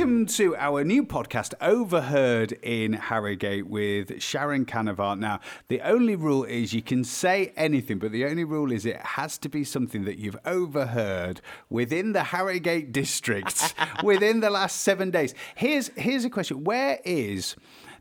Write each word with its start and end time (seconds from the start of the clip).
Welcome 0.00 0.24
to 0.24 0.56
our 0.56 0.82
new 0.82 1.04
podcast, 1.04 1.52
Overheard 1.60 2.52
in 2.62 2.94
Harrogate, 2.94 3.66
with 3.66 4.22
Sharon 4.22 4.64
Canavan. 4.64 5.18
Now, 5.18 5.40
the 5.68 5.82
only 5.82 6.16
rule 6.16 6.42
is 6.44 6.72
you 6.72 6.80
can 6.80 7.04
say 7.04 7.52
anything, 7.54 7.98
but 7.98 8.10
the 8.10 8.24
only 8.24 8.44
rule 8.44 8.72
is 8.72 8.86
it 8.86 8.96
has 8.96 9.36
to 9.36 9.50
be 9.50 9.62
something 9.62 10.06
that 10.06 10.16
you've 10.16 10.38
overheard 10.46 11.42
within 11.68 12.12
the 12.12 12.22
Harrogate 12.22 12.92
district 12.92 13.74
within 14.02 14.40
the 14.40 14.48
last 14.48 14.80
seven 14.80 15.10
days. 15.10 15.34
Here's 15.54 15.88
here's 15.88 16.24
a 16.24 16.30
question: 16.30 16.64
Where 16.64 16.98
is 17.04 17.56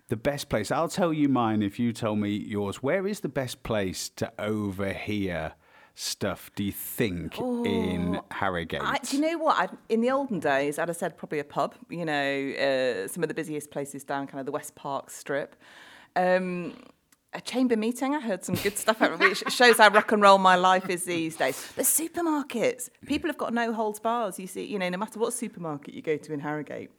the 0.08 0.16
best 0.16 0.48
place? 0.48 0.72
I'll 0.72 0.88
tell 0.88 1.12
you 1.12 1.28
mine 1.28 1.62
if 1.62 1.80
you 1.80 1.92
tell 1.92 2.16
me 2.16 2.30
yours. 2.30 2.82
Where 2.82 3.08
is 3.08 3.20
the 3.20 3.28
best 3.28 3.62
place 3.62 4.08
to 4.16 4.32
overhear? 4.40 5.52
Stuff 6.02 6.50
do 6.56 6.64
you 6.64 6.72
think 6.72 7.38
in 7.38 8.22
Harrogate? 8.32 8.82
I, 8.82 9.00
do 9.00 9.18
you 9.18 9.22
know 9.22 9.38
what? 9.38 9.60
I'd, 9.60 9.78
in 9.90 10.00
the 10.00 10.12
olden 10.12 10.40
days, 10.40 10.80
I'd 10.80 10.88
have 10.88 10.96
said 10.96 11.18
probably 11.18 11.40
a 11.40 11.44
pub. 11.44 11.76
You 11.90 12.06
know, 12.06 12.14
uh, 13.04 13.10
some 13.10 13.22
of 13.22 13.28
the 13.28 13.34
busiest 13.34 13.70
places 13.70 14.06
down 14.06 14.26
kind 14.26 14.40
of 14.40 14.46
the 14.46 14.54
West 14.54 14.76
Park 14.76 15.10
Strip. 15.10 15.58
Um, 16.16 16.74
a 17.34 17.42
chamber 17.42 17.76
meeting. 17.76 18.16
I 18.16 18.22
heard 18.22 18.46
some 18.46 18.56
good 18.56 18.78
stuff, 18.78 19.02
out, 19.02 19.20
which 19.20 19.44
shows 19.50 19.78
how 19.78 19.90
rock 19.90 20.14
and 20.14 20.22
roll 20.22 20.38
my 20.38 20.56
life 20.56 20.90
is 20.90 21.04
these 21.04 21.36
days. 21.36 21.70
The 21.74 21.82
supermarkets. 21.82 22.88
People 23.06 23.30
have 23.30 23.38
got 23.38 23.54
no 23.54 23.74
holds 23.74 24.00
bars. 24.00 24.40
You 24.40 24.48
see, 24.48 24.64
you 24.64 24.80
know, 24.80 24.88
no 24.88 24.98
matter 24.98 25.20
what 25.20 25.34
supermarket 25.34 25.94
you 25.94 26.02
go 26.02 26.16
to 26.16 26.32
in 26.32 26.40
Harrogate, 26.40 26.92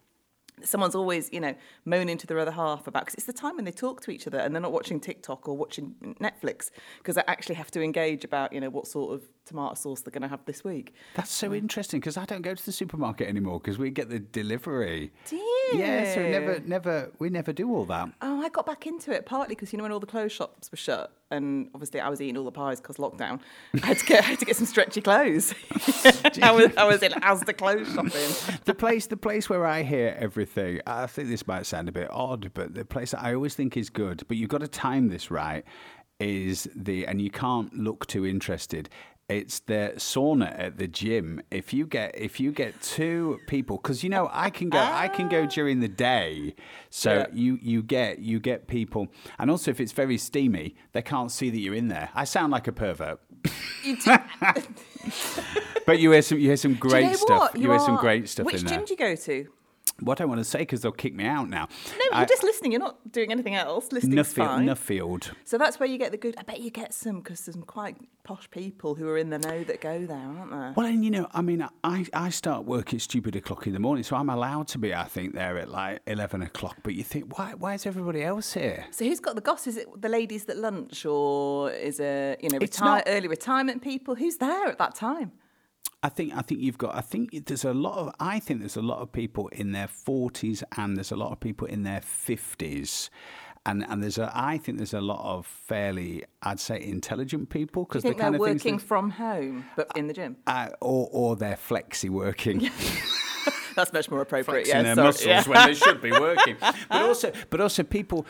someone's 0.65 0.95
always, 0.95 1.33
you 1.33 1.41
know, 1.41 1.55
moaning 1.85 2.19
to 2.19 2.27
their 2.27 2.39
other 2.39 2.51
half 2.51 2.87
about 2.87 3.03
because 3.03 3.15
it's 3.15 3.27
the 3.27 3.33
time 3.33 3.57
when 3.57 3.65
they 3.65 3.73
talk 3.73 4.01
to 4.03 4.11
each 4.11 4.27
other 4.27 4.39
and 4.39 4.55
they're 4.55 4.63
not 4.63 4.73
watching 4.73 5.01
TikTok 5.01 5.49
or 5.49 5.57
watching 5.57 5.95
Netflix 6.21 6.71
because 6.99 7.17
they 7.17 7.23
actually 7.27 7.57
have 7.57 7.71
to 7.73 7.83
engage 7.83 8.25
about, 8.25 8.53
you 8.53 8.61
know, 8.61 8.71
what 8.71 8.87
sort 8.87 9.15
of 9.15 9.29
tomato 9.51 9.75
sauce 9.75 10.01
they're 10.01 10.13
going 10.13 10.23
to 10.23 10.29
have 10.29 10.45
this 10.47 10.65
week. 10.65 10.95
That's 11.15 11.33
so 11.33 11.53
interesting 11.53 12.01
because 12.01 12.17
I 12.17 12.25
don't 12.25 12.43
go 12.43 12.55
to 12.55 12.65
the 12.65 12.73
supermarket 12.73 13.29
anymore 13.29 13.61
because 13.61 13.79
we 13.79 13.91
get 13.91 14.09
the 14.09 14.19
delivery. 14.19 15.13
Do 15.29 15.37
you? 15.37 15.71
Yeah, 15.75 16.15
so 16.15 16.23
we 16.23 16.31
never, 16.31 16.61
never, 16.61 17.13
we 17.19 17.31
never 17.31 17.53
do 17.53 17.71
all 17.73 17.85
that. 17.87 18.11
Oh, 18.23 18.43
I 18.43 18.49
got 18.49 18.67
back 18.67 18.87
into 18.87 19.13
it 19.13 19.27
partly 19.27 19.55
because 19.55 19.73
you 19.73 19.77
know 19.77 19.83
when 19.85 19.93
all 19.93 20.01
the 20.01 20.07
clothes 20.07 20.33
shops 20.33 20.71
were 20.71 20.77
shut, 20.77 21.13
and 21.31 21.69
obviously 21.75 22.01
I 22.01 22.09
was 22.09 22.21
eating 22.21 22.37
all 22.37 22.45
the 22.45 22.53
pies 22.53 22.81
because 22.81 22.97
lockdown. 22.97 23.41
I 23.83 23.87
had 23.87 23.99
to 23.99 24.07
get, 24.07 24.25
I 24.25 24.27
had 24.29 24.39
to 24.41 24.45
get 24.45 24.57
some 24.57 24.67
stretchy 24.67 25.01
clothes. 25.01 25.55
I 26.43 26.53
was, 26.53 26.77
I 26.77 26.85
was 26.85 27.03
in 27.03 27.13
as 27.23 27.43
the 27.43 27.55
clothes 27.55 27.93
shopping. 27.93 28.59
The 28.65 28.75
place, 28.75 29.07
the 29.07 29.17
place 29.17 29.49
where 29.49 29.67
I 29.67 29.83
hear 29.83 30.17
everything. 30.19 30.81
I 30.87 31.07
think 31.07 31.29
this 31.29 31.47
might 31.47 31.67
sound 31.67 31.89
a 31.89 31.93
bit 31.93 32.09
odd, 32.11 32.53
but 32.55 32.75
the 32.75 32.85
place 32.85 33.13
that 33.13 33.23
I 33.23 33.35
always 33.35 33.55
think 33.55 33.77
is 33.77 33.91
good, 33.91 34.25
but 34.29 34.37
you've 34.37 34.51
got 34.51 34.61
to 34.61 34.69
time 34.69 35.09
this 35.09 35.31
right. 35.31 35.65
Is 36.19 36.69
the 36.77 37.07
and 37.07 37.19
you 37.23 37.31
can't 37.31 37.73
look 37.75 38.07
too 38.07 38.27
interested. 38.27 38.91
It's 39.31 39.61
the 39.61 39.93
sauna 39.97 40.59
at 40.59 40.79
the 40.79 40.89
gym. 40.89 41.41
If 41.51 41.73
you 41.73 41.87
get 41.87 42.19
if 42.19 42.41
you 42.41 42.51
get 42.53 42.81
two 42.83 43.39
people, 43.47 43.77
because 43.77 44.03
you 44.03 44.11
know 44.11 44.29
I 44.33 44.51
can 44.51 44.69
go 44.69 44.79
I 44.79 45.09
can 45.09 45.29
go 45.29 45.45
ah. 45.45 45.47
during 45.47 45.81
the 45.81 45.89
day, 45.89 46.55
so 46.91 47.11
Yeah. 47.19 47.27
you 47.33 47.59
you 47.63 47.83
get 47.83 48.19
you 48.19 48.41
get 48.41 48.67
people, 48.67 49.09
and 49.39 49.51
also 49.51 49.71
if 49.71 49.81
it's 49.81 49.93
very 49.93 50.19
steamy, 50.19 50.75
they 50.93 51.03
can't 51.03 51.31
see 51.31 51.49
that 51.51 51.59
you're 51.59 51.75
in 51.75 51.89
there. 51.89 52.11
I 52.15 52.25
sound 52.25 52.51
like 52.53 52.67
a 52.67 52.73
pervert. 52.73 53.21
You 53.85 53.97
do- 53.97 54.17
But 55.87 55.99
you 55.99 56.11
hear 56.13 56.23
some 56.23 56.39
you 56.39 56.49
hear 56.49 56.57
some 56.57 56.75
great 56.75 57.05
you 57.05 57.11
know 57.11 57.17
stuff. 57.17 57.39
what? 57.41 57.57
You, 57.57 57.71
hear 57.71 57.79
some 57.79 57.97
great 57.97 58.29
stuff 58.29 58.47
Which 58.47 58.65
gym 58.65 58.85
do 58.85 58.93
you 58.93 58.97
go 58.97 59.15
to? 59.17 59.47
What 60.01 60.21
I 60.21 60.25
want 60.25 60.41
to 60.41 60.45
say 60.45 60.61
because 60.61 60.81
they'll 60.83 60.93
kick 60.93 61.15
me 61.15 61.25
out 61.25 61.49
now. 61.49 61.69
No, 62.11 62.19
you're 62.19 62.27
just 62.27 62.43
listening. 62.43 62.73
You're 62.73 62.81
not 62.81 63.13
doing 63.13 63.31
anything 63.33 63.55
else. 63.55 63.93
Listening's 63.93 64.29
Nuffield, 64.35 64.47
fine. 64.47 64.67
Nuffield. 64.67 65.31
So 65.45 65.59
that's 65.59 65.79
where 65.79 65.89
you 65.89 65.99
get 65.99 66.11
the 66.13 66.17
good. 66.19 66.35
I 66.39 66.43
bet 66.43 66.61
you 66.61 66.71
get 66.71 66.95
some 66.95 67.21
because 67.21 67.45
there's 67.45 67.55
some 67.55 67.63
quite 67.63 67.97
posh 68.23 68.51
people 68.51 68.95
who 68.95 69.09
are 69.09 69.19
in 69.19 69.31
the 69.31 69.39
know 69.39 69.65
that 69.65 69.81
go 69.81 70.07
there, 70.07 70.17
aren't 70.17 70.51
there? 70.51 70.75
Well, 70.77 70.87
and 70.87 71.05
you 71.05 71.11
know, 71.11 71.29
I 71.33 71.43
mean, 71.43 71.67
I, 71.85 72.07
I 72.13 72.31
start 72.31 72.65
work 72.65 72.95
at 72.95 73.01
stupid 73.01 73.37
o'clock 73.37 73.67
in 73.67 73.73
the 73.73 73.81
morning, 73.81 74.05
so 74.05 74.17
I'm 74.17 74.31
allowed 74.31 74.69
to 74.69 74.79
be, 74.79 74.95
I 74.95 75.05
think, 75.05 75.35
there 75.35 75.59
at 75.59 75.69
like 75.69 76.01
11 76.07 76.43
o'clock. 76.43 76.77
But 76.83 76.95
you 76.95 77.03
think, 77.03 77.37
why, 77.39 77.55
why 77.55 77.75
is 77.75 77.87
everybody 77.87 78.23
else 78.23 78.53
here? 78.53 78.87
So 78.91 79.05
who's 79.05 79.21
got 79.21 79.35
the 79.35 79.41
goss? 79.41 79.67
Is 79.67 79.77
it 79.77 79.89
the 80.01 80.09
ladies 80.09 80.45
that 80.47 80.57
lunch, 80.57 81.05
or 81.05 81.71
is 81.71 82.01
it 82.01 82.43
you 82.43 82.49
know 82.51 82.59
not- 82.81 83.05
early 83.07 83.29
retirement 83.29 83.83
people? 83.83 84.15
Who's 84.15 84.37
there 84.37 84.67
at 84.67 84.79
that 84.79 84.95
time? 84.95 85.33
I 86.03 86.09
think 86.09 86.33
I 86.35 86.43
think 86.43 86.61
you've 86.61 86.79
got. 86.79 86.95
I 86.95 87.03
think 87.03 87.47
there's 87.47 87.65
a 87.65 87.75
lot 87.75 87.99
of. 87.99 88.15
I 88.19 88.39
think 88.41 88.61
there's 88.61 88.77
a 88.77 88.83
lot 88.83 89.01
of 89.01 89.13
people 89.13 89.49
in 89.49 89.73
their 89.73 89.89
40s 89.89 90.63
and 90.77 90.97
there's 90.97 91.13
a 91.13 91.17
lot 91.17 91.33
of 91.33 91.41
people 91.41 91.67
in 91.67 91.83
their 91.83 92.01
50s. 92.01 93.11
And, 93.67 93.85
and 93.87 94.03
there's 94.03 94.17
a, 94.17 94.33
I 94.35 94.57
think 94.57 94.79
there's 94.79 94.95
a 94.95 95.03
lot 95.03 95.21
of 95.23 95.47
fairly, 95.47 96.25
I'd 96.43 96.59
say, 96.59 96.83
intelligent 96.83 97.51
people 97.51 97.85
because 97.85 98.03
think 98.03 98.17
the 98.17 98.23
kind 98.23 98.35
they're 98.35 98.41
of 98.41 98.57
working 98.57 98.79
from 98.79 99.11
home 99.11 99.67
but 99.77 99.89
in 99.95 100.07
the 100.07 100.15
gym? 100.15 100.39
uh, 100.47 100.71
or 100.81 101.11
or 101.13 101.37
they're 101.37 101.57
flexi 101.59 102.09
working. 102.09 102.71
That's 103.77 103.93
much 103.93 104.11
more 104.11 104.21
appropriate. 104.23 104.67
flexing 104.67 104.77
Yeah, 104.77 104.83
their 104.83 104.95
sorry. 104.95 105.07
muscles 105.07 105.27
Yeah. 105.27 105.43
when 105.45 105.67
they 105.69 105.75
should 105.75 106.01
be 106.03 106.11
working. 106.13 106.57
But 106.89 107.03
also, 107.03 107.33
but 107.51 107.61
also 107.61 107.83
people 107.83 108.27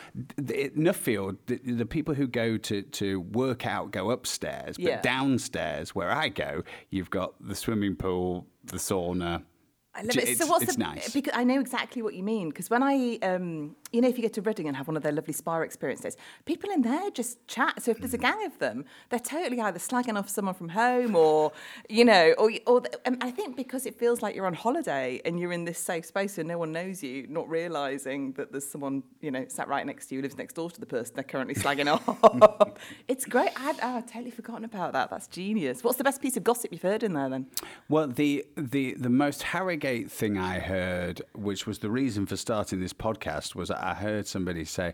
th- 0.47 0.71
in 0.75 0.83
Nuffield, 0.83 1.37
the, 1.47 1.57
the 1.57 1.85
people 1.85 2.13
who 2.13 2.27
go 2.27 2.57
to, 2.57 2.81
to 2.83 3.21
work 3.21 3.65
out 3.65 3.91
go 3.91 4.11
upstairs, 4.11 4.77
but 4.77 4.85
Yeah. 4.85 5.01
downstairs 5.01 5.95
where 5.95 6.11
I 6.11 6.29
go, 6.29 6.63
you've 6.89 7.09
got 7.09 7.33
the 7.39 7.55
swimming 7.55 7.95
pool, 7.95 8.45
the 8.65 8.77
sauna. 8.77 9.43
I 9.93 10.03
love 10.03 10.15
it. 10.17 10.29
It's, 10.29 10.39
so 10.39 10.47
what's 10.47 10.63
it's 10.63 10.75
the, 10.75 10.83
nice. 10.83 11.11
Because 11.13 11.33
I 11.35 11.43
know 11.43 11.59
exactly 11.59 12.01
what 12.01 12.13
you 12.13 12.23
mean. 12.23 12.49
Because 12.49 12.69
when 12.69 12.81
I, 12.83 13.17
um, 13.23 13.75
you 13.91 14.01
know, 14.01 14.07
if 14.07 14.17
you 14.17 14.21
go 14.23 14.29
to 14.29 14.41
Rudding 14.41 14.67
and 14.67 14.77
have 14.77 14.87
one 14.87 14.95
of 14.95 15.03
their 15.03 15.11
lovely 15.11 15.33
spa 15.33 15.59
experiences, 15.61 16.15
people 16.45 16.69
in 16.69 16.81
there 16.81 17.11
just 17.11 17.45
chat. 17.47 17.81
So 17.81 17.91
if 17.91 17.99
there's 17.99 18.13
a 18.13 18.17
mm. 18.17 18.21
gang 18.21 18.45
of 18.45 18.57
them, 18.59 18.85
they're 19.09 19.19
totally 19.19 19.59
either 19.59 19.79
slagging 19.79 20.17
off 20.17 20.29
someone 20.29 20.53
from 20.53 20.69
home 20.69 21.15
or, 21.15 21.51
you 21.89 22.05
know, 22.05 22.33
or, 22.37 22.51
or 22.67 22.83
and 23.05 23.21
I 23.21 23.31
think 23.31 23.57
because 23.57 23.85
it 23.85 23.97
feels 23.97 24.21
like 24.21 24.35
you're 24.35 24.45
on 24.45 24.53
holiday 24.53 25.21
and 25.25 25.39
you're 25.39 25.51
in 25.51 25.65
this 25.65 25.77
safe 25.77 26.05
space 26.05 26.37
and 26.37 26.47
no 26.47 26.57
one 26.57 26.71
knows 26.71 27.03
you, 27.03 27.27
not 27.27 27.49
realizing 27.49 28.31
that 28.33 28.51
there's 28.51 28.67
someone, 28.67 29.03
you 29.19 29.31
know, 29.31 29.45
sat 29.49 29.67
right 29.67 29.85
next 29.85 30.07
to 30.07 30.15
you, 30.15 30.21
lives 30.21 30.37
next 30.37 30.53
door 30.53 30.69
to 30.69 30.79
the 30.79 30.85
person 30.85 31.15
they're 31.15 31.23
currently 31.23 31.55
slagging 31.55 31.87
off. 32.67 32.73
it's 33.07 33.25
great. 33.25 33.49
I'd, 33.57 33.75
oh, 33.83 33.97
I'd 33.97 34.07
totally 34.07 34.31
forgotten 34.31 34.63
about 34.63 34.93
that. 34.93 35.09
That's 35.09 35.27
genius. 35.27 35.83
What's 35.83 35.97
the 35.97 36.03
best 36.03 36.21
piece 36.21 36.37
of 36.37 36.43
gossip 36.43 36.71
you've 36.71 36.81
heard 36.81 37.03
in 37.03 37.13
there 37.13 37.29
then? 37.29 37.47
Well, 37.89 38.07
the, 38.07 38.45
the, 38.55 38.93
the 38.93 39.09
most 39.09 39.43
Harrogate 39.43 40.09
thing 40.09 40.37
I 40.37 40.59
heard, 40.59 41.21
which 41.33 41.67
was 41.67 41.79
the 41.79 41.89
reason 41.89 42.25
for 42.25 42.37
starting 42.37 42.79
this 42.79 42.93
podcast, 42.93 43.55
was 43.55 43.69
I 43.81 43.93
heard 43.93 44.27
somebody 44.27 44.65
say 44.65 44.93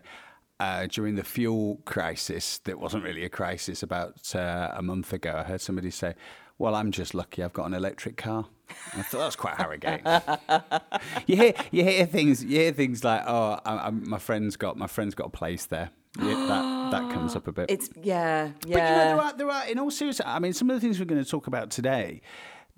uh, 0.60 0.86
during 0.86 1.14
the 1.14 1.24
fuel 1.24 1.80
crisis, 1.84 2.58
that 2.64 2.78
wasn't 2.78 3.04
really 3.04 3.24
a 3.24 3.28
crisis, 3.28 3.82
about 3.82 4.34
uh, 4.34 4.72
a 4.74 4.82
month 4.82 5.12
ago, 5.12 5.34
I 5.36 5.44
heard 5.44 5.60
somebody 5.60 5.90
say, 5.90 6.14
Well, 6.58 6.74
I'm 6.74 6.90
just 6.90 7.14
lucky 7.14 7.42
I've 7.42 7.52
got 7.52 7.66
an 7.66 7.74
electric 7.74 8.16
car. 8.16 8.46
I 8.94 9.02
thought 9.02 9.20
that's 9.20 9.36
quite 9.36 9.54
Harrogate. 9.54 10.02
you 11.26 11.36
hear 11.36 11.54
you 11.70 11.84
hear 11.84 12.04
things 12.06 12.44
you 12.44 12.58
hear 12.58 12.72
things 12.72 13.02
like 13.02 13.22
oh 13.26 13.58
I, 13.64 13.86
I, 13.86 13.90
my 13.90 14.18
friend's 14.18 14.56
got 14.56 14.76
my 14.76 14.86
friend's 14.86 15.14
got 15.14 15.28
a 15.28 15.30
place 15.30 15.64
there. 15.66 15.90
Yeah, 16.18 16.34
that 16.34 16.90
that 16.90 17.12
comes 17.12 17.36
up 17.36 17.46
a 17.46 17.52
bit. 17.52 17.70
It's, 17.70 17.88
yeah, 18.02 18.50
yeah. 18.50 18.50
But 18.60 18.66
you 18.66 18.74
know, 18.74 19.04
there 19.04 19.20
are, 19.20 19.32
there 19.34 19.50
are, 19.50 19.68
in 19.68 19.78
all 19.78 19.90
seriousness, 19.90 20.26
I 20.26 20.38
mean, 20.38 20.52
some 20.52 20.68
of 20.70 20.76
the 20.76 20.80
things 20.80 20.98
we're 20.98 21.04
going 21.04 21.22
to 21.22 21.30
talk 21.30 21.46
about 21.46 21.70
today, 21.70 22.22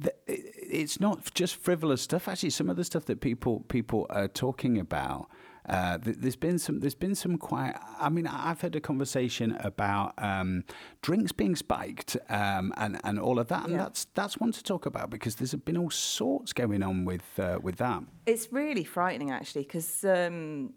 th- 0.02 0.14
it's 0.26 1.00
not 1.00 1.32
just 1.34 1.56
frivolous 1.56 2.02
stuff. 2.02 2.28
Actually, 2.28 2.50
some 2.50 2.68
of 2.68 2.76
the 2.76 2.84
stuff 2.84 3.06
that 3.06 3.20
people 3.20 3.60
people 3.68 4.06
are 4.10 4.28
talking 4.28 4.78
about. 4.78 5.28
Uh, 5.70 5.98
th- 5.98 6.16
there's 6.18 6.34
been 6.36 6.58
some. 6.58 6.80
There's 6.80 6.96
been 6.96 7.14
some 7.14 7.38
quite. 7.38 7.74
I 8.00 8.08
mean, 8.08 8.26
I've 8.26 8.60
had 8.60 8.74
a 8.74 8.80
conversation 8.80 9.56
about 9.60 10.14
um, 10.18 10.64
drinks 11.00 11.30
being 11.32 11.54
spiked 11.54 12.16
um, 12.28 12.74
and 12.76 13.00
and 13.04 13.20
all 13.20 13.38
of 13.38 13.46
that, 13.48 13.62
and 13.64 13.72
Yeah. 13.72 13.84
that's 13.84 14.06
that's 14.14 14.36
one 14.38 14.50
to 14.52 14.62
talk 14.64 14.84
about 14.84 15.10
because 15.10 15.36
there's 15.36 15.54
been 15.54 15.76
all 15.76 15.90
sorts 15.90 16.52
going 16.52 16.82
on 16.82 17.04
with 17.04 17.22
uh, 17.38 17.58
with 17.62 17.76
that. 17.76 18.02
It's 18.26 18.48
really 18.52 18.82
frightening, 18.84 19.30
actually, 19.30 19.62
because 19.62 20.04
um, 20.04 20.74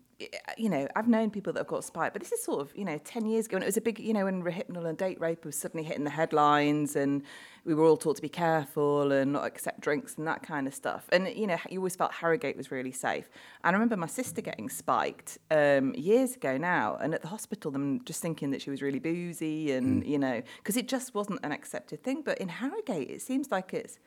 you 0.58 0.70
know 0.70 0.88
I've 0.96 1.08
known 1.08 1.30
people 1.32 1.54
that 1.54 1.60
have 1.60 1.68
got 1.68 1.84
spiked, 1.84 2.14
but 2.14 2.22
this 2.22 2.32
is 2.32 2.44
sort 2.44 2.62
of 2.62 2.76
you 2.76 2.86
know 2.86 2.98
ten 3.00 3.26
years 3.26 3.46
ago, 3.46 3.58
and 3.58 3.64
it 3.64 3.68
was 3.68 3.78
a 3.78 3.82
big 3.82 4.00
you 4.00 4.14
know 4.14 4.26
when 4.26 4.44
Rohypnol 4.44 4.86
and 4.86 4.98
date 4.98 5.20
rape 5.20 5.46
was 5.46 5.56
suddenly 5.56 5.84
hitting 5.84 6.04
the 6.04 6.10
headlines, 6.10 6.96
and 6.96 7.24
we 7.66 7.74
were 7.74 7.86
all 7.86 7.98
taught 7.98 8.16
to 8.18 8.22
be 8.22 8.30
careful 8.30 9.12
and 9.12 9.34
not 9.34 9.46
accept 9.46 9.80
drinks 9.82 10.16
and 10.18 10.28
that 10.28 10.44
kind 10.44 10.68
of 10.68 10.74
stuff. 10.74 11.06
And 11.12 11.28
you 11.28 11.48
know 11.48 11.58
you 11.70 11.80
always 11.80 11.96
felt 11.96 12.14
Harrogate 12.14 12.58
was 12.58 12.72
really 12.72 12.92
safe. 12.92 13.30
And 13.64 13.76
I 13.76 13.78
remember 13.78 13.98
my 13.98 14.08
sister 14.08 14.42
getting 14.42 14.70
spiked 14.70 15.38
um, 15.52 15.94
years 15.96 16.36
ago 16.36 16.58
now, 16.58 16.98
and 17.02 17.14
at 17.14 17.22
the 17.22 17.28
hospital, 17.28 17.72
them 17.72 18.04
just 18.06 18.22
thinking 18.22 18.52
that 18.52 18.62
she 18.62 18.70
was 18.70 18.82
really 18.82 19.00
boozy, 19.00 19.72
and 19.72 20.06
you 20.06 20.20
know 20.20 20.42
because 20.58 20.78
it 20.78 20.88
just 20.88 21.14
wasn't 21.16 21.40
an 21.44 21.52
accepted 21.52 22.04
thing. 22.04 22.22
But 22.24 22.38
in 22.40 22.50
Harrogate, 22.50 23.10
it 23.10 23.22
seems 23.22 23.52
like 23.52 23.74
it's 23.74 24.00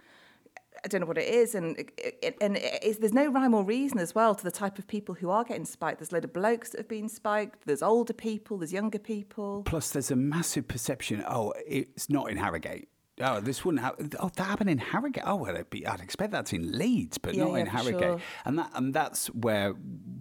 I 0.85 0.89
don't 0.89 1.01
know 1.01 1.07
what 1.07 1.19
it 1.19 1.29
is, 1.29 1.55
and 1.55 1.79
it, 1.79 1.91
it- 2.23 2.37
and 2.41 2.59
is, 2.83 2.99
there's 2.99 3.13
no 3.15 3.27
rhyme 3.31 3.55
or 3.55 3.65
reason 3.65 3.99
as 3.99 4.15
well 4.15 4.35
to 4.35 4.45
the 4.45 4.51
type 4.51 4.79
of 4.79 4.87
people 4.87 5.15
who 5.15 5.31
are 5.31 5.45
getting 5.45 5.65
spiked. 5.65 5.99
There's 5.99 6.11
a 6.13 6.15
load 6.15 6.25
of 6.25 6.33
blokes 6.33 6.71
that 6.71 6.79
have 6.79 6.89
been 6.89 7.09
spiked. 7.09 7.67
There's 7.67 7.83
older 7.83 8.13
people. 8.13 8.59
There's 8.59 8.73
younger 8.73 8.99
people. 8.99 9.63
Plus, 9.65 9.91
there's 9.91 10.11
a 10.11 10.17
massive 10.17 10.69
perception. 10.69 11.25
Oh, 11.29 11.53
it's 11.67 12.09
not 12.11 12.31
in 12.31 12.37
Harrogate. 12.37 12.89
Oh, 13.19 13.41
this 13.41 13.65
wouldn't 13.65 13.83
happen. 13.83 14.11
Oh, 14.21 14.31
that 14.37 14.45
happened 14.45 14.69
in 14.69 14.77
Harrogate. 14.79 15.23
Oh, 15.27 15.37
well, 15.37 15.55
it'd 15.55 15.71
be, 15.71 15.87
I'd 15.87 16.01
expect 16.01 16.33
that's 16.33 16.53
in 16.53 16.77
Leeds, 16.77 17.17
but 17.17 17.35
Yeah, 17.35 17.45
not 17.45 17.55
in 17.55 17.65
yeah, 17.67 17.73
for 17.73 17.79
Harrogate. 17.79 18.01
sure. 18.03 18.21
And 18.45 18.59
that 18.59 18.71
and 18.75 18.93
that's 18.93 19.29
where 19.29 19.73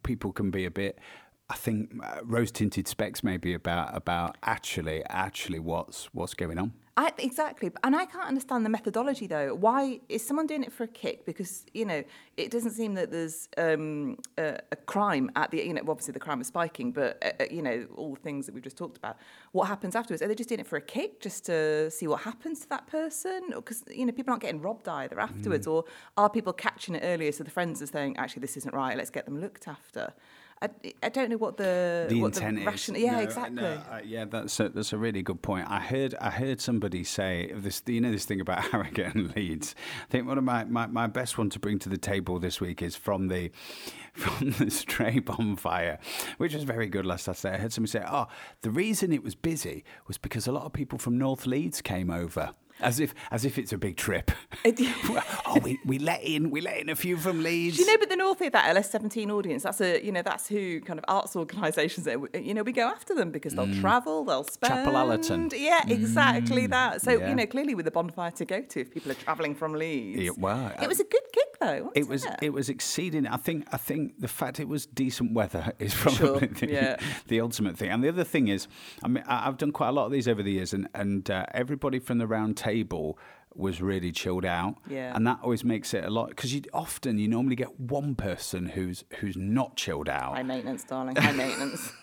people 0.04 0.32
can 0.32 0.50
be 0.50 0.64
a 0.66 0.72
bit 0.72 0.98
I 1.50 1.56
think 1.56 1.92
uh, 2.04 2.22
rose 2.24 2.52
tinted 2.52 2.88
specs 2.88 3.24
may 3.24 3.38
be 3.38 3.54
about 3.54 3.96
about 3.96 4.38
actually 4.44 5.04
actually 5.10 5.60
what's 5.60 6.06
what's 6.06 6.34
going 6.34 6.58
on. 6.58 6.74
I, 6.98 7.12
exactly, 7.18 7.72
and 7.84 7.94
I 7.94 8.06
can't 8.06 8.26
understand 8.26 8.66
the 8.66 8.70
methodology 8.70 9.28
though. 9.28 9.54
Why 9.54 10.00
is 10.08 10.26
someone 10.26 10.48
doing 10.48 10.64
it 10.64 10.72
for 10.72 10.86
a 10.86 10.88
kick? 10.88 11.26
Because 11.26 11.66
you 11.74 11.86
know, 11.86 12.04
it 12.38 12.50
doesn't 12.50 12.72
seem 12.72 12.96
that 12.96 13.12
there's 13.12 13.50
um, 13.58 14.18
a, 14.38 14.60
a, 14.72 14.76
crime 14.78 15.30
at 15.36 15.52
the 15.52 15.58
you 15.58 15.74
know, 15.74 15.82
obviously 15.88 16.14
the 16.14 16.20
crime 16.20 16.40
is 16.40 16.48
spiking, 16.48 16.94
but 16.94 17.22
uh, 17.22 17.44
uh, 17.44 17.46
you 17.52 17.62
know, 17.62 17.86
all 17.96 18.16
the 18.16 18.22
things 18.22 18.46
that 18.46 18.56
we've 18.56 18.64
just 18.64 18.78
talked 18.78 18.98
about. 18.98 19.18
What 19.52 19.68
happens 19.68 19.94
afterwards? 19.94 20.22
Are 20.24 20.28
they 20.28 20.36
just 20.36 20.50
doing 20.50 20.62
it 20.62 20.68
for 20.68 20.78
a 20.78 20.82
kick, 20.82 21.20
just 21.20 21.46
to 21.48 21.92
see 21.92 22.08
what 22.08 22.22
happens 22.22 22.62
to 22.62 22.70
that 22.70 22.88
person? 22.88 23.50
Because 23.54 23.84
you 23.94 24.06
know, 24.06 24.14
people 24.14 24.32
aren't 24.32 24.42
getting 24.42 24.62
robbed 24.62 24.88
either 24.88 25.20
afterwards, 25.20 25.68
mm. 25.68 25.74
or 25.74 25.84
are 26.18 26.30
people 26.30 26.54
catching 26.54 26.96
it 26.96 27.02
earlier? 27.04 27.34
So 27.34 27.44
the 27.44 27.52
friends 27.52 27.82
are 27.82 27.88
saying, 27.88 28.16
actually, 28.18 28.40
this 28.42 28.56
isn't 28.58 28.74
right. 28.74 28.98
Let's 28.98 29.12
get 29.12 29.26
them 29.26 29.40
looked 29.42 29.68
after. 29.68 30.14
I, 30.62 30.70
I 31.04 31.10
don't 31.10 31.30
know 31.30 31.38
what 31.38 31.58
the 31.58 32.06
the 32.08 32.22
what 32.22 32.36
intent 32.36 32.60
the 32.60 32.66
ration- 32.66 32.96
is. 32.96 33.04
Yeah, 33.04 33.12
no, 33.12 33.20
exactly. 33.20 33.56
No, 33.56 33.82
uh, 33.92 34.00
yeah, 34.06 34.26
that's 34.26 34.58
a, 34.60 34.70
that's 34.70 34.94
a 34.94 34.98
really 34.98 35.22
good 35.22 35.42
point. 35.42 35.70
I 35.70 35.80
heard 35.80 36.16
I 36.22 36.30
heard 36.30 36.62
somebody 36.62 37.04
say 37.04 37.52
this. 37.54 37.84
You 37.86 38.00
know 38.00 38.12
this 38.12 38.24
thing 38.26 38.40
about 38.40 38.62
Harrogate 38.72 39.16
and 39.16 39.36
Leeds. 39.36 39.76
I 40.08 40.12
think 40.12 40.28
one 40.28 40.38
of 40.38 40.46
my, 40.46 40.64
my, 40.64 40.88
my 40.88 41.08
best 41.08 41.38
one 41.38 41.50
to 41.52 41.60
bring 41.60 41.78
to 41.80 41.90
the 41.90 41.98
table 41.98 42.40
this 42.40 42.62
week 42.62 42.82
is 42.82 42.96
from 42.96 43.28
the 43.28 43.52
from 44.14 44.52
the 44.52 44.72
stray 44.72 45.20
bonfire, 45.20 46.00
which 46.38 46.54
was 46.54 46.64
very 46.64 46.88
good 46.88 47.06
last 47.06 47.26
Saturday. 47.26 47.56
I 47.56 47.58
heard 47.58 47.74
somebody 47.74 47.92
say, 47.92 48.06
"Oh, 48.10 48.28
the 48.62 48.72
reason 48.72 49.12
it 49.12 49.24
was 49.24 49.36
busy 49.36 49.84
was 50.08 50.18
because 50.18 50.48
a 50.48 50.54
lot 50.54 50.64
of 50.64 50.72
people 50.72 50.98
from 50.98 51.18
North 51.18 51.46
Leeds 51.46 51.82
came 51.82 52.10
over." 52.10 52.54
As 52.82 53.00
if, 53.00 53.14
as 53.32 53.46
if 53.46 53.58
it's 53.58 53.72
a 53.72 53.78
big 53.78 53.96
trip. 53.96 54.32
oh, 54.66 55.60
we, 55.62 55.80
we 55.86 55.98
let 55.98 56.24
in, 56.24 56.52
we 56.52 56.62
let 56.62 56.78
in 56.78 56.90
a 56.90 56.96
few 56.96 57.18
from 57.18 57.42
Leeds. 57.42 57.78
Do 57.78 57.84
you 57.84 57.92
know, 57.92 57.98
but 57.98 58.10
the 58.10 58.16
North 58.16 58.42
of 58.42 58.52
that 58.52 58.76
LS17 58.76 59.32
audience, 59.32 59.64
that's 59.64 59.80
a, 59.82 60.04
you 60.04 60.12
know, 60.12 60.22
that's 60.22 60.48
who 60.48 60.82
kind 60.82 61.00
of 61.00 61.06
arts 61.08 61.36
organisations, 61.36 62.08
you 62.34 62.54
know, 62.54 62.64
we 62.64 62.72
go 62.72 62.88
after 62.88 63.16
them 63.16 63.32
because 63.32 63.56
they'll 63.56 63.68
mm. 63.68 63.80
travel, 63.80 64.26
they'll 64.26 64.44
spend. 64.44 64.74
Chapel 64.74 64.98
Allerton. 64.98 65.50
Yeah, 65.56 65.84
exactly 65.88 66.68
mm. 66.68 66.72
that. 66.72 67.02
So, 67.02 67.12
yeah. 67.12 67.30
you 67.30 67.36
know, 67.36 67.46
clearly 67.46 67.76
with 67.76 67.88
a 67.88 67.92
bonfire 67.92 68.32
to 68.32 68.46
go 68.46 68.62
to 68.62 68.82
if 68.82 68.92
people 68.94 69.12
are 69.12 69.16
travelling 69.16 69.56
from 69.56 69.74
Leeds. 69.74 70.38
Well, 70.38 70.74
it 70.82 70.88
was 70.88 71.00
a 71.00 71.06
good 71.06 71.24
gig 71.34 71.55
though. 71.60 71.92
It 71.96 72.08
was, 72.08 72.26
it? 72.26 72.36
it? 72.42 72.54
was 72.54 72.70
exceeding. 72.70 73.28
I 73.28 73.38
think, 73.38 73.68
I 73.72 73.78
think 73.78 74.20
the 74.20 74.28
fact 74.28 74.60
it 74.60 74.68
was 74.68 74.86
decent 74.86 75.34
weather 75.34 75.74
is 75.80 75.94
probably 75.94 76.18
sure. 76.18 76.40
the, 76.40 76.70
yeah. 76.70 76.98
the 77.28 77.42
ultimate 77.42 77.78
thing. 77.78 77.90
And 77.90 78.04
the 78.04 78.10
other 78.10 78.24
thing 78.24 78.48
is, 78.48 78.68
I 79.04 79.08
mean, 79.08 79.24
I've 79.28 79.58
done 79.58 79.72
quite 79.72 79.90
a 79.90 79.94
lot 79.94 80.06
of 80.06 80.12
these 80.12 80.28
over 80.28 80.44
the 80.44 80.52
years, 80.52 80.74
and 80.74 80.88
and 80.94 81.30
uh, 81.30 81.46
everybody 81.54 82.00
from 82.00 82.18
the 82.18 82.28
round 82.28 82.58
table 82.58 83.18
was 83.56 83.82
really 83.82 84.12
chilled 84.12 84.46
out. 84.46 84.76
Yeah. 84.90 85.16
And 85.16 85.26
that 85.28 85.40
always 85.42 85.64
makes 85.64 85.94
it 85.94 86.04
a 86.04 86.10
lot 86.10 86.30
because 86.30 86.54
you 86.54 86.62
often 86.74 87.18
you 87.18 87.28
normally 87.28 87.56
get 87.56 87.80
one 87.80 88.16
person 88.16 88.68
who's 88.68 89.06
who's 89.20 89.38
not 89.38 89.78
chilled 89.78 90.10
out. 90.10 90.36
High 90.36 90.44
maintenance, 90.44 90.84
darling. 90.84 91.16
High 91.16 91.32
maintenance. 91.32 91.94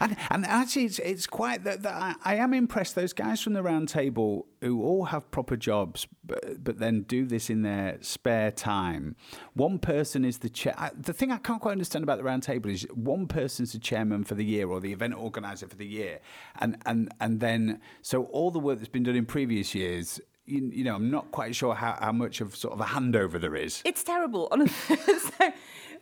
and, 0.00 0.16
and 0.30 0.46
actually, 0.46 0.84
it's, 0.84 0.98
it's 0.98 1.26
quite 1.26 1.64
that 1.64 1.84
I, 1.86 2.14
I, 2.24 2.36
am 2.36 2.52
impressed. 2.54 2.94
Those 2.94 3.12
guys 3.12 3.40
from 3.40 3.54
the 3.54 3.62
round 3.62 3.88
table 3.88 4.46
who 4.60 4.82
all 4.82 5.06
have 5.06 5.30
proper 5.30 5.56
jobs, 5.56 6.06
but, 6.24 6.62
but 6.62 6.78
then 6.78 7.02
do 7.02 7.24
this 7.26 7.50
in 7.50 7.62
their 7.62 7.98
spare 8.00 8.50
time. 8.50 9.16
One 9.54 9.78
person 9.78 10.24
is 10.24 10.38
the 10.38 10.48
chair. 10.48 10.74
The 10.96 11.12
thing 11.12 11.30
I 11.30 11.38
can't 11.38 11.60
quite 11.60 11.72
understand 11.72 12.02
about 12.02 12.18
the 12.18 12.24
round 12.24 12.42
table 12.42 12.70
is 12.70 12.82
one 12.94 13.26
person's 13.26 13.72
the 13.72 13.78
chairman 13.78 14.24
for 14.24 14.34
the 14.34 14.44
year 14.44 14.68
or 14.68 14.80
the 14.80 14.92
event 14.92 15.14
organizer 15.14 15.68
for 15.68 15.76
the 15.76 15.86
year, 15.86 16.20
and 16.58 16.76
and 16.86 17.12
and 17.20 17.40
then 17.40 17.80
so 18.02 18.24
all 18.24 18.50
the 18.50 18.58
work 18.58 18.78
that's 18.78 18.88
been 18.88 19.04
done 19.04 19.16
in 19.16 19.26
previous 19.26 19.74
years 19.74 20.20
you, 20.48 20.70
you, 20.72 20.84
know, 20.84 20.94
I'm 20.94 21.10
not 21.10 21.30
quite 21.30 21.54
sure 21.54 21.74
how, 21.74 21.98
how 22.00 22.12
much 22.12 22.40
of 22.40 22.56
sort 22.56 22.72
of 22.72 22.80
a 22.80 22.84
handover 22.84 23.38
there 23.38 23.54
is. 23.54 23.82
It's 23.84 24.02
terrible, 24.02 24.48
so, 24.86 25.52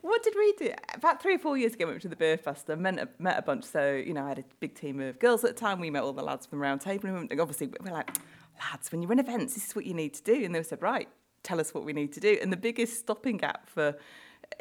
what 0.02 0.22
did 0.22 0.34
we 0.36 0.52
do? 0.52 0.72
About 0.94 1.20
three 1.20 1.34
or 1.34 1.38
four 1.38 1.58
years 1.58 1.74
ago, 1.74 1.86
we 1.86 1.92
went 1.92 2.02
to 2.02 2.08
the 2.08 2.16
Beer 2.16 2.38
Fest. 2.38 2.70
I 2.70 2.76
met 2.76 2.98
a, 2.98 3.08
met 3.18 3.38
a 3.38 3.42
bunch. 3.42 3.64
So, 3.64 3.92
you 3.92 4.14
know, 4.14 4.24
I 4.24 4.28
had 4.28 4.38
a 4.38 4.44
big 4.60 4.74
team 4.74 5.00
of 5.00 5.18
girls 5.18 5.42
at 5.44 5.56
the 5.56 5.60
time. 5.60 5.80
We 5.80 5.90
met 5.90 6.02
all 6.02 6.12
the 6.12 6.22
lads 6.22 6.46
from 6.46 6.58
the 6.58 6.62
round 6.62 6.80
table. 6.80 7.08
And 7.08 7.40
obviously, 7.40 7.70
we're 7.80 7.92
like, 7.92 8.16
lads, 8.58 8.92
when 8.92 9.02
you 9.02 9.08
run 9.08 9.18
events, 9.18 9.54
this 9.54 9.68
is 9.68 9.76
what 9.76 9.86
you 9.86 9.94
need 9.94 10.14
to 10.14 10.22
do. 10.22 10.44
And 10.44 10.54
they 10.54 10.62
said, 10.62 10.82
right, 10.82 11.08
tell 11.42 11.60
us 11.60 11.72
what 11.72 11.84
we 11.84 11.92
need 11.92 12.12
to 12.14 12.20
do. 12.20 12.38
And 12.40 12.52
the 12.52 12.56
biggest 12.56 12.98
stopping 12.98 13.36
gap 13.36 13.68
for 13.68 13.96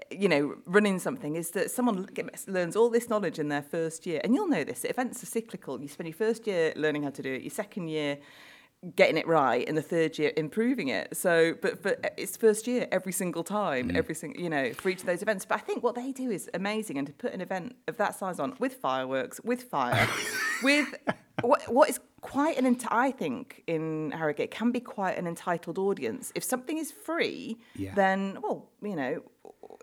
you 0.09 0.27
know, 0.27 0.55
running 0.65 0.99
something 0.99 1.35
is 1.35 1.51
that 1.51 1.71
someone 1.71 2.07
learns 2.47 2.75
all 2.75 2.89
this 2.89 3.09
knowledge 3.09 3.39
in 3.39 3.49
their 3.49 3.61
first 3.61 4.05
year. 4.05 4.21
And 4.23 4.33
you'll 4.33 4.47
know 4.47 4.63
this, 4.63 4.83
events 4.83 5.21
are 5.23 5.27
cyclical. 5.27 5.81
You 5.81 5.87
spend 5.87 6.07
your 6.07 6.15
first 6.15 6.47
year 6.47 6.73
learning 6.75 7.03
how 7.03 7.11
to 7.11 7.21
do 7.21 7.33
it, 7.33 7.41
your 7.41 7.51
second 7.51 7.87
year 7.87 8.17
getting 8.95 9.17
it 9.17 9.25
right 9.27 9.67
and 9.67 9.75
the 9.75 9.81
third 9.81 10.19
year 10.19 10.31
improving 10.37 10.89
it 10.89 11.15
so 11.17 11.55
but 11.59 11.81
but 11.81 12.13
it's 12.17 12.37
first 12.37 12.67
year 12.67 12.87
every 12.91 13.11
single 13.11 13.43
time 13.43 13.89
mm. 13.89 13.95
every 13.95 14.13
single 14.13 14.39
you 14.39 14.49
know 14.49 14.71
for 14.73 14.89
each 14.89 14.99
of 14.99 15.07
those 15.07 15.23
events 15.23 15.43
but 15.43 15.55
i 15.55 15.57
think 15.57 15.81
what 15.81 15.95
they 15.95 16.11
do 16.11 16.29
is 16.29 16.47
amazing 16.53 16.99
and 16.99 17.07
to 17.07 17.13
put 17.13 17.33
an 17.33 17.41
event 17.41 17.75
of 17.87 17.97
that 17.97 18.13
size 18.13 18.39
on 18.39 18.53
with 18.59 18.75
fireworks 18.75 19.41
with 19.43 19.63
fire 19.63 20.07
with 20.63 20.93
what, 21.41 21.61
what 21.73 21.89
is 21.89 21.99
quite 22.25 22.57
an 22.57 22.65
ent- 22.65 22.91
I 22.91 23.11
think 23.11 23.63
in 23.67 24.11
Harrogate 24.11 24.49
can 24.49 24.71
be 24.71 24.79
quite 24.79 25.17
an 25.17 25.27
entitled 25.27 25.77
audience. 25.77 26.31
If 26.33 26.43
something 26.43 26.77
is 26.77 26.91
free, 26.91 27.57
yeah. 27.75 27.93
then 27.93 28.39
well, 28.41 28.67
you 28.81 28.95
know, 28.95 29.21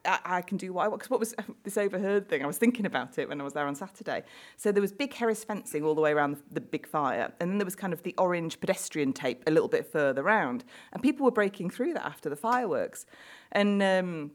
I, 0.05 0.19
I, 0.25 0.43
can 0.43 0.57
do 0.57 0.73
what 0.73 0.85
I 0.85 0.89
want. 0.89 1.01
Because 1.01 1.11
what 1.11 1.21
was 1.21 1.35
this 1.63 1.77
overheard 1.77 2.29
thing? 2.29 2.43
I 2.43 2.47
was 2.47 2.59
thinking 2.59 2.85
about 2.85 3.19
it 3.19 3.29
when 3.29 3.41
I 3.41 3.45
was 3.45 3.53
there 3.53 3.67
on 3.67 3.77
Saturday. 3.77 4.25
So 4.57 4.73
there 4.73 4.81
was 4.81 4.93
big 4.93 5.15
Harris 5.15 5.45
fencing 5.45 5.85
all 5.85 5.95
the 5.95 6.01
way 6.01 6.13
around 6.13 6.37
the, 6.37 6.55
the 6.55 6.61
big 6.61 6.87
fire, 6.87 7.33
and 7.41 7.51
then 7.51 7.59
there 7.59 7.65
was 7.65 7.77
kind 7.77 7.93
of 7.93 8.03
the 8.03 8.15
orange 8.19 8.59
pedestrian 8.61 9.13
tape 9.13 9.45
a 9.47 9.51
little 9.51 9.69
bit 9.69 9.87
further 9.87 10.23
round, 10.23 10.65
and 10.93 11.03
people 11.03 11.25
were 11.25 11.31
breaking 11.31 11.71
through 11.71 11.95
that 11.95 12.05
after 12.05 12.29
the 12.29 12.37
fireworks, 12.37 13.07
and. 13.53 13.83
Um, 13.83 14.33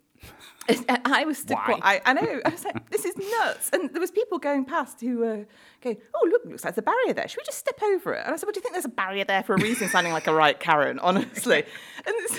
I 1.06 1.25
was 1.25 1.38
stood. 1.38 1.57
I, 1.59 2.01
I 2.04 2.13
know. 2.13 2.42
I 2.44 2.50
was 2.50 2.65
like, 2.65 2.89
"This 2.89 3.06
is 3.06 3.15
nuts!" 3.18 3.69
And 3.71 3.92
there 3.94 4.01
was 4.01 4.12
people 4.12 4.39
going 4.39 4.65
past 4.65 5.00
who 5.00 5.19
were 5.19 5.45
going, 5.81 5.97
"Oh, 6.13 6.27
look, 6.31 6.45
looks 6.45 6.63
like 6.63 6.75
there's 6.75 6.79
a 6.79 6.81
barrier 6.81 7.13
there. 7.13 7.27
Should 7.27 7.39
we 7.39 7.45
just 7.45 7.59
step 7.59 7.81
over 7.81 8.13
it?" 8.13 8.24
And 8.25 8.33
I 8.33 8.38
said, 8.38 8.45
"Well, 8.45 8.53
do 8.53 8.59
you 8.59 8.62
think 8.62 8.74
there's 8.74 8.85
a 8.85 8.89
barrier 8.89 9.25
there 9.25 9.44
for 9.44 9.56
a 9.56 9.62
reason?" 9.62 9.89
Sounding 9.89 10.13
like 10.13 10.27
a 10.27 10.33
right 10.33 10.59
Karen, 10.59 11.00
honestly. 11.00 11.63
And 12.06 12.15
it's, 12.19 12.38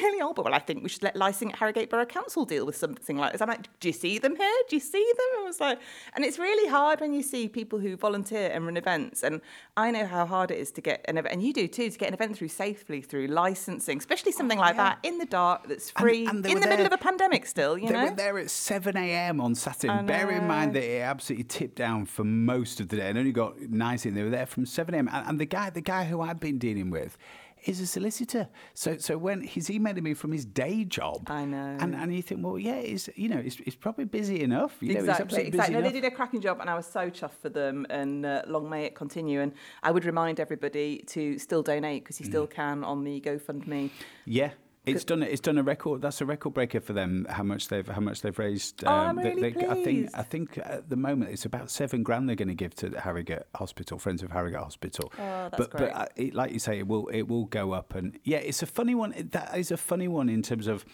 really 0.00 0.20
old. 0.20 0.36
But 0.36 0.44
well, 0.44 0.54
I 0.54 0.58
think 0.58 0.82
we 0.82 0.88
should 0.88 1.02
let 1.02 1.16
Licensing 1.16 1.52
at 1.52 1.58
Harrogate 1.58 1.90
Borough 1.90 2.06
Council 2.06 2.44
deal 2.44 2.66
with 2.66 2.76
something 2.76 3.16
like 3.16 3.32
this. 3.32 3.40
I'm 3.40 3.48
like, 3.48 3.68
"Do 3.80 3.88
you 3.88 3.92
see 3.92 4.18
them 4.18 4.36
here? 4.36 4.52
Do 4.68 4.76
you 4.76 4.80
see 4.80 5.12
them?" 5.16 5.42
I 5.42 5.44
was 5.44 5.60
like, 5.60 5.78
and 6.14 6.24
it's 6.24 6.38
really 6.38 6.68
hard 6.68 7.00
when 7.00 7.12
you 7.12 7.22
see 7.22 7.48
people 7.48 7.78
who 7.78 7.96
volunteer 7.96 8.50
and 8.52 8.64
run 8.64 8.76
events. 8.76 9.22
And 9.22 9.40
I 9.76 9.90
know 9.90 10.06
how 10.06 10.26
hard 10.26 10.50
it 10.50 10.58
is 10.58 10.70
to 10.72 10.80
get 10.80 11.04
an 11.08 11.18
event, 11.18 11.34
and 11.34 11.42
you 11.42 11.52
do 11.52 11.68
too, 11.68 11.90
to 11.90 11.98
get 11.98 12.08
an 12.08 12.14
event 12.14 12.36
through 12.36 12.48
safely 12.48 13.00
through 13.00 13.26
licensing, 13.28 13.98
especially 13.98 14.32
something 14.32 14.58
oh, 14.58 14.62
like 14.62 14.76
yeah. 14.76 14.90
that 14.90 14.98
in 15.02 15.18
the 15.18 15.26
dark 15.26 15.68
that's 15.68 15.90
free 15.90 16.26
and, 16.26 16.38
and 16.38 16.46
in 16.46 16.54
the 16.54 16.60
there. 16.60 16.70
middle 16.70 16.86
of 16.86 16.92
a 16.92 16.98
pandemic. 16.98 17.46
Still, 17.46 17.78
you 17.78 17.88
they 17.88 17.94
know, 17.94 18.04
were 18.04 18.16
there 18.16 18.38
at 18.38 18.50
seven 18.50 18.96
a.m. 18.96 19.40
on 19.40 19.54
Saturday. 19.54 20.02
Bear 20.04 20.30
in 20.30 20.46
mind 20.46 20.74
that 20.74 20.84
it 20.84 21.02
absolutely 21.02 21.44
tipped 21.44 21.76
down 21.76 22.06
for 22.06 22.24
most 22.24 22.79
of 22.80 22.88
the 22.88 22.96
day 22.96 23.08
and 23.08 23.18
only 23.18 23.32
got 23.32 23.60
nice 23.60 24.06
in. 24.06 24.14
They 24.14 24.22
were 24.22 24.30
there 24.30 24.46
from 24.46 24.66
seven 24.66 24.94
a.m. 24.94 25.08
And, 25.12 25.28
and 25.28 25.40
the 25.40 25.46
guy, 25.46 25.70
the 25.70 25.80
guy 25.80 26.04
who 26.04 26.20
I've 26.20 26.40
been 26.40 26.58
dealing 26.58 26.90
with, 26.90 27.16
is 27.64 27.80
a 27.80 27.86
solicitor. 27.86 28.48
So 28.74 28.96
so 28.96 29.18
when 29.18 29.42
he's 29.42 29.68
emailing 29.70 30.02
me 30.02 30.14
from 30.14 30.32
his 30.32 30.44
day 30.44 30.84
job, 30.84 31.30
I 31.30 31.44
know, 31.44 31.76
and, 31.78 31.94
and 31.94 32.14
you 32.14 32.22
think, 32.22 32.44
well, 32.44 32.58
yeah, 32.58 32.76
it's 32.76 33.10
you 33.16 33.28
know, 33.28 33.38
it's, 33.38 33.58
it's 33.66 33.76
probably 33.76 34.06
busy 34.06 34.42
enough. 34.42 34.76
You 34.80 34.96
exactly, 34.96 35.42
know, 35.42 35.44
exactly. 35.44 35.74
No, 35.74 35.82
they 35.82 35.92
did 35.92 36.04
a 36.04 36.10
cracking 36.10 36.40
job, 36.40 36.60
and 36.60 36.70
I 36.70 36.74
was 36.74 36.86
so 36.86 37.10
chuffed 37.10 37.38
for 37.42 37.50
them. 37.50 37.86
And 37.90 38.24
uh, 38.24 38.42
long 38.46 38.68
may 38.70 38.84
it 38.84 38.94
continue. 38.94 39.40
And 39.40 39.52
I 39.82 39.90
would 39.90 40.04
remind 40.04 40.40
everybody 40.40 41.04
to 41.08 41.38
still 41.38 41.62
donate 41.62 42.02
because 42.02 42.18
you 42.18 42.26
still 42.26 42.46
mm. 42.46 42.50
can 42.50 42.82
on 42.82 43.04
the 43.04 43.20
GoFundMe. 43.20 43.90
Yeah, 44.24 44.52
it's 44.86 45.04
done. 45.04 45.22
It's 45.22 45.40
done 45.40 45.58
a 45.58 45.62
record. 45.62 46.00
That's 46.00 46.20
a 46.20 46.26
record 46.26 46.54
breaker 46.54 46.80
for 46.80 46.92
them. 46.92 47.26
How 47.28 47.42
much 47.42 47.68
they've 47.68 47.86
how 47.86 48.00
much 48.00 48.22
they've 48.22 48.38
raised. 48.38 48.84
Um, 48.84 48.92
oh, 48.92 48.96
I'm 48.96 49.18
really 49.18 49.50
they, 49.50 49.50
they, 49.50 49.68
I 49.68 49.74
think 49.74 50.10
I 50.14 50.22
think 50.22 50.58
at 50.58 50.88
the 50.88 50.96
moment 50.96 51.30
it's 51.30 51.44
about 51.44 51.70
seven 51.70 52.02
grand 52.02 52.28
they're 52.28 52.36
going 52.36 52.48
to 52.48 52.54
give 52.54 52.74
to 52.76 52.90
Harrogate 52.98 53.46
Hospital, 53.54 53.98
Friends 53.98 54.22
of 54.22 54.30
Harrogate 54.30 54.60
Hospital. 54.60 55.12
Oh, 55.18 55.48
that's 55.50 55.56
but, 55.56 55.70
great. 55.70 55.92
But 55.92 56.00
uh, 56.00 56.06
it, 56.16 56.34
like 56.34 56.52
you 56.52 56.58
say, 56.58 56.78
it 56.78 56.88
will 56.88 57.08
it 57.08 57.22
will 57.22 57.44
go 57.44 57.72
up, 57.72 57.94
and 57.94 58.18
yeah, 58.24 58.38
it's 58.38 58.62
a 58.62 58.66
funny 58.66 58.94
one. 58.94 59.14
That 59.32 59.56
is 59.58 59.70
a 59.70 59.76
funny 59.76 60.08
one 60.08 60.28
in 60.28 60.42
terms 60.42 60.66
of 60.66 60.84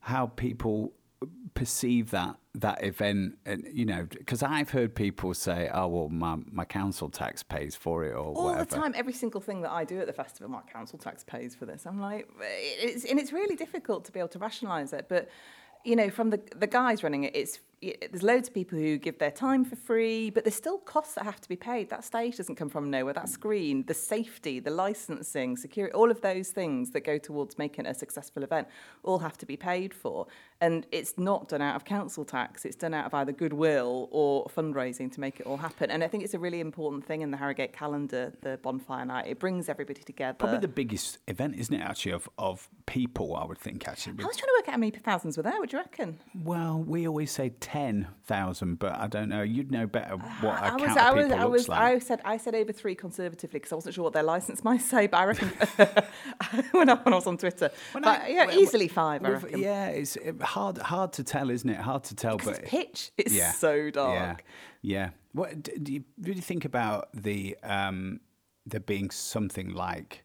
how 0.00 0.26
people 0.26 0.92
perceive 1.54 2.10
that 2.10 2.36
that 2.54 2.82
event 2.84 3.38
and 3.46 3.64
you 3.72 3.84
know 3.84 4.06
because 4.10 4.42
i've 4.42 4.70
heard 4.70 4.94
people 4.94 5.32
say 5.34 5.70
oh 5.72 5.86
well 5.86 6.08
my, 6.08 6.36
my 6.50 6.64
council 6.64 7.08
tax 7.08 7.42
pays 7.42 7.76
for 7.76 8.04
it 8.04 8.10
or 8.10 8.18
all 8.18 8.44
whatever. 8.46 8.64
the 8.64 8.76
time 8.76 8.92
every 8.96 9.12
single 9.12 9.40
thing 9.40 9.60
that 9.62 9.70
i 9.70 9.84
do 9.84 10.00
at 10.00 10.06
the 10.06 10.12
festival 10.12 10.48
my 10.48 10.60
council 10.62 10.98
tax 10.98 11.22
pays 11.22 11.54
for 11.54 11.64
this 11.64 11.86
i'm 11.86 12.00
like 12.00 12.28
it's 12.40 13.04
and 13.04 13.20
it's 13.20 13.32
really 13.32 13.54
difficult 13.54 14.04
to 14.04 14.12
be 14.12 14.18
able 14.18 14.28
to 14.28 14.38
rationalize 14.38 14.92
it 14.92 15.06
but 15.08 15.28
you 15.84 15.94
know 15.94 16.10
from 16.10 16.30
the 16.30 16.40
the 16.56 16.66
guys 16.66 17.02
running 17.04 17.24
it 17.24 17.36
it's 17.36 17.60
there's 17.82 18.22
loads 18.22 18.48
of 18.48 18.54
people 18.54 18.78
who 18.78 18.96
give 18.98 19.18
their 19.18 19.30
time 19.30 19.64
for 19.64 19.76
free, 19.76 20.30
but 20.30 20.44
there's 20.44 20.54
still 20.54 20.78
costs 20.78 21.14
that 21.14 21.24
have 21.24 21.40
to 21.40 21.48
be 21.48 21.56
paid. 21.56 21.90
That 21.90 22.04
stage 22.04 22.36
doesn't 22.36 22.56
come 22.56 22.68
from 22.68 22.90
nowhere. 22.90 23.12
That 23.12 23.28
screen, 23.28 23.84
the 23.86 23.94
safety, 23.94 24.60
the 24.60 24.70
licensing, 24.70 25.56
security, 25.56 25.92
all 25.94 26.10
of 26.10 26.20
those 26.20 26.50
things 26.50 26.90
that 26.90 27.00
go 27.00 27.18
towards 27.18 27.58
making 27.58 27.86
a 27.86 27.94
successful 27.94 28.42
event 28.42 28.68
all 29.02 29.18
have 29.18 29.36
to 29.38 29.46
be 29.46 29.56
paid 29.56 29.92
for. 29.92 30.26
And 30.60 30.86
it's 30.92 31.18
not 31.18 31.48
done 31.48 31.60
out 31.60 31.76
of 31.76 31.84
council 31.84 32.24
tax. 32.24 32.64
It's 32.64 32.76
done 32.76 32.94
out 32.94 33.06
of 33.06 33.14
either 33.14 33.32
goodwill 33.32 34.08
or 34.10 34.46
fundraising 34.46 35.12
to 35.12 35.20
make 35.20 35.40
it 35.40 35.46
all 35.46 35.58
happen. 35.58 35.90
And 35.90 36.02
I 36.02 36.08
think 36.08 36.24
it's 36.24 36.34
a 36.34 36.38
really 36.38 36.60
important 36.60 37.04
thing 37.04 37.22
in 37.22 37.30
the 37.30 37.36
Harrogate 37.36 37.72
calendar, 37.72 38.32
the 38.40 38.58
bonfire 38.62 39.04
night. 39.04 39.26
It 39.26 39.38
brings 39.38 39.68
everybody 39.68 40.02
together. 40.02 40.36
Probably 40.38 40.58
the 40.58 40.68
biggest 40.68 41.18
event, 41.28 41.56
isn't 41.56 41.74
it, 41.74 41.82
actually, 41.82 42.12
of, 42.12 42.28
of 42.38 42.68
people, 42.86 43.36
I 43.36 43.44
would 43.44 43.58
think, 43.58 43.86
actually. 43.88 44.14
I 44.22 44.26
was 44.26 44.36
trying 44.36 44.48
to 44.48 44.54
work 44.58 44.68
out 44.68 44.72
how 44.72 44.78
many 44.78 44.92
thousands 44.92 45.36
were 45.36 45.42
there. 45.42 45.58
What 45.58 45.70
do 45.70 45.76
you 45.76 45.82
reckon? 45.82 46.18
Well, 46.42 46.78
we 46.78 47.06
always 47.06 47.30
say 47.30 47.50
10 47.60 47.73
ten 47.74 48.06
thousand, 48.24 48.78
but 48.78 48.92
I 48.98 49.06
don't 49.06 49.28
know. 49.28 49.42
You'd 49.42 49.70
know 49.70 49.86
better 49.86 50.16
what 50.16 50.58
a 50.62 50.64
I 50.66 50.76
was, 50.76 50.96
I 50.96 51.10
was, 51.12 51.32
I 51.32 51.44
was, 51.44 51.68
like. 51.68 51.80
I 51.80 51.98
said, 51.98 52.20
I 52.24 52.36
said 52.36 52.54
over 52.54 52.72
three 52.72 52.94
conservatively 52.94 53.58
because 53.58 53.72
I 53.72 53.74
wasn't 53.76 53.94
sure 53.94 54.04
what 54.04 54.12
their 54.12 54.22
license 54.22 54.62
might 54.64 54.82
say, 54.82 55.06
but 55.06 55.18
I 55.18 55.24
reckon 55.24 55.48
when, 56.72 56.88
I, 56.90 56.94
when 56.94 57.12
I 57.12 57.16
was 57.16 57.26
on 57.26 57.36
Twitter, 57.38 57.70
When 57.92 58.02
but 58.02 58.20
I- 58.22 58.28
yeah, 58.28 58.46
when- 58.46 58.58
easily 58.58 58.88
five. 58.88 59.24
I 59.24 59.30
reckon. 59.30 59.60
yeah, 59.60 59.88
it's 59.88 60.16
hard 60.40 60.78
hard 60.78 61.12
to 61.14 61.24
tell, 61.24 61.50
isn't 61.50 61.68
it? 61.68 61.78
Hard 61.78 62.04
to 62.04 62.14
tell, 62.14 62.38
'Cause 62.38 62.46
but 62.50 62.58
it's 62.60 62.70
pitch. 62.70 63.10
It's 63.18 63.34
yeah, 63.34 63.52
so 63.52 63.90
dark. 63.90 64.14
Yeah, 64.14 64.36
yeah. 64.82 65.10
What 65.32 65.62
do 65.62 65.92
you 65.92 66.04
really 66.20 66.40
think 66.40 66.64
about 66.64 67.08
the 67.14 67.56
um, 67.62 68.20
there 68.66 68.80
being 68.80 69.10
something 69.10 69.70
like 69.70 70.23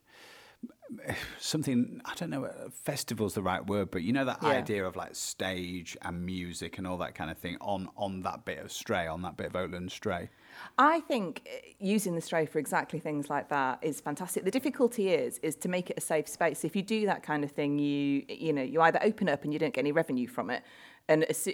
something 1.39 2.01
I 2.05 2.13
don't 2.15 2.29
know. 2.29 2.49
Festival's 2.71 3.33
the 3.33 3.41
right 3.41 3.65
word, 3.65 3.91
but 3.91 4.01
you 4.03 4.13
know 4.13 4.25
that 4.25 4.39
Yeah. 4.41 4.49
idea 4.49 4.85
of 4.85 4.95
like 4.95 5.15
stage 5.15 5.97
and 6.01 6.25
music 6.25 6.77
and 6.77 6.87
all 6.87 6.97
that 6.97 7.15
kind 7.15 7.29
of 7.31 7.37
thing 7.37 7.57
on 7.61 7.89
on 7.97 8.21
that 8.21 8.45
bit 8.45 8.59
of 8.59 8.71
Stray, 8.71 9.07
on 9.07 9.21
that 9.23 9.37
bit 9.37 9.47
of 9.47 9.53
Oatland 9.53 9.91
Stray. 9.91 10.29
I 10.77 10.99
think 11.01 11.47
uh, 11.47 11.57
using 11.79 12.15
the 12.15 12.21
stray 12.21 12.45
for 12.45 12.59
exactly 12.59 12.99
things 12.99 13.29
like 13.29 13.47
that 13.49 13.79
is 13.81 14.01
fantastic. 14.01 14.43
The 14.43 14.51
difficulty 14.51 15.09
is 15.09 15.37
is 15.39 15.55
to 15.57 15.69
make 15.69 15.89
it 15.89 15.97
a 15.97 16.01
safe 16.01 16.27
space. 16.27 16.63
If 16.65 16.75
you 16.75 16.81
do 16.81 17.05
that 17.05 17.23
kind 17.23 17.43
of 17.43 17.51
thing, 17.51 17.79
you 17.79 18.23
you 18.27 18.53
know 18.53 18.63
you 18.63 18.81
either 18.81 18.99
open 19.01 19.29
up 19.29 19.43
and 19.43 19.53
you 19.53 19.59
don't 19.59 19.73
get 19.73 19.81
any 19.81 19.91
revenue 19.91 20.27
from 20.27 20.49
it, 20.49 20.63
and 21.09 21.23
it's 21.23 21.45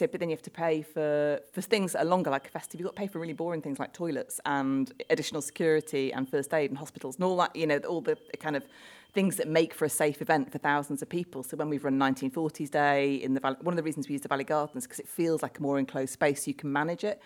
but 0.00 0.18
then 0.18 0.30
you 0.30 0.34
have 0.34 0.42
to 0.42 0.50
pay 0.50 0.80
for 0.80 1.40
for 1.52 1.60
things 1.60 1.92
that 1.92 2.00
are 2.00 2.06
longer, 2.06 2.30
like 2.30 2.50
festival. 2.50 2.80
You've 2.80 2.88
got 2.88 2.96
to 2.96 3.02
pay 3.02 3.06
for 3.06 3.18
really 3.20 3.34
boring 3.34 3.60
things 3.60 3.78
like 3.78 3.92
toilets 3.92 4.40
and 4.46 4.90
additional 5.10 5.42
security 5.42 6.12
and 6.14 6.28
first 6.28 6.52
aid 6.54 6.70
and 6.70 6.78
hospitals 6.78 7.16
and 7.16 7.24
all 7.24 7.36
that. 7.36 7.54
You 7.54 7.66
know 7.66 7.76
all 7.88 8.00
the 8.00 8.16
kind 8.40 8.56
of 8.56 8.64
things 9.12 9.36
that 9.36 9.48
make 9.48 9.74
for 9.74 9.84
a 9.84 9.90
safe 9.90 10.22
event 10.22 10.50
for 10.50 10.58
thousands 10.58 11.02
of 11.02 11.10
people. 11.10 11.42
So 11.42 11.58
when 11.58 11.68
we've 11.68 11.84
run 11.84 11.98
1940s 11.98 12.70
Day 12.70 13.16
in 13.16 13.34
the 13.34 13.40
Valley, 13.40 13.56
one 13.60 13.74
of 13.74 13.76
the 13.76 13.82
reasons 13.82 14.08
we 14.08 14.14
use 14.14 14.22
the 14.22 14.28
Valley 14.28 14.44
Gardens 14.44 14.84
because 14.84 14.98
it 14.98 15.08
feels 15.08 15.42
like 15.42 15.58
a 15.58 15.62
more 15.62 15.78
enclosed 15.78 16.12
space. 16.14 16.46
You 16.46 16.54
can 16.54 16.72
manage 16.72 17.04
it. 17.04 17.20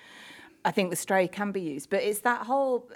I 0.65 0.73
think 0.73 0.91
the 0.91 0.97
stray 0.97 1.29
can 1.29 1.53
be 1.53 1.61
used, 1.61 1.89
but 1.89 2.03
it's 2.03 2.21
that 2.21 2.47
whole. 2.47 2.91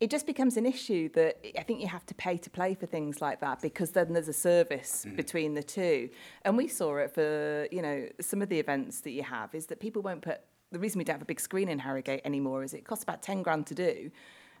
It 0.00 0.10
just 0.10 0.26
becomes 0.26 0.56
an 0.56 0.64
issue 0.64 1.08
that 1.14 1.44
I 1.58 1.62
think 1.64 1.80
you 1.80 1.88
have 1.88 2.06
to 2.06 2.14
pay 2.14 2.36
to 2.36 2.50
play 2.50 2.74
for 2.74 2.86
things 2.86 3.20
like 3.20 3.40
that 3.40 3.60
because 3.60 3.90
then 3.90 4.12
there's 4.12 4.28
a 4.28 4.32
service 4.32 5.04
mm. 5.06 5.16
between 5.16 5.54
the 5.54 5.62
two, 5.62 6.08
and 6.42 6.56
we 6.56 6.68
saw 6.68 6.96
it 6.98 7.12
for 7.12 7.66
you 7.72 7.82
know 7.82 8.08
some 8.20 8.40
of 8.40 8.48
the 8.48 8.60
events 8.60 9.00
that 9.00 9.10
you 9.10 9.24
have 9.24 9.54
is 9.54 9.66
that 9.66 9.80
people 9.80 10.02
won't 10.02 10.22
put. 10.22 10.40
The 10.70 10.78
reason 10.78 10.98
we 10.98 11.04
don't 11.04 11.14
have 11.14 11.22
a 11.22 11.24
big 11.24 11.40
screen 11.40 11.68
in 11.68 11.78
Harrogate 11.78 12.20
anymore 12.24 12.62
is 12.62 12.74
it 12.74 12.84
costs 12.84 13.02
about 13.02 13.22
ten 13.22 13.42
grand 13.42 13.66
to 13.68 13.74
do. 13.74 14.10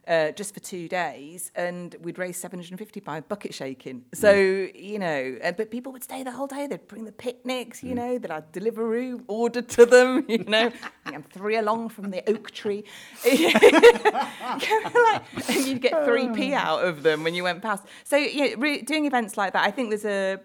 Uh, 0.06 0.30
just 0.32 0.54
for 0.54 0.60
two 0.60 0.88
days, 0.88 1.52
and 1.54 1.94
we'd 2.00 2.18
raise 2.18 2.38
750 2.38 3.00
by 3.00 3.20
bucket 3.20 3.52
shaking. 3.52 4.06
So, 4.14 4.32
you 4.32 4.98
know, 4.98 5.36
uh, 5.44 5.52
but 5.52 5.70
people 5.70 5.92
would 5.92 6.02
stay 6.02 6.22
the 6.22 6.32
whole 6.32 6.46
day. 6.46 6.66
They'd 6.66 6.88
bring 6.88 7.04
the 7.04 7.12
picnics, 7.12 7.82
you 7.82 7.94
know, 7.94 8.16
that 8.16 8.30
I'd 8.30 8.50
Deliveroo 8.50 9.24
ordered 9.26 9.68
to 9.68 9.84
them, 9.84 10.24
you 10.28 10.44
know. 10.44 10.72
I'm 11.04 11.24
three 11.24 11.56
along 11.56 11.90
from 11.90 12.10
the 12.10 12.26
oak 12.26 12.52
tree. 12.52 12.84
like, 13.26 15.22
and 15.50 15.66
you'd 15.66 15.82
get 15.82 15.92
3p 15.92 16.52
out 16.54 16.84
of 16.84 17.02
them 17.02 17.22
when 17.22 17.34
you 17.34 17.42
went 17.42 17.60
past. 17.60 17.84
So, 18.04 18.16
yeah, 18.16 18.54
re- 18.56 18.80
doing 18.80 19.04
events 19.04 19.36
like 19.36 19.52
that, 19.52 19.64
I 19.64 19.70
think 19.70 19.90
there's 19.90 20.06
a 20.06 20.40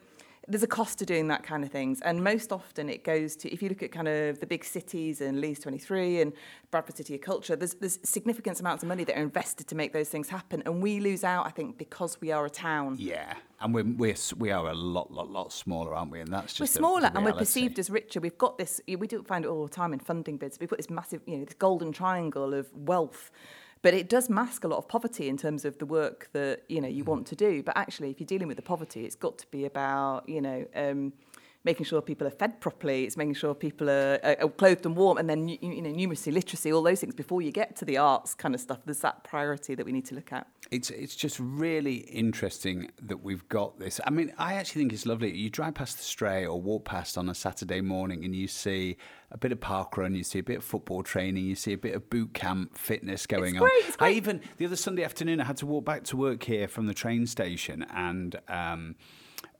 there's 0.47 0.63
a 0.63 0.67
cost 0.67 0.99
to 0.99 1.05
doing 1.05 1.27
that 1.27 1.43
kind 1.43 1.63
of 1.63 1.71
things 1.71 2.01
and 2.01 2.23
most 2.23 2.51
often 2.51 2.89
it 2.89 3.03
goes 3.03 3.35
to 3.35 3.51
if 3.51 3.61
you 3.61 3.69
look 3.69 3.83
at 3.83 3.91
kind 3.91 4.07
of 4.07 4.39
the 4.39 4.45
big 4.45 4.63
cities 4.63 5.21
and 5.21 5.39
Leeds 5.39 5.59
23 5.61 6.21
and 6.21 6.33
Bradford 6.71 6.97
City 6.97 7.15
of 7.15 7.21
Culture 7.21 7.55
there's, 7.55 7.75
there's 7.75 7.99
significant 8.03 8.59
amounts 8.59 8.83
of 8.83 8.89
money 8.89 9.03
that 9.03 9.17
are 9.17 9.21
invested 9.21 9.67
to 9.67 9.75
make 9.75 9.93
those 9.93 10.09
things 10.09 10.29
happen 10.29 10.61
and 10.65 10.81
we 10.81 10.99
lose 10.99 11.23
out 11.23 11.45
I 11.45 11.49
think 11.49 11.77
because 11.77 12.19
we 12.21 12.31
are 12.31 12.45
a 12.45 12.49
town 12.49 12.95
Yeah, 12.99 13.33
and 13.63 13.73
we're, 13.73 13.83
we're 13.83 14.15
we 14.37 14.51
are 14.51 14.67
a 14.67 14.73
lot 14.73 15.11
lot 15.11 15.29
lot 15.29 15.53
smaller, 15.53 15.95
aren't 15.95 16.11
we? 16.11 16.19
And 16.19 16.31
that's 16.31 16.53
just 16.53 16.59
we're 16.59 16.79
smaller 16.79 17.11
and 17.13 17.23
we're 17.23 17.33
perceived 17.33 17.79
as 17.79 17.89
richer. 17.89 18.19
We've 18.19 18.37
got 18.37 18.57
this, 18.57 18.81
we 18.87 19.07
do 19.07 19.23
find 19.23 19.45
it 19.45 19.47
all 19.47 19.65
the 19.65 19.73
time 19.73 19.93
in 19.93 19.99
funding 19.99 20.37
bids. 20.37 20.59
We've 20.59 20.69
got 20.69 20.77
this 20.77 20.89
massive, 20.89 21.21
you 21.25 21.37
know, 21.37 21.45
this 21.45 21.55
golden 21.55 21.91
triangle 21.91 22.53
of 22.53 22.67
wealth. 22.73 23.31
But 23.83 23.93
it 23.93 24.07
does 24.07 24.29
mask 24.29 24.63
a 24.63 24.67
lot 24.69 24.77
of 24.77 24.87
poverty 24.87 25.27
in 25.27 25.37
terms 25.37 25.65
of 25.65 25.77
the 25.77 25.85
work 25.85 26.29
that, 26.31 26.63
you 26.69 26.79
know, 26.79 26.87
you 26.87 27.03
want 27.03 27.27
to 27.27 27.35
do. 27.35 27.61
But 27.61 27.77
actually, 27.77 28.09
if 28.11 28.19
you're 28.19 28.25
dealing 28.25 28.47
with 28.47 28.55
the 28.55 28.63
poverty, 28.63 29.05
it's 29.05 29.15
got 29.15 29.37
to 29.39 29.47
be 29.51 29.65
about, 29.65 30.27
you 30.27 30.39
know, 30.39 30.65
um, 30.73 31.11
making 31.65 31.85
sure 31.85 32.01
people 32.01 32.25
are 32.25 32.31
fed 32.31 32.61
properly. 32.61 33.03
It's 33.03 33.17
making 33.17 33.33
sure 33.33 33.53
people 33.53 33.89
are, 33.89 34.19
are, 34.23 34.37
are 34.41 34.49
clothed 34.49 34.85
and 34.85 34.95
warm. 34.95 35.17
And 35.17 35.29
then, 35.29 35.49
you, 35.49 35.57
you 35.61 35.81
know, 35.81 35.89
numeracy, 35.89 36.31
literacy, 36.33 36.71
all 36.71 36.81
those 36.81 37.01
things 37.01 37.13
before 37.13 37.41
you 37.41 37.51
get 37.51 37.75
to 37.75 37.85
the 37.85 37.97
arts 37.97 38.33
kind 38.33 38.55
of 38.55 38.61
stuff. 38.61 38.79
There's 38.85 38.99
that 38.99 39.25
priority 39.25 39.75
that 39.75 39.85
we 39.85 39.91
need 39.91 40.05
to 40.05 40.15
look 40.15 40.31
at. 40.31 40.47
It's 40.73 40.89
it's 40.89 41.15
just 41.15 41.39
really 41.39 41.97
interesting 41.97 42.89
that 43.03 43.17
we've 43.17 43.47
got 43.47 43.77
this. 43.77 44.01
I 44.07 44.09
mean, 44.09 44.33
I 44.39 44.55
actually 44.55 44.81
think 44.81 44.93
it's 44.93 45.05
lovely. 45.05 45.31
You 45.31 45.51
drive 45.51 45.75
past 45.75 45.97
the 45.97 46.03
Stray 46.03 46.47
or 46.47 46.59
walk 46.59 46.85
past 46.85 47.15
on 47.15 47.29
a 47.29 47.35
Saturday 47.35 47.79
morning, 47.79 48.25
and 48.25 48.35
you 48.35 48.47
see 48.47 48.97
a 49.29 49.37
bit 49.37 49.51
of 49.51 49.59
park 49.59 49.97
run, 49.97 50.15
you 50.15 50.23
see 50.23 50.39
a 50.39 50.43
bit 50.43 50.57
of 50.57 50.63
football 50.63 51.03
training, 51.03 51.45
you 51.45 51.53
see 51.53 51.73
a 51.73 51.77
bit 51.77 51.93
of 51.93 52.09
boot 52.09 52.33
camp 52.33 52.75
fitness 52.75 53.27
going 53.27 53.55
on. 53.55 53.61
great, 53.61 53.85
it's 53.87 53.97
I 53.99 54.11
even 54.11 54.41
the 54.57 54.65
other 54.65 54.75
Sunday 54.75 55.03
afternoon, 55.03 55.39
I 55.39 55.45
had 55.45 55.57
to 55.57 55.67
walk 55.67 55.85
back 55.85 56.05
to 56.05 56.17
work 56.17 56.41
here 56.43 56.67
from 56.67 56.87
the 56.87 56.93
train 56.95 57.27
station, 57.27 57.85
and. 57.93 58.35
Um, 58.47 58.95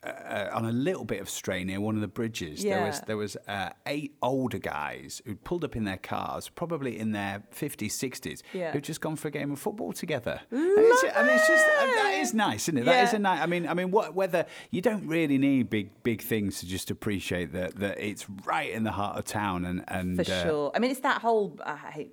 uh, 0.05 0.50
on 0.53 0.65
a 0.65 0.72
little 0.72 1.05
bit 1.05 1.22
of 1.22 1.29
strain 1.29 1.67
near 1.67 1.79
one 1.81 1.95
of 1.95 2.01
the 2.01 2.07
bridges, 2.07 2.63
there 2.63 2.86
was 2.86 3.01
there 3.07 3.17
was 3.17 3.38
uh, 3.48 3.69
eight 3.86 4.15
older 4.22 4.60
guys 4.60 5.22
who 5.25 5.36
pulled 5.36 5.63
up 5.63 5.75
in 5.75 5.83
their 5.86 5.98
cars, 5.98 6.50
probably 6.50 7.00
in 7.00 7.12
their 7.12 7.43
fifties, 7.51 7.95
sixties, 7.95 8.43
Yeah. 8.53 8.72
who'd 8.72 8.83
just 8.83 9.01
gone 9.01 9.15
for 9.15 9.27
a 9.27 9.31
game 9.31 9.51
of 9.51 9.60
football 9.60 9.93
together. 9.93 10.41
And 10.51 10.60
it's, 10.77 11.03
and 11.03 11.29
it's 11.29 11.48
just 11.48 11.65
that 11.65 12.13
is 12.19 12.33
nice, 12.33 12.67
isn't 12.67 12.77
it? 12.77 12.86
That 12.86 13.03
is 13.07 13.13
a 13.13 13.19
nice. 13.19 13.41
I 13.41 13.45
mean, 13.45 13.67
I 13.67 13.74
mean, 13.74 13.91
what, 13.91 14.13
whether 14.13 14.45
you 14.72 14.81
don't 14.81 15.07
really 15.07 15.38
need 15.38 15.69
big 15.69 15.89
big 16.03 16.22
things 16.22 16.60
to 16.60 16.65
just 16.65 16.91
appreciate 16.91 17.53
that 17.53 17.75
that 17.77 18.00
it's 18.00 18.27
right 18.45 18.72
in 18.72 18.83
the 18.83 18.91
heart 18.91 19.17
of 19.17 19.25
town, 19.25 19.65
and 19.65 19.83
and 19.88 20.15
For 20.25 20.31
uh, 20.31 20.43
sure. 20.43 20.72
I 20.75 20.79
mean, 20.79 20.91
it's 20.91 21.01
that 21.01 21.22
whole, 21.22 21.57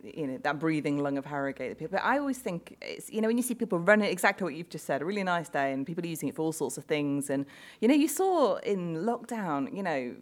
you 0.03 0.27
know, 0.27 0.39
that 0.43 0.59
breathing 0.59 0.99
lung 0.99 1.19
of 1.19 1.25
Harrogate. 1.27 1.71
that 1.71 1.79
people- 1.79 1.99
But 1.99 2.05
I 2.05 2.19
always 2.19 2.39
think 2.39 2.77
it's, 2.83 3.11
you 3.11 3.21
know, 3.21 3.29
when 3.29 3.37
you 3.37 3.43
see 3.43 3.55
people 3.55 3.79
running 3.79 4.11
exactly 4.11 4.45
what 4.45 4.55
you've 4.55 4.69
just 4.69 4.87
said, 4.87 5.03
a 5.03 5.05
really 5.05 5.23
nice 5.25 5.49
day, 5.49 5.73
and 5.73 5.87
people 5.87 6.05
are 6.05 6.09
using 6.09 6.29
it 6.29 6.35
for 6.37 6.43
all 6.43 6.53
sorts 6.53 6.79
of 6.79 6.85
things. 6.85 7.31
And, 7.31 7.47
you 7.81 7.89
know, 7.89 7.95
you 7.95 8.09
saw 8.09 8.57
in 8.57 8.97
lockdown, 8.97 9.75
you 9.75 9.83
know, 9.83 10.17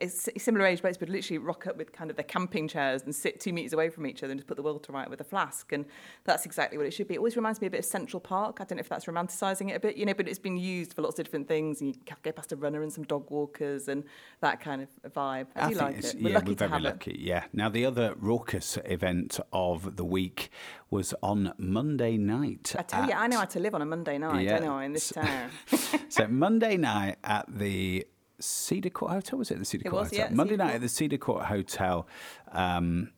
it's 0.00 0.28
similar 0.38 0.66
age 0.66 0.82
mates 0.82 0.98
would 1.00 1.10
literally 1.10 1.38
rock 1.38 1.66
up 1.66 1.76
with 1.76 1.92
kind 1.92 2.10
of 2.10 2.16
their 2.16 2.24
camping 2.24 2.68
chairs 2.68 3.02
and 3.02 3.14
sit 3.14 3.40
two 3.40 3.52
metres 3.52 3.72
away 3.72 3.90
from 3.90 4.06
each 4.06 4.22
other 4.22 4.30
and 4.30 4.40
just 4.40 4.46
put 4.46 4.56
the 4.56 4.62
world 4.62 4.82
to 4.84 4.92
right 4.92 5.08
with 5.10 5.20
a 5.20 5.24
flask. 5.24 5.72
And 5.72 5.84
that's 6.24 6.46
exactly 6.46 6.78
what 6.78 6.86
it 6.86 6.92
should 6.92 7.08
be. 7.08 7.14
It 7.14 7.18
always 7.18 7.36
reminds 7.36 7.60
me 7.60 7.66
a 7.66 7.70
bit 7.70 7.80
of 7.80 7.84
Central 7.84 8.20
Park. 8.20 8.58
I 8.60 8.64
don't 8.64 8.76
know 8.76 8.80
if 8.80 8.88
that's 8.88 9.04
romanticising 9.06 9.70
it 9.70 9.74
a 9.74 9.80
bit, 9.80 9.96
you 9.96 10.06
know, 10.06 10.14
but 10.14 10.28
it's 10.28 10.38
been 10.38 10.56
used 10.56 10.94
for 10.94 11.02
lots 11.02 11.18
of 11.18 11.24
different 11.24 11.48
things. 11.48 11.80
And 11.80 11.94
you 11.94 12.00
go 12.22 12.32
past 12.32 12.52
a 12.52 12.56
runner 12.56 12.82
and 12.82 12.92
some 12.92 13.04
dog 13.04 13.30
walkers 13.30 13.88
and 13.88 14.04
that 14.40 14.60
kind 14.60 14.82
of 14.82 15.12
vibe. 15.12 15.46
I, 15.56 15.66
I 15.66 15.68
do 15.70 15.74
like 15.76 15.98
it. 15.98 16.14
We're 16.20 16.28
yeah, 16.30 16.34
lucky 16.36 16.48
we're 16.50 16.54
very 16.54 16.70
have 16.70 16.80
it. 16.80 16.84
lucky. 16.84 17.16
Yeah. 17.20 17.44
Now 17.52 17.68
the 17.68 17.84
other 17.84 18.14
raucous 18.16 18.78
event 18.84 19.38
of 19.52 19.96
the 19.96 20.04
week 20.04 20.50
was 20.90 21.12
on 21.22 21.52
Monday 21.58 22.16
night. 22.16 22.74
I 22.78 22.82
tell 22.82 23.06
you, 23.06 23.14
I 23.14 23.26
know 23.26 23.38
how 23.38 23.44
to 23.46 23.60
live 23.60 23.74
on 23.74 23.82
a 23.82 23.86
Monday 23.86 24.16
night, 24.18 24.44
Yeah. 24.44 24.60
don't 24.60 24.68
I, 24.68 24.84
in 24.84 24.92
this 24.92 25.10
town? 25.10 25.50
so 26.08 26.26
Monday 26.28 26.76
night 26.76 27.16
at 27.24 27.46
the 27.48 28.06
Cedar 28.40 28.90
Court 28.90 29.12
Hotel 29.12 29.38
was 29.38 29.50
it 29.50 29.58
the 29.58 29.64
Cedar 29.64 29.86
It 29.86 29.90
Court 29.90 30.02
was, 30.04 30.10
Hotel? 30.10 30.26
yeah, 30.30 30.34
Monday 30.34 30.52
Cedar 30.54 30.64
night 30.64 30.70
Court. 30.70 30.74
at 30.76 30.80
the 30.82 30.88
Cedar 30.88 31.16
Court 31.18 31.44
Hotel. 31.46 32.06
Um, 32.52 33.10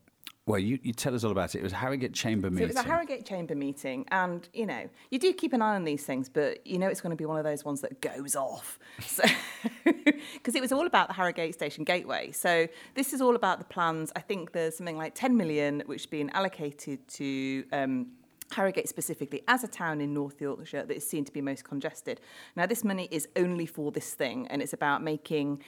well, 0.47 0.61
you, 0.61 0.79
you 0.85 0.93
tell 0.93 1.13
us 1.13 1.25
all 1.25 1.33
about 1.33 1.57
it. 1.57 1.59
It 1.59 1.65
was 1.65 1.73
Harrogate 1.73 2.15
Chamber 2.15 2.47
So 2.47 2.51
meeting. 2.53 2.69
it 2.69 2.77
was 2.77 2.85
a 2.85 2.89
Harrogate 2.89 3.27
Chamber 3.27 3.57
meeting, 3.57 4.05
and 4.13 4.49
you 4.53 4.65
know, 4.65 4.89
you 5.11 5.19
do 5.19 5.33
keep 5.33 5.53
an 5.53 5.61
eye 5.61 5.75
on 5.75 5.83
these 5.83 6.05
things, 6.05 6.29
but 6.29 6.65
you 6.65 6.79
know 6.79 6.87
it's 6.87 7.01
going 7.01 7.11
to 7.11 7.17
be 7.17 7.25
one 7.27 7.37
of 7.37 7.43
those 7.43 7.65
ones 7.65 7.81
that 7.81 8.01
goes 8.01 8.37
off. 8.37 8.79
So, 9.07 9.25
because 10.35 10.55
it 10.55 10.61
was 10.61 10.71
all 10.71 10.87
about 10.87 11.09
the 11.09 11.15
Harrogate 11.15 11.53
Station 11.55 11.83
Gateway. 11.85 12.31
So 12.33 12.69
this 12.95 13.13
is 13.13 13.21
all 13.21 13.35
about 13.35 13.59
the 13.59 13.65
plans. 13.65 14.13
I 14.15 14.21
think 14.21 14.53
there's 14.53 14.77
something 14.77 14.97
like 14.97 15.15
10 15.17 15.37
million 15.37 15.83
which 15.87 16.03
has 16.03 16.07
been 16.07 16.31
allocated 16.31 17.07
to. 17.09 17.65
Um, 17.73 18.07
Harrogate 18.53 18.89
specifically, 18.89 19.43
as 19.49 19.65
a 19.65 19.69
town 19.69 20.01
in 20.01 20.15
North 20.15 20.41
Yorkshire 20.41 20.85
that 20.85 20.97
is 20.97 21.07
seen 21.07 21.25
to 21.25 21.33
be 21.33 21.41
most 21.41 21.65
congested. 21.65 22.21
Now, 22.55 22.67
this 22.67 22.85
money 22.85 23.09
is 23.11 23.29
only 23.37 23.67
for 23.67 23.91
this 23.91 24.15
thing, 24.15 24.47
and 24.49 24.63
it's 24.63 24.73
about 24.73 25.03
making 25.03 25.63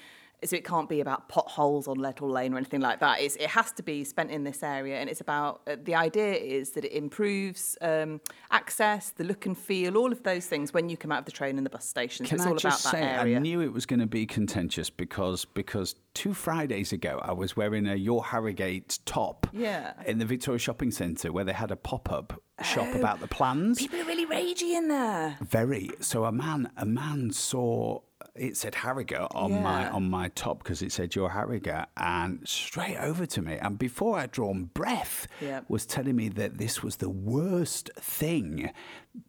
so 0.45 0.55
it 0.57 0.65
can't 0.65 0.89
be 0.89 1.01
about 1.01 1.29
potholes 1.29 1.89
on 1.89 1.99
Lettle 1.99 2.29
Lane 2.31 2.55
or 2.55 2.57
anything 2.59 2.81
like 2.81 3.01
that. 3.01 3.21
It's, 3.21 3.37
it 3.37 3.49
has 3.51 3.73
to 3.73 3.83
be 3.83 4.05
spent 4.05 4.31
in 4.31 4.45
this 4.45 4.63
area, 4.63 4.99
and 5.01 5.11
it's 5.11 5.21
about 5.21 5.63
uh, 5.67 5.77
the 5.83 5.95
idea 5.95 6.35
is 6.35 6.71
that 6.71 6.85
it 6.85 6.93
improves 6.93 7.77
um, 7.81 8.21
access, 8.51 9.11
the 9.11 9.25
look 9.25 9.47
and 9.47 9.57
feel, 9.59 9.97
all 9.97 10.13
of 10.13 10.23
those 10.23 10.47
things 10.47 10.73
when 10.73 10.89
you 10.89 10.97
come 10.97 11.11
out 11.13 11.21
of 11.21 11.25
the 11.25 11.33
train 11.33 11.57
and 11.57 11.67
the 11.67 11.71
bus 11.71 11.85
station. 11.85 12.25
So 12.27 12.31
Can 12.31 12.37
it's 12.39 12.47
I 12.47 12.51
all 12.51 12.57
just 12.57 12.85
about 12.85 12.93
say, 12.93 13.01
that 13.01 13.21
area. 13.21 13.37
I 13.37 13.41
knew 13.41 13.61
it 13.61 13.73
was 13.73 13.87
going 13.87 14.01
to 14.01 14.07
be 14.07 14.27
contentious 14.27 14.91
because 14.91 15.45
because 15.45 15.95
two 16.15 16.33
Fridays 16.35 16.93
ago 16.93 17.21
I 17.23 17.33
was 17.33 17.57
wearing 17.57 17.87
a 17.89 17.95
Your 17.95 18.25
Harrogate 18.25 18.99
top 19.07 19.47
Yeah. 19.53 19.93
in 20.07 20.19
the 20.19 20.25
Victoria 20.25 20.59
Shopping 20.59 20.91
Centre 20.91 21.33
where 21.33 21.45
they 21.45 21.53
had 21.53 21.71
a 21.71 21.77
pop 21.77 22.11
up 22.11 22.41
shop 22.65 22.93
about 22.95 23.21
the 23.21 23.29
plans. 23.29 23.79
People 23.79 24.01
are 24.01 24.05
really 24.05 24.27
ragey 24.27 24.77
in 24.77 24.89
there. 24.89 25.37
Very. 25.43 25.91
So 26.01 26.25
a 26.25 26.33
man 26.33 26.71
a 26.77 26.85
man 26.87 27.31
saw 27.33 28.01
it 28.39 28.57
said 28.57 28.75
Harrogate 28.75 29.29
on 29.35 29.63
my 29.63 29.89
on 29.91 30.09
my 30.09 30.29
top 30.29 30.63
because 30.63 30.83
it 30.83 30.93
said 30.93 31.15
your 31.15 31.31
Harrogate 31.31 31.87
and 31.97 32.41
straight 32.47 32.97
over 32.99 33.27
to 33.27 33.43
me 33.43 33.55
and 33.61 33.79
before 33.79 34.19
I'd 34.19 34.31
drawn 34.31 34.65
breath 34.65 35.27
Yeah. 35.41 35.61
was 35.69 35.87
telling 35.87 36.17
me 36.17 36.29
that 36.31 36.59
this 36.59 36.83
was 36.83 36.97
the 36.97 37.11
worst 37.11 37.91
thing 37.99 38.71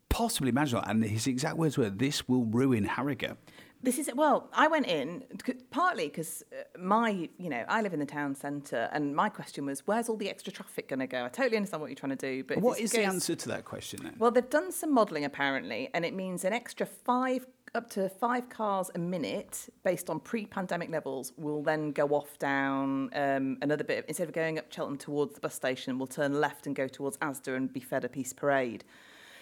possibly 0.09 0.49
imaginable 0.49 0.87
and 0.89 1.03
his 1.03 1.27
exact 1.27 1.57
words 1.57 1.77
were 1.77 1.89
this 1.89 2.27
will 2.27 2.45
ruin 2.45 2.85
Harrogate. 2.85 3.37
This 3.81 3.97
is 3.97 4.09
well. 4.13 4.49
I 4.51 4.67
went 4.67 4.87
in 4.87 5.23
partly 5.71 6.07
because 6.09 6.43
uh, 6.51 6.63
my, 6.77 7.29
you 7.37 7.49
know, 7.49 7.63
I 7.69 7.81
live 7.81 7.93
in 7.93 7.99
the 8.01 8.05
town 8.05 8.35
centre, 8.35 8.89
and 8.91 9.15
my 9.15 9.29
question 9.29 9.65
was, 9.65 9.87
where's 9.87 10.09
all 10.09 10.17
the 10.17 10.29
extra 10.29 10.51
traffic 10.51 10.89
going 10.89 10.99
to 10.99 11.07
go? 11.07 11.23
I 11.23 11.29
totally 11.29 11.55
understand 11.55 11.79
what 11.79 11.87
you're 11.89 11.95
trying 11.95 12.17
to 12.17 12.17
do, 12.17 12.43
but 12.43 12.57
what 12.57 12.77
is 12.77 12.85
is 12.85 12.91
the 12.91 13.03
answer 13.05 13.35
to 13.35 13.47
that 13.47 13.63
question 13.63 14.01
then? 14.03 14.15
Well, 14.19 14.31
they've 14.31 14.49
done 14.49 14.73
some 14.73 14.93
modelling 14.93 15.23
apparently, 15.23 15.89
and 15.93 16.03
it 16.03 16.13
means 16.13 16.43
an 16.43 16.51
extra 16.51 16.85
five, 16.85 17.47
up 17.75 17.89
to 17.91 18.09
five 18.09 18.49
cars 18.49 18.89
a 18.95 18.99
minute, 18.99 19.69
based 19.83 20.09
on 20.09 20.19
pre-pandemic 20.19 20.89
levels, 20.89 21.33
will 21.37 21.61
then 21.61 21.91
go 21.91 22.07
off 22.07 22.37
down 22.39 23.09
um, 23.13 23.57
another 23.61 23.83
bit. 23.83 24.05
Instead 24.07 24.27
of 24.27 24.33
going 24.33 24.57
up 24.57 24.71
Cheltenham 24.71 24.97
towards 24.97 25.35
the 25.35 25.41
bus 25.41 25.53
station, 25.55 25.99
will 25.99 26.07
turn 26.07 26.39
left 26.39 26.67
and 26.67 26.75
go 26.75 26.87
towards 26.87 27.17
Asda 27.17 27.55
and 27.55 27.71
be 27.71 27.79
fed 27.79 28.03
a 28.03 28.09
Peace 28.09 28.33
Parade. 28.33 28.83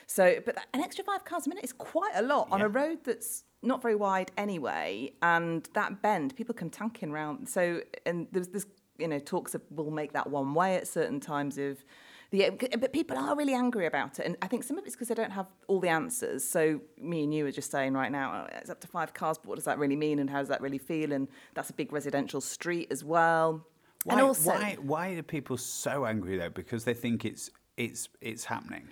So, 0.07 0.39
but 0.45 0.57
an 0.73 0.81
extra 0.81 1.03
five 1.03 1.25
cars 1.25 1.45
a 1.47 1.49
minute 1.49 1.65
is 1.65 1.73
quite 1.73 2.13
a 2.15 2.21
lot 2.21 2.47
on 2.49 2.61
a 2.61 2.69
road 2.69 2.99
that's 3.03 3.43
not 3.61 3.81
very 3.81 3.95
wide 3.95 4.31
anyway, 4.37 5.13
and 5.21 5.67
that 5.73 6.01
bend 6.01 6.35
people 6.35 6.55
can 6.55 6.69
tank 6.69 7.03
in 7.03 7.11
round. 7.11 7.49
So, 7.49 7.81
and 8.05 8.27
there's 8.31 8.47
this, 8.47 8.65
you 8.97 9.07
know, 9.07 9.19
talks 9.19 9.53
of 9.53 9.61
we'll 9.69 9.91
make 9.91 10.13
that 10.13 10.29
one 10.29 10.53
way 10.53 10.75
at 10.75 10.87
certain 10.87 11.19
times 11.19 11.57
of 11.57 11.83
the. 12.31 12.51
But 12.79 12.93
people 12.93 13.17
are 13.17 13.35
really 13.35 13.53
angry 13.53 13.85
about 13.85 14.19
it, 14.19 14.25
and 14.25 14.37
I 14.41 14.47
think 14.47 14.63
some 14.63 14.77
of 14.77 14.85
it's 14.85 14.95
because 14.95 15.07
they 15.07 15.15
don't 15.15 15.31
have 15.31 15.47
all 15.67 15.79
the 15.79 15.89
answers. 15.89 16.43
So, 16.43 16.81
me 16.99 17.23
and 17.23 17.33
you 17.33 17.45
are 17.45 17.51
just 17.51 17.71
saying 17.71 17.93
right 17.93 18.11
now, 18.11 18.45
oh, 18.45 18.57
it's 18.59 18.69
up 18.69 18.81
to 18.81 18.87
five 18.87 19.13
cars, 19.13 19.37
but 19.37 19.47
what 19.47 19.55
does 19.55 19.65
that 19.65 19.79
really 19.79 19.95
mean, 19.95 20.19
and 20.19 20.29
how 20.29 20.39
does 20.39 20.49
that 20.49 20.61
really 20.61 20.77
feel? 20.77 21.11
And 21.11 21.27
that's 21.53 21.69
a 21.69 21.73
big 21.73 21.91
residential 21.93 22.41
street 22.41 22.87
as 22.91 23.03
well. 23.03 23.65
Why, 24.03 24.13
and 24.13 24.21
also, 24.21 24.51
why, 24.51 24.77
why 24.81 25.09
are 25.09 25.23
people 25.23 25.57
so 25.57 26.05
angry 26.05 26.37
though? 26.37 26.49
Because 26.49 26.85
they 26.85 26.93
think 26.93 27.25
it's 27.25 27.49
it's 27.77 28.09
it's 28.21 28.45
happening. 28.45 28.87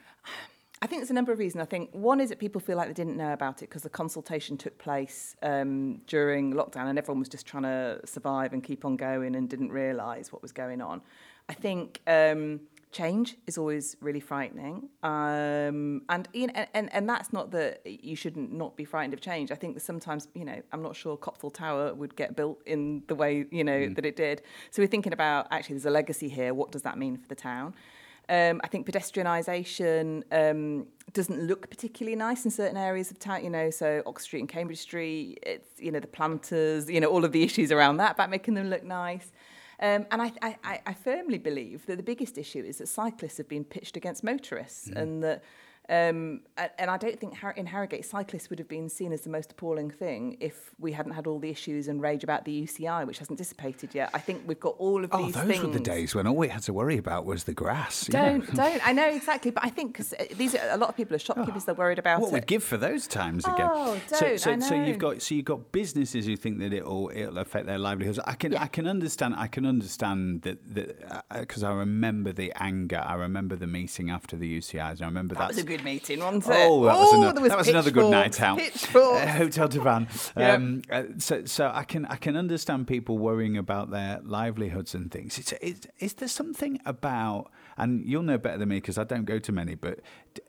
I 0.82 0.88
think 0.88 1.02
there's 1.02 1.10
a 1.10 1.14
number 1.16 1.32
of 1.32 1.40
reasons. 1.40 1.62
I 1.62 1.66
think 1.66 1.90
one 1.94 2.20
is 2.20 2.30
that 2.30 2.38
people 2.38 2.60
feel 2.60 2.78
like 2.78 2.88
they 2.88 2.94
didn't 2.94 3.18
know 3.18 3.34
about 3.34 3.64
it 3.64 3.70
because 3.70 3.82
the 3.82 3.90
consultation 3.90 4.58
took 4.58 4.78
place 4.78 5.36
um, 5.42 6.02
during 6.06 6.54
lockdown 6.54 6.88
and 6.88 7.00
everyone 7.00 7.20
was 7.20 7.30
just 7.30 7.48
trying 7.48 7.64
to 7.64 8.02
survive 8.06 8.52
and 8.54 8.64
keep 8.64 8.84
on 8.84 8.98
going 8.98 9.36
and 9.36 9.50
didn't 9.50 9.72
realise 9.72 10.32
what 10.32 10.42
was 10.42 10.52
going 10.52 10.82
on. 10.82 11.02
I 11.48 11.54
think 11.54 12.02
um, 12.08 12.60
change 12.96 13.36
is 13.46 13.58
always 13.58 13.98
really 14.00 14.20
frightening, 14.20 14.90
um, 15.04 16.02
and, 16.10 16.28
you 16.34 16.48
know, 16.48 16.66
and 16.74 16.92
and 16.94 17.10
that's 17.10 17.34
not 17.34 17.52
that 17.52 17.82
you 17.86 18.16
shouldn't 18.16 18.54
not 18.54 18.78
be 18.78 18.86
frightened 18.86 19.14
of 19.14 19.22
change. 19.22 19.52
I 19.52 19.56
think 19.56 19.74
that 19.76 19.82
sometimes 19.82 20.30
you 20.34 20.46
know 20.46 20.62
I'm 20.72 20.82
not 20.82 20.96
sure 20.96 21.18
Copthall 21.18 21.54
Tower 21.54 21.94
would 21.94 22.16
get 22.16 22.36
built 22.36 22.62
in 22.66 23.04
the 23.08 23.16
way 23.16 23.46
you 23.52 23.64
know 23.64 23.90
that 23.90 24.06
it 24.06 24.16
did. 24.16 24.42
So 24.72 24.82
we're 24.82 24.88
thinking 24.96 25.14
about 25.14 25.48
actually 25.52 25.76
there's 25.76 25.86
a 25.86 25.98
legacy 26.02 26.30
here. 26.30 26.54
What 26.54 26.72
does 26.72 26.84
that 26.84 26.98
mean 26.98 27.18
for 27.18 27.28
the 27.28 27.36
town? 27.36 27.76
Um, 28.28 28.60
I 28.64 28.68
think 28.68 28.88
pedestrianisation 28.88 30.24
um, 30.32 30.88
doesn't 31.14 31.44
look 31.44 31.70
particularly 31.70 32.16
nice 32.16 32.44
in 32.44 32.50
certain 32.50 32.78
areas 32.78 33.12
of 33.12 33.20
town, 33.20 33.44
you 33.44 33.52
know, 33.52 33.70
so 33.70 34.02
Oxford 34.08 34.26
Street 34.26 34.40
and 34.40 34.50
Cambridge 34.50 34.80
Street, 34.80 35.38
it's, 35.44 35.70
you 35.80 35.92
know, 35.92 36.00
the 36.00 36.08
planters, 36.08 36.90
you 36.90 37.00
know, 37.00 37.08
all 37.08 37.24
of 37.24 37.32
the 37.32 37.44
issues 37.44 37.72
around 37.72 37.98
that 37.98 38.14
about 38.14 38.32
making 38.32 38.56
them 38.56 38.68
look 38.68 38.84
nice. 38.84 39.32
Um, 39.80 40.06
and 40.12 40.22
I, 40.22 40.32
I, 40.42 40.56
I- 40.64 40.82
I 40.88 40.94
firmly 40.94 41.38
believe 41.38 41.86
that 41.88 41.98
the 41.98 42.04
biggest 42.04 42.38
issue 42.38 42.60
is 42.64 42.78
that 42.78 42.88
cyclists 42.88 43.38
have 43.38 43.48
been 43.50 43.64
pitched 43.66 43.98
against 43.98 44.24
motorists 44.24 44.88
and 44.90 45.22
that 45.24 45.44
um, 45.90 46.42
and 46.78 46.90
I 46.90 46.98
don't 46.98 47.20
think 47.20 47.36
in 47.58 47.66
Harrogate 47.68 48.06
cyclists 48.06 48.50
would 48.50 48.60
have 48.60 48.68
been 48.68 48.90
seen 48.90 49.12
as 49.14 49.22
the 49.22 49.30
most 49.30 49.52
appalling 49.52 49.92
thing 49.92 50.38
if 50.40 50.72
we 50.80 50.92
hadn't 50.94 51.12
had 51.14 51.28
all 51.28 51.40
the 51.40 51.50
issues 51.50 51.88
and 51.88 52.02
rage 52.02 52.24
about 52.24 52.46
the 52.46 52.64
UCI, 52.64 53.06
which 53.06 53.20
hasn't 53.20 53.38
dissipated 53.38 53.94
yet. 53.94 54.10
I 54.14 54.20
think 54.20 54.44
we've 54.48 54.60
got 54.60 54.76
all 54.80 55.04
of 55.04 55.12
these. 55.12 55.20
Oh, 55.20 55.26
these 55.26 55.36
those 55.36 55.48
things. 55.48 55.64
were 55.64 55.72
the 55.74 55.80
days 55.80 56.16
when 56.16 56.26
all 56.28 56.36
we 56.36 56.48
had 56.48 56.64
to 56.64 56.74
worry 56.74 56.98
about 56.98 57.26
was 57.26 57.44
the 57.44 57.54
grass. 57.54 58.08
you 58.08 58.14
know. 58.14 58.40
Don't, 58.40 58.56
don't. 58.56 58.88
I 58.88 58.94
know 58.94 59.08
exactly, 59.08 59.52
but 59.52 59.64
I 59.64 59.70
think 59.70 59.94
because 59.94 60.14
these 60.36 60.56
are 60.56 60.70
a 60.72 60.78
lot 60.78 60.90
of 60.90 60.98
people 60.98 61.16
are 61.16 61.20
shopkeepers. 61.20 61.66
they're 61.66 61.76
worried 61.76 62.00
about 62.00 62.22
What 62.22 62.30
it. 62.30 62.34
we'd 62.34 62.48
give 62.48 62.64
for 62.64 62.78
those 62.78 63.06
times 63.08 63.46
again? 63.46 63.70
Oh, 63.72 64.00
so, 64.08 64.20
don't, 64.20 64.40
so, 64.40 64.52
I 64.54 64.60
so 64.60 64.76
you've 64.76 64.98
got 64.98 65.22
so 65.22 65.36
you've 65.36 65.46
got 65.46 65.72
businesses 65.72 66.26
who 66.26 66.36
think 66.36 66.60
that 66.60 66.74
it'll 66.74 67.12
it'll 67.14 67.38
affect 67.38 67.68
their 67.68 67.78
livelihoods. 67.78 68.20
I 68.26 68.34
can 68.34 68.54
Yeah. 68.54 68.64
I 68.64 68.68
can 68.68 68.88
understand 68.88 69.36
I 69.38 69.48
can 69.48 69.66
understand 69.66 70.42
that 70.44 70.58
that 70.76 71.26
because 71.40 71.64
I 71.64 71.72
remember 71.74 72.32
the 72.32 72.52
anger. 72.56 73.04
I 73.06 73.16
remember 73.16 73.56
the 73.56 73.68
meeting 73.68 74.10
after 74.10 74.36
the 74.36 74.58
UCIs. 74.58 75.02
I 75.02 75.06
remember 75.06 75.36
that 75.36 75.50
was 75.50 75.58
meeting, 75.84 76.20
wasn't 76.20 76.46
it? 76.48 76.50
Oh, 76.52 76.86
that 76.86 76.98
was, 76.98 77.14
Oh, 77.14 77.22
another, 77.22 77.42
was 77.42 77.50
that 77.50 77.58
was 77.58 77.68
another 77.68 77.92
good 77.92 78.10
night 78.12 78.42
out. 78.42 78.60
Uh, 78.96 79.28
Hotel 79.28 79.68
du 79.68 79.82
Vin. 79.82 80.08
Yeah. 80.38 80.54
Um, 80.54 80.82
uh, 80.90 81.04
so, 81.18 81.46
so 81.46 81.72
I 81.74 81.84
can 81.84 82.06
I 82.06 82.16
can 82.16 82.36
understand 82.36 82.88
people 82.88 83.18
worrying 83.18 83.58
about 83.58 83.92
their 83.92 84.20
livelihoods 84.24 84.94
and 84.96 85.12
things. 85.12 85.38
It's, 85.38 85.52
is, 85.54 85.82
is 86.00 86.14
there 86.16 86.28
something 86.28 86.80
about, 86.86 87.52
and 87.78 88.06
you'll 88.06 88.24
know 88.24 88.38
better 88.38 88.58
than 88.58 88.70
me 88.70 88.78
because 88.78 88.98
I 88.98 89.04
don't 89.04 89.26
go 89.26 89.40
to 89.40 89.52
many, 89.52 89.76
but 89.76 90.00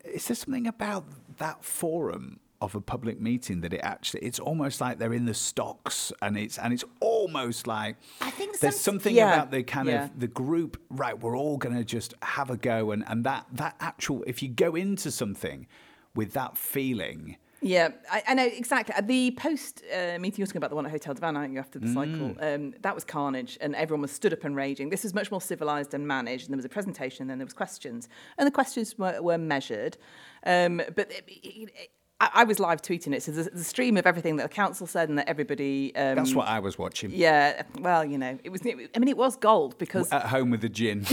is 0.05 0.27
there 0.27 0.35
something 0.35 0.67
about 0.67 1.05
that 1.37 1.63
forum? 1.63 2.39
Of 2.59 2.73
a 2.73 2.81
public 2.81 3.21
meeting 3.21 3.61
that 3.61 3.71
it 3.71 3.81
actually 3.83 4.21
it's 4.21 4.39
almost 4.39 4.81
like 4.81 4.97
they're 4.97 5.13
in 5.13 5.25
the 5.25 5.33
stocks 5.35 6.11
and 6.23 6.35
it's 6.35 6.57
and 6.57 6.73
it's 6.73 6.83
almost 6.99 7.67
like 7.67 7.97
I 8.19 8.31
think 8.31 8.59
there's 8.59 8.75
some- 8.75 8.95
something 8.95 9.15
yeah, 9.15 9.31
about 9.33 9.51
the 9.51 9.61
kind 9.61 9.87
yeah. 9.87 10.05
of 10.05 10.19
the 10.19 10.27
group 10.27 10.81
right 10.89 11.17
we're 11.19 11.37
all 11.37 11.57
going 11.57 11.75
to 11.75 11.83
just 11.83 12.15
have 12.23 12.49
a 12.49 12.57
go 12.57 12.91
and 12.91 13.03
and 13.07 13.23
that 13.25 13.45
that 13.51 13.75
actual 13.79 14.23
if 14.25 14.41
you 14.41 14.49
go 14.49 14.73
into 14.75 15.11
something 15.11 15.67
with 16.15 16.33
that 16.33 16.57
feeling 16.57 17.37
Yeah, 17.61 17.89
I, 18.11 18.23
I 18.29 18.33
know 18.35 18.45
exactly. 18.45 18.93
Uh, 18.95 19.01
The 19.01 19.31
post 19.31 19.83
uh, 19.91 20.17
meeting 20.19 20.37
you're 20.39 20.47
talking 20.47 20.57
about, 20.57 20.69
the 20.69 20.75
one 20.75 20.85
at 20.85 20.91
Hotel 20.91 21.13
du 21.15 21.21
Vin, 21.21 21.35
aren't 21.35 21.53
you, 21.53 21.59
after 21.59 21.79
the 21.79 21.91
cycle? 21.91 22.35
Um, 22.39 22.73
that 22.85 22.93
was 22.93 23.03
carnage, 23.03 23.57
and 23.61 23.75
everyone 23.75 24.03
was 24.03 24.11
stood 24.11 24.31
up 24.31 24.43
and 24.43 24.55
raging. 24.55 24.89
This 24.91 25.03
was 25.03 25.13
much 25.15 25.31
more 25.31 25.41
civilized 25.41 25.93
and 25.95 26.07
managed. 26.07 26.43
And 26.45 26.51
there 26.53 26.57
was 26.57 26.65
a 26.65 26.69
presentation, 26.69 27.23
and 27.23 27.29
then 27.29 27.39
there 27.39 27.45
was 27.51 27.53
questions, 27.65 28.09
and 28.37 28.45
the 28.45 28.51
questions 28.51 28.97
were, 28.99 29.19
were 29.21 29.39
measured. 29.39 29.97
Um, 30.45 30.77
but 30.95 31.11
it, 31.11 31.23
it, 31.27 31.69
it, 31.83 31.89
I, 32.19 32.29
I 32.33 32.43
was 32.45 32.59
live 32.59 32.81
tweeting 32.81 33.13
it, 33.13 33.21
so 33.21 33.31
there's 33.31 33.49
the 33.49 33.63
stream 33.63 33.97
of 33.97 34.07
everything 34.07 34.37
that 34.37 34.43
the 34.43 34.55
council 34.55 34.87
said 34.87 35.09
and 35.09 35.17
that 35.17 35.29
everybody. 35.29 35.95
Um, 35.95 36.15
that's 36.15 36.33
what 36.33 36.47
I 36.47 36.59
was 36.59 36.77
watching 36.77 37.11
Yeah, 37.11 37.63
well, 37.79 38.03
you 38.03 38.17
know, 38.17 38.39
it 38.43 38.49
was. 38.49 38.61
I 38.65 38.99
mean, 38.99 39.07
it 39.07 39.17
was 39.17 39.35
gold 39.35 39.77
because 39.77 40.11
at 40.11 40.27
home 40.27 40.49
with 40.49 40.61
the 40.61 40.69
gin 40.69 41.05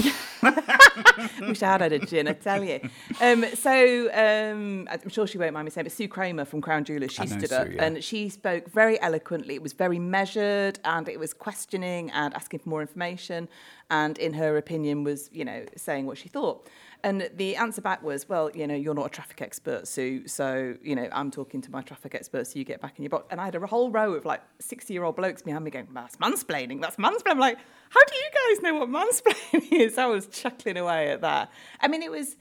Wish 1.41 1.63
I 1.63 1.73
had 1.73 1.81
had 1.81 1.93
a 1.93 1.99
gin, 1.99 2.29
I 2.29 2.33
tell 2.33 2.63
you. 2.63 2.81
Um, 3.21 3.45
so 3.55 4.11
um, 4.13 4.89
I'm 4.91 5.09
sure 5.09 5.27
she 5.27 5.39
won't 5.39 5.53
mind 5.53 5.65
me 5.65 5.71
saying, 5.71 5.85
but 5.85 5.93
Sue 5.93 6.09
Kramer 6.09 6.45
from 6.45 6.61
Crown 6.61 6.85
Jewelers, 6.85 7.13
she 7.13 7.27
stood 7.27 7.49
Sue, 7.49 7.55
up 7.55 7.69
yeah. 7.71 7.85
and 7.85 8.03
she 8.03 8.29
spoke 8.29 8.71
very 8.71 9.01
eloquently. 9.01 9.55
It 9.55 9.63
was 9.63 9.73
very 9.73 9.99
measured 9.99 10.79
and 10.85 11.09
it 11.09 11.19
was 11.19 11.35
questioning 11.35 12.11
and 12.13 12.35
asking 12.35 12.61
for 12.61 12.69
more 12.69 12.81
information. 12.81 13.49
And 13.91 14.19
in 14.19 14.35
her 14.35 14.57
opinion, 14.57 15.05
was 15.05 15.29
you 15.33 15.45
know 15.45 15.65
saying 15.77 16.07
what 16.07 16.19
she 16.19 16.29
thought. 16.29 16.69
And 17.05 17.29
the 17.37 17.57
answer 17.57 17.83
back 17.83 18.03
was, 18.03 18.31
well, 18.31 18.51
you 18.55 18.67
know, 18.67 18.75
you're 18.75 18.95
not 18.95 19.05
a 19.05 19.11
traffic 19.11 19.43
expert, 19.43 19.87
Sue. 19.87 20.27
So, 20.27 20.75
you 20.83 20.94
know, 20.95 21.09
I'm 21.13 21.31
talking 21.31 21.61
to 21.63 21.71
my 21.71 21.83
traffic 21.83 22.15
expert, 22.15 22.47
so 22.47 22.59
you 22.59 22.65
get 22.65 22.81
back 22.81 22.99
in 22.99 23.05
your 23.05 23.11
box. 23.11 23.27
And 23.31 23.41
I 23.41 23.47
had 23.47 23.55
a 23.55 23.67
whole 23.67 23.91
row 23.91 24.13
of 24.15 24.25
like 24.25 24.43
60 24.61 24.93
year 24.93 25.05
old 25.05 25.17
blokes 25.17 25.43
behind 25.43 25.65
me 25.65 25.71
going, 25.71 25.89
that's 25.93 26.17
mansplaining, 26.17 26.81
that's 26.81 26.97
mansplaining. 26.97 27.31
I'm 27.31 27.39
like, 27.39 27.59
how 27.91 28.01
do 28.05 28.15
you 28.15 28.55
guys 28.55 28.63
know 28.63 28.75
what 28.75 28.89
mansplaining 28.89 29.73
is? 29.81 29.99
I 29.99 30.07
was 30.07 30.27
chuckling 30.27 30.77
away 30.77 31.11
at 31.11 31.21
that. 31.23 31.51
I 31.81 31.89
mean, 31.89 32.03
it 32.03 32.11
was 32.11 32.37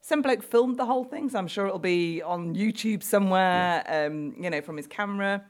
some 0.00 0.22
bloke 0.22 0.42
filmed 0.42 0.76
the 0.78 0.86
whole 0.86 1.04
thing, 1.04 1.28
so 1.28 1.38
I'm 1.38 1.48
sure 1.48 1.66
it'll 1.66 1.78
be 1.78 2.22
on 2.22 2.54
YouTube 2.54 3.02
somewhere, 3.02 3.84
um, 3.86 4.34
you 4.38 4.48
know, 4.48 4.60
from 4.60 4.76
his 4.76 4.86
camera. 4.86 5.44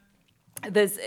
There's, 0.69 0.99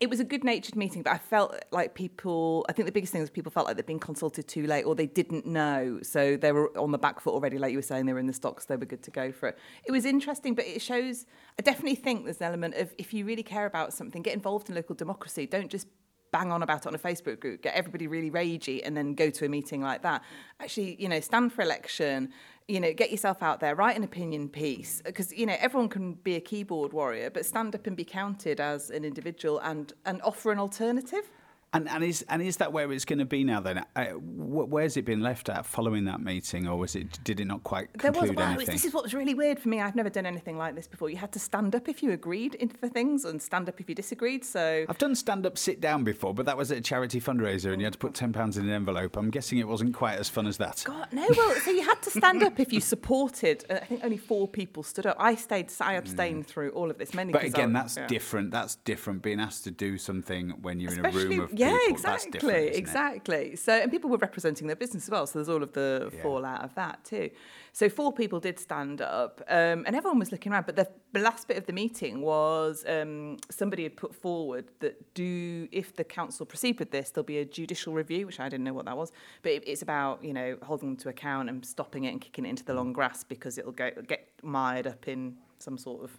it 0.00 0.08
was 0.08 0.20
a 0.20 0.24
good-natured 0.24 0.76
meeting, 0.76 1.02
but 1.02 1.12
I 1.12 1.18
felt 1.18 1.56
like 1.70 1.94
people. 1.94 2.64
I 2.68 2.72
think 2.72 2.86
the 2.86 2.92
biggest 2.92 3.12
thing 3.12 3.20
was 3.20 3.30
people 3.30 3.50
felt 3.50 3.66
like 3.66 3.76
they'd 3.76 3.86
been 3.86 3.98
consulted 3.98 4.46
too 4.46 4.66
late, 4.66 4.84
or 4.84 4.94
they 4.94 5.06
didn't 5.06 5.46
know, 5.46 5.98
so 6.02 6.36
they 6.36 6.52
were 6.52 6.76
on 6.78 6.92
the 6.92 6.98
back 6.98 7.20
foot 7.20 7.34
already. 7.34 7.58
Like 7.58 7.72
you 7.72 7.78
were 7.78 7.82
saying, 7.82 8.06
they 8.06 8.12
were 8.12 8.18
in 8.18 8.26
the 8.26 8.32
stocks, 8.32 8.66
they 8.66 8.76
were 8.76 8.86
good 8.86 9.02
to 9.02 9.10
go 9.10 9.32
for 9.32 9.48
it. 9.48 9.58
It 9.84 9.92
was 9.92 10.04
interesting, 10.04 10.54
but 10.54 10.66
it 10.66 10.80
shows. 10.80 11.26
I 11.58 11.62
definitely 11.62 11.96
think 11.96 12.24
there's 12.24 12.38
an 12.38 12.46
element 12.46 12.76
of 12.76 12.94
if 12.98 13.12
you 13.12 13.24
really 13.24 13.42
care 13.42 13.66
about 13.66 13.92
something, 13.92 14.22
get 14.22 14.34
involved 14.34 14.68
in 14.68 14.76
local 14.76 14.94
democracy. 14.94 15.46
Don't 15.46 15.70
just 15.70 15.88
bang 16.30 16.52
on 16.52 16.62
about 16.62 16.80
it 16.80 16.86
on 16.86 16.94
a 16.94 16.98
Facebook 16.98 17.40
group, 17.40 17.62
get 17.62 17.74
everybody 17.74 18.06
really 18.06 18.30
ragey, 18.30 18.82
and 18.84 18.96
then 18.96 19.14
go 19.14 19.30
to 19.30 19.46
a 19.46 19.48
meeting 19.48 19.80
like 19.80 20.02
that. 20.02 20.22
Actually, 20.60 20.94
you 21.00 21.08
know, 21.08 21.20
stand 21.20 21.52
for 21.52 21.62
election. 21.62 22.30
You 22.68 22.80
know, 22.80 22.92
get 22.92 23.10
yourself 23.10 23.42
out 23.42 23.60
there, 23.60 23.74
write 23.74 23.96
an 23.96 24.04
opinion 24.04 24.50
piece, 24.50 25.00
because 25.02 25.32
you 25.32 25.46
know 25.46 25.56
everyone 25.58 25.88
can 25.88 26.12
be 26.12 26.34
a 26.34 26.40
keyboard 26.40 26.92
warrior, 26.92 27.30
but 27.30 27.46
stand 27.46 27.74
up 27.74 27.86
and 27.86 27.96
be 27.96 28.04
counted 28.04 28.60
as 28.60 28.90
an 28.90 29.06
individual 29.06 29.58
and 29.60 29.94
and 30.04 30.20
offer 30.20 30.52
an 30.52 30.58
alternative. 30.58 31.30
And 31.74 31.86
and 31.90 32.02
is 32.02 32.24
and 32.30 32.40
is 32.40 32.56
that 32.58 32.72
where 32.72 32.90
it's 32.92 33.04
going 33.04 33.18
to 33.18 33.26
be 33.26 33.44
now? 33.44 33.60
Then, 33.60 33.84
uh, 33.94 34.06
wh- 34.06 34.70
where's 34.70 34.96
it 34.96 35.04
been 35.04 35.20
left 35.20 35.50
at 35.50 35.66
following 35.66 36.06
that 36.06 36.18
meeting, 36.22 36.66
or 36.66 36.78
was 36.78 36.96
it 36.96 37.22
did 37.24 37.40
it 37.40 37.44
not 37.44 37.62
quite 37.62 37.88
There 37.98 38.10
was 38.10 38.20
conclude 38.20 38.36
well, 38.38 38.46
anything? 38.52 38.74
this 38.74 38.86
is 38.86 38.94
what 38.94 39.02
was 39.02 39.12
really 39.12 39.34
weird 39.34 39.60
for 39.60 39.68
me. 39.68 39.78
I've 39.78 39.94
never 39.94 40.08
done 40.08 40.24
anything 40.24 40.56
like 40.56 40.74
this 40.74 40.88
before. 40.88 41.10
You 41.10 41.18
had 41.18 41.30
to 41.32 41.38
stand 41.38 41.74
up 41.76 41.86
if 41.86 42.02
you 42.02 42.10
agreed 42.12 42.56
for 42.80 42.88
things 42.88 43.26
and 43.26 43.42
stand 43.42 43.68
up 43.68 43.80
if 43.80 43.88
you 43.90 43.94
disagreed. 43.94 44.46
So 44.46 44.86
I've 44.88 44.96
done 44.96 45.14
stand 45.14 45.44
up, 45.44 45.58
sit 45.58 45.78
down 45.78 46.04
before, 46.04 46.32
but 46.32 46.46
that 46.46 46.56
was 46.56 46.72
at 46.72 46.78
a 46.78 46.80
charity 46.80 47.20
fundraiser, 47.20 47.70
and 47.70 47.82
you 47.82 47.84
had 47.84 47.92
to 47.92 47.98
put 47.98 48.14
ten 48.14 48.32
pounds 48.32 48.56
in 48.56 48.64
an 48.64 48.70
envelope. 48.72 49.18
I'm 49.18 49.28
guessing 49.28 49.58
it 49.58 49.68
wasn't 49.68 49.92
quite 49.94 50.18
as 50.18 50.30
fun 50.30 50.46
as 50.46 50.56
that. 50.56 50.82
God, 50.86 51.08
no. 51.12 51.26
Well, 51.36 51.54
so 51.56 51.70
you 51.70 51.82
had 51.82 52.00
to 52.00 52.10
stand 52.10 52.42
up 52.44 52.58
if 52.58 52.72
you 52.72 52.80
supported. 52.80 53.66
uh, 53.68 53.74
I 53.74 53.84
think 53.84 54.00
only 54.04 54.16
four 54.16 54.48
people 54.48 54.82
stood 54.82 55.04
up. 55.04 55.16
I 55.20 55.34
stayed. 55.34 55.70
I 55.82 55.94
abstained 55.94 56.46
through 56.46 56.70
all 56.70 56.90
of 56.90 56.96
this. 56.96 57.12
Mainly, 57.12 57.32
Mm. 57.34 57.36
But 57.36 57.44
again, 57.44 57.76
I- 57.76 57.80
that's 57.80 57.98
yeah. 57.98 58.06
different. 58.06 58.52
That's 58.52 58.76
different. 58.76 59.20
Being 59.20 59.38
asked 59.38 59.64
to 59.64 59.70
do 59.70 59.98
something 59.98 60.50
when 60.62 60.80
you're 60.80 60.94
in 60.94 61.04
a 61.04 61.10
room 61.10 61.40
of 61.40 61.57
Yeah, 61.58 61.70
people. 61.78 61.94
Exactly, 61.94 62.66
exactly. 62.68 63.56
So, 63.56 63.72
and 63.72 63.90
people 63.90 64.10
were 64.10 64.18
representing 64.18 64.66
their 64.66 64.76
business 64.76 65.04
as 65.04 65.10
well. 65.10 65.26
So 65.26 65.38
there's 65.38 65.48
all 65.48 65.62
of 65.62 65.72
the 65.72 66.10
Yeah. 66.14 66.22
fallout 66.22 66.62
of 66.64 66.74
that 66.74 67.04
too. 67.04 67.30
So 67.72 67.88
four 67.88 68.12
people 68.12 68.40
did 68.40 68.58
stand 68.58 69.00
up, 69.00 69.40
um, 69.48 69.84
and 69.86 69.94
everyone 69.94 70.18
was 70.18 70.32
looking 70.32 70.52
around. 70.52 70.66
But 70.66 70.76
the, 70.76 70.88
the 71.12 71.20
last 71.20 71.46
bit 71.46 71.56
of 71.56 71.66
the 71.66 71.72
meeting 71.72 72.22
was 72.22 72.84
um, 72.88 73.36
somebody 73.50 73.84
had 73.84 73.96
put 73.96 74.14
forward 74.14 74.64
that 74.80 75.14
do 75.14 75.68
if 75.70 75.94
the 75.94 76.04
council 76.04 76.44
proceed 76.46 76.78
with 76.78 76.90
this, 76.90 77.10
there'll 77.10 77.24
be 77.24 77.38
a 77.38 77.44
judicial 77.44 77.92
review, 77.92 78.26
which 78.26 78.40
I 78.40 78.48
didn't 78.48 78.64
know 78.64 78.72
what 78.74 78.86
that 78.86 78.96
was. 78.96 79.12
But 79.42 79.52
it, 79.52 79.64
it's 79.66 79.82
about 79.82 80.24
you 80.24 80.32
know 80.32 80.56
holding 80.62 80.88
them 80.90 80.96
to 80.98 81.08
account 81.08 81.48
and 81.50 81.64
stopping 81.64 82.04
it 82.04 82.10
and 82.12 82.20
kicking 82.20 82.46
it 82.46 82.48
into 82.50 82.64
the 82.64 82.74
long 82.74 82.92
grass 82.92 83.22
because 83.24 83.58
it'll 83.58 83.72
go 83.72 83.90
get 84.06 84.28
mired 84.42 84.86
up 84.86 85.06
in 85.06 85.36
some 85.58 85.76
sort 85.78 86.02
of 86.04 86.18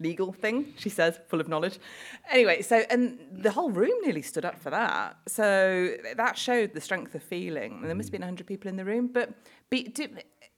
legal 0.00 0.32
thing, 0.32 0.74
she 0.76 0.88
says, 0.88 1.18
full 1.28 1.40
of 1.40 1.48
knowledge. 1.48 1.78
Anyway, 2.30 2.62
so, 2.62 2.84
and 2.90 3.18
the 3.32 3.50
whole 3.50 3.70
room 3.70 3.92
nearly 4.02 4.22
stood 4.22 4.44
up 4.44 4.58
for 4.58 4.70
that. 4.70 5.16
So 5.26 5.94
that 6.16 6.36
showed 6.36 6.74
the 6.74 6.80
strength 6.80 7.14
of 7.14 7.22
feeling. 7.22 7.74
And 7.80 7.84
there 7.84 7.94
must 7.94 8.08
have 8.08 8.12
been 8.12 8.22
100 8.22 8.46
people 8.46 8.68
in 8.68 8.76
the 8.76 8.84
room. 8.84 9.08
But 9.12 9.30
be, 9.70 9.84
do, 9.84 10.08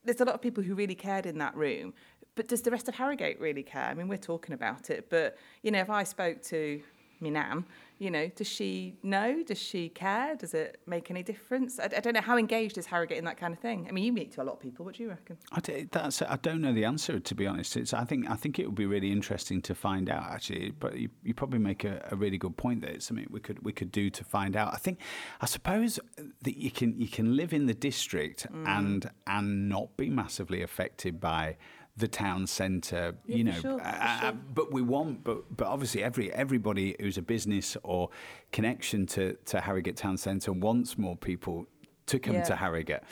there's 0.04 0.20
a 0.20 0.24
lot 0.24 0.34
of 0.34 0.42
people 0.42 0.62
who 0.62 0.74
really 0.74 0.94
cared 0.94 1.26
in 1.26 1.38
that 1.38 1.54
room. 1.54 1.92
But 2.34 2.48
does 2.48 2.62
the 2.62 2.70
rest 2.70 2.88
of 2.88 2.94
Harrogate 2.94 3.40
really 3.40 3.62
care? 3.62 3.84
I 3.84 3.94
mean, 3.94 4.08
we're 4.08 4.16
talking 4.18 4.54
about 4.54 4.90
it. 4.90 5.08
But, 5.10 5.36
you 5.62 5.70
know, 5.70 5.80
if 5.80 5.90
I 5.90 6.04
spoke 6.04 6.42
to 6.44 6.80
my 7.20 7.30
nan, 7.30 7.64
you 7.98 8.10
know, 8.10 8.28
does 8.36 8.46
she 8.46 8.96
know? 9.02 9.42
Does 9.42 9.58
she 9.58 9.88
care? 9.88 10.36
Does 10.36 10.52
it 10.54 10.80
make 10.86 11.10
any 11.10 11.22
difference? 11.22 11.78
I, 11.78 11.84
I 11.84 12.00
don't 12.00 12.12
know. 12.14 12.20
How 12.20 12.36
engaged 12.36 12.76
is 12.78 12.86
Harrogate 12.86 13.16
in 13.18 13.24
that 13.24 13.38
kind 13.38 13.54
of 13.54 13.58
thing? 13.60 13.86
I 13.88 13.92
mean, 13.92 14.04
you 14.04 14.12
meet 14.12 14.32
to 14.32 14.42
a 14.42 14.44
lot 14.44 14.52
of 14.54 14.60
people. 14.60 14.84
What 14.84 14.96
do 14.96 15.02
you 15.02 15.08
reckon? 15.08 15.38
I, 15.52 15.60
d- 15.60 15.86
that's, 15.90 16.20
I 16.22 16.36
don't 16.36 16.60
know 16.60 16.72
the 16.72 16.84
answer 16.84 17.18
to 17.18 17.34
be 17.34 17.46
honest. 17.46 17.76
It's, 17.76 17.94
I 17.94 18.04
think 18.04 18.28
I 18.30 18.34
think 18.36 18.58
it 18.58 18.66
would 18.66 18.74
be 18.74 18.86
really 18.86 19.10
interesting 19.12 19.62
to 19.62 19.74
find 19.74 20.10
out 20.10 20.24
actually. 20.30 20.70
But 20.78 20.98
you, 20.98 21.08
you 21.22 21.32
probably 21.34 21.58
make 21.58 21.84
a, 21.84 22.06
a 22.10 22.16
really 22.16 22.38
good 22.38 22.56
point 22.56 22.82
that 22.82 22.90
it's 22.90 23.06
something 23.06 23.26
we 23.30 23.40
could 23.40 23.64
we 23.64 23.72
could 23.72 23.90
do 23.92 24.10
to 24.10 24.24
find 24.24 24.56
out. 24.56 24.74
I 24.74 24.76
think 24.78 24.98
I 25.40 25.46
suppose 25.46 25.98
that 26.42 26.56
you 26.58 26.70
can 26.70 27.00
you 27.00 27.08
can 27.08 27.36
live 27.36 27.52
in 27.52 27.66
the 27.66 27.74
district 27.74 28.46
Mm. 28.52 28.68
and 28.68 29.10
and 29.26 29.68
not 29.68 29.96
be 29.96 30.10
massively 30.10 30.62
affected 30.62 31.18
by 31.20 31.56
the 31.96 32.08
town 32.08 32.46
centre, 32.46 33.14
Yeah, 33.26 33.36
you 33.36 33.44
know. 33.44 33.52
sure, 33.52 33.80
uh, 33.82 34.20
sure. 34.20 34.32
But 34.54 34.72
we 34.72 34.82
want, 34.82 35.24
but 35.24 35.56
but 35.56 35.66
obviously 35.66 36.02
every 36.02 36.32
everybody 36.32 36.94
who's 37.00 37.16
a 37.18 37.22
business 37.22 37.76
or 37.82 38.10
connection 38.52 39.06
to 39.06 39.34
to 39.46 39.60
Harrogate 39.60 39.96
Town 39.96 40.16
Centre 40.16 40.52
wants 40.52 40.98
more 40.98 41.16
people 41.16 41.66
to 42.06 42.18
come 42.18 42.34
Yeah. 42.34 42.44
to 42.44 42.56
Harrogate. 42.56 43.02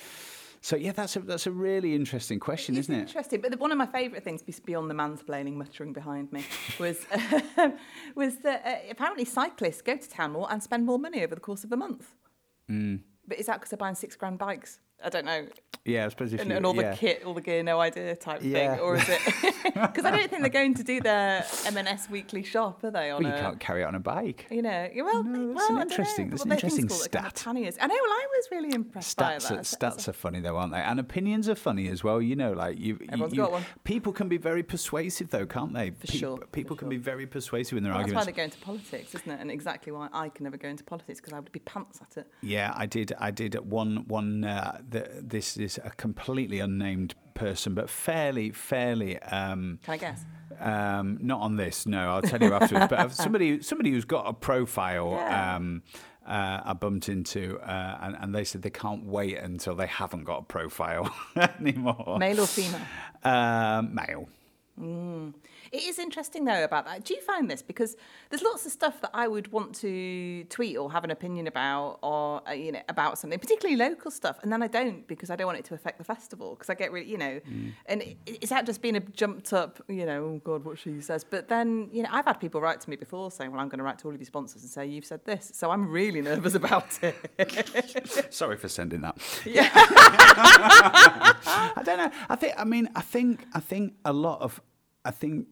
So 0.61 0.77
yeah, 0.77 0.93
that's 0.93 1.17
a 1.17 1.21
that's 1.21 1.47
a 1.47 1.51
really 1.51 1.95
interesting 1.95 2.39
question, 2.41 2.75
It's 2.77 2.89
isn't 2.89 2.95
it? 2.95 3.09
Interesting, 3.09 3.41
but 3.43 3.51
the, 3.51 3.59
one 3.59 3.71
of 3.73 3.77
my 3.79 3.87
favourite 3.87 4.25
things, 4.25 4.43
beyond 4.43 4.91
the 4.91 4.95
mansplaining 4.95 5.55
muttering 5.55 5.93
behind 5.93 6.33
me, 6.33 6.45
was 6.79 7.05
was 8.15 8.37
that 8.39 8.63
uh, 8.67 8.91
apparently 8.91 9.25
cyclists 9.25 9.83
go 9.83 9.97
to 9.97 10.09
town 10.09 10.33
more 10.33 10.51
and 10.51 10.63
spend 10.63 10.87
more 10.87 10.99
money 10.99 11.23
over 11.23 11.35
the 11.35 11.41
course 11.41 11.65
of 11.65 11.73
a 11.73 11.77
month. 11.77 12.15
Mm. 12.71 13.01
But 13.27 13.39
is 13.39 13.47
that 13.47 13.55
because 13.55 13.71
they're 13.71 13.79
buying 13.79 13.95
six 13.95 14.17
grand 14.17 14.39
bikes? 14.39 14.81
I 15.05 15.09
don't 15.11 15.25
know. 15.27 15.47
Yeah, 15.85 16.07
I 16.07 16.09
suppose 16.09 16.33
if 16.33 16.41
And, 16.41 16.49
you 16.49 16.57
and 16.57 16.65
all 16.65 16.75
yeah. 16.75 16.93
the 16.93 16.97
kit, 16.97 17.25
all 17.27 17.35
the 17.35 17.43
gear, 17.43 17.63
no 17.63 17.79
idea 17.79 18.17
type 18.17 18.41
Yeah. 18.43 18.75
thing, 18.77 18.81
or 18.81 18.97
is 18.97 19.07
it? 19.07 19.21
Because 19.75 20.05
I 20.05 20.11
don't 20.13 20.31
think 20.31 20.41
they're 20.43 20.49
going 20.49 20.75
to 20.75 20.85
do 20.85 21.01
their 21.01 21.45
M&S 21.67 22.09
weekly 22.09 22.43
shop, 22.43 22.85
are 22.85 22.91
they? 22.91 23.11
On 23.11 23.23
Well, 23.23 23.33
you 23.33 23.39
a, 23.39 23.41
can't 23.41 23.59
carry 23.61 23.83
it 23.83 23.87
on 23.87 23.95
a 23.95 24.01
bike. 24.01 24.47
You 24.51 24.63
know, 24.63 24.89
well, 24.97 25.25
No, 25.25 25.49
that's 25.49 25.57
well, 25.69 25.77
an 25.79 25.83
interesting- 25.91 26.31
that's 26.31 26.45
an 26.45 26.53
interesting 26.53 26.87
like, 26.87 27.11
kind 27.11 27.27
of 27.27 27.33
stat. 27.35 27.45
I 27.47 27.87
know. 27.87 27.95
Well, 27.95 28.13
I 28.13 28.27
was 28.37 28.49
really 28.53 28.73
impressed 28.75 29.17
by 29.19 29.37
Stats, 29.37 29.49
that. 29.49 29.59
are, 29.59 29.97
stats 29.97 30.09
are 30.09 30.13
funny 30.13 30.41
though, 30.41 30.57
aren't 30.57 30.73
they? 30.73 30.81
And 30.81 31.01
opinions 31.01 31.49
are 31.49 31.55
funny 31.55 31.89
as 31.89 32.03
well. 32.05 32.23
You 32.23 32.37
know, 32.37 32.53
like 32.53 32.79
you, 32.79 32.99
Everyone's 33.11 33.35
you- 33.35 33.43
got 33.43 33.51
one. 33.53 33.65
people 33.83 34.13
can 34.13 34.29
be 34.29 34.37
very 34.39 34.63
persuasive 34.63 35.31
though, 35.31 35.45
can't 35.47 35.75
they? 35.75 35.91
For 35.91 36.07
sure, 36.07 36.37
for 36.39 36.47
People 36.47 36.77
can 36.77 36.87
sure. 36.87 36.91
be 36.91 36.97
very 36.99 37.27
persuasive 37.27 37.77
in 37.77 37.85
their 37.85 37.93
Well, 37.93 38.03
that's 38.03 38.13
why 38.13 38.21
arguments. 38.21 38.27
they 38.37 38.41
go 38.41 38.45
into 38.45 38.59
politics, 38.59 39.15
isn't 39.17 39.31
it? 39.31 39.41
And 39.41 39.51
exactly 39.51 39.93
why 39.93 40.09
I 40.13 40.29
can 40.29 40.45
never 40.45 40.57
go 40.57 40.69
into 40.69 40.85
politics 40.85 41.21
because 41.21 41.33
I 41.35 41.41
would 41.41 41.53
be 41.53 41.61
pants 41.61 42.01
at 42.01 42.17
it. 42.17 42.27
Yeah, 42.43 42.73
I 42.77 42.87
did. 42.87 43.13
I 43.19 43.31
did 43.33 43.55
one. 43.69 44.05
One. 44.07 44.45
Uh, 44.45 44.79
the, 44.95 45.09
this 45.21 45.57
is 45.57 45.79
a 45.85 45.91
completely 45.91 46.61
unnamed 46.61 47.15
person, 47.35 47.75
but 47.75 47.91
fairly, 47.91 48.51
fairly. 48.51 49.19
Um, 49.23 49.79
Can 49.85 49.95
I 49.95 49.97
guess? 49.99 50.25
Um, 50.61 51.19
not 51.21 51.41
on 51.41 51.57
this, 51.57 51.85
no. 51.87 52.11
I'll 52.11 52.23
tell 52.23 52.41
you 52.43 52.53
afterwards. 52.55 52.87
but 52.89 53.13
somebody, 53.25 53.61
somebody 53.63 53.91
who's 53.91 54.05
got 54.05 54.27
a 54.27 54.33
profile, 54.33 55.11
Yeah. 55.13 55.57
um, 55.57 55.83
uh, 56.27 56.61
I 56.65 56.73
bumped 56.73 57.09
into, 57.09 57.59
uh, 57.59 57.99
and, 58.01 58.17
and 58.21 58.35
they 58.35 58.45
said 58.45 58.63
they 58.63 58.71
can't 58.71 59.05
wait 59.05 59.37
until 59.37 59.75
they 59.75 59.87
haven't 59.89 60.25
got 60.25 60.39
a 60.39 60.45
profile 60.45 61.15
anymore. 61.61 62.17
Male 62.19 62.41
or 62.41 62.47
female? 62.47 62.81
Um, 63.25 63.95
male. 63.95 64.29
It 64.77 65.83
is 65.83 65.99
interesting 65.99 66.45
though 66.45 66.65
about 66.65 66.85
that. 66.87 67.05
Do 67.05 67.15
you 67.15 67.21
find 67.21 67.51
this 67.51 67.63
because 67.63 67.97
there's 68.31 68.43
lots 68.43 68.67
of 68.67 68.73
stuff 68.73 69.01
that 69.03 69.11
I 69.15 69.29
would 69.29 69.51
want 69.53 69.75
to 69.77 70.45
tweet 70.45 70.77
or 70.77 70.91
have 70.93 71.05
an 71.05 71.11
opinion 71.11 71.47
about, 71.47 71.99
or 72.03 72.43
uh, 72.49 72.53
you 72.53 72.73
know 72.73 72.83
about 72.89 73.19
something, 73.19 73.39
particularly 73.39 73.77
local 73.77 74.11
stuff, 74.11 74.37
and 74.43 74.53
then 74.53 74.63
I 74.63 74.67
don't 74.67 75.07
because 75.07 75.31
I 75.31 75.37
don't 75.37 75.47
want 75.47 75.59
it 75.59 75.65
to 75.67 75.75
affect 75.75 75.99
the 75.99 76.05
festival 76.05 76.51
because 76.55 76.71
I 76.71 76.75
get 76.75 76.91
really, 76.93 77.09
you 77.09 77.19
know, 77.19 77.41
and 77.87 78.03
i- 78.03 78.17
is 78.41 78.49
that 78.51 78.67
just 78.67 78.83
being 78.83 78.97
a 78.97 79.01
jumped 79.01 79.53
up, 79.53 79.81
you 79.89 80.07
know, 80.07 80.25
oh 80.25 80.41
God, 80.45 80.65
what 80.65 80.79
she 80.79 81.01
says? 81.01 81.25
But 81.25 81.49
then 81.49 81.89
you 81.93 82.03
know, 82.03 82.09
I've 82.13 82.25
had 82.27 82.35
people 82.41 82.61
write 82.61 82.81
to 82.83 82.91
me 82.91 82.97
before 82.97 83.31
saying, 83.31 83.51
well, 83.53 83.61
I'm 83.61 83.69
going 83.69 83.79
to 83.79 83.85
write 83.85 83.99
to 84.01 84.09
all 84.09 84.15
of 84.15 84.21
your 84.21 84.27
sponsors 84.27 84.63
and 84.63 84.71
say 84.71 84.87
you've 84.87 85.07
said 85.07 85.25
this, 85.25 85.51
so 85.55 85.71
I'm 85.71 85.89
really 85.91 86.21
nervous 86.21 86.55
about 86.55 86.99
it. 87.03 88.27
Sorry 88.35 88.57
for 88.57 88.69
sending 88.69 89.01
that. 89.03 89.17
yeah, 89.47 89.71
I 90.37 91.83
don't 91.85 91.99
know. 91.99 92.11
I 92.29 92.37
think. 92.37 92.55
I 92.59 92.65
mean. 92.65 92.89
I 92.95 93.01
think. 93.01 93.47
I 93.55 93.61
think 93.61 93.95
a 94.05 94.13
lot 94.13 94.41
of. 94.41 94.61
I 95.05 95.11
think 95.11 95.47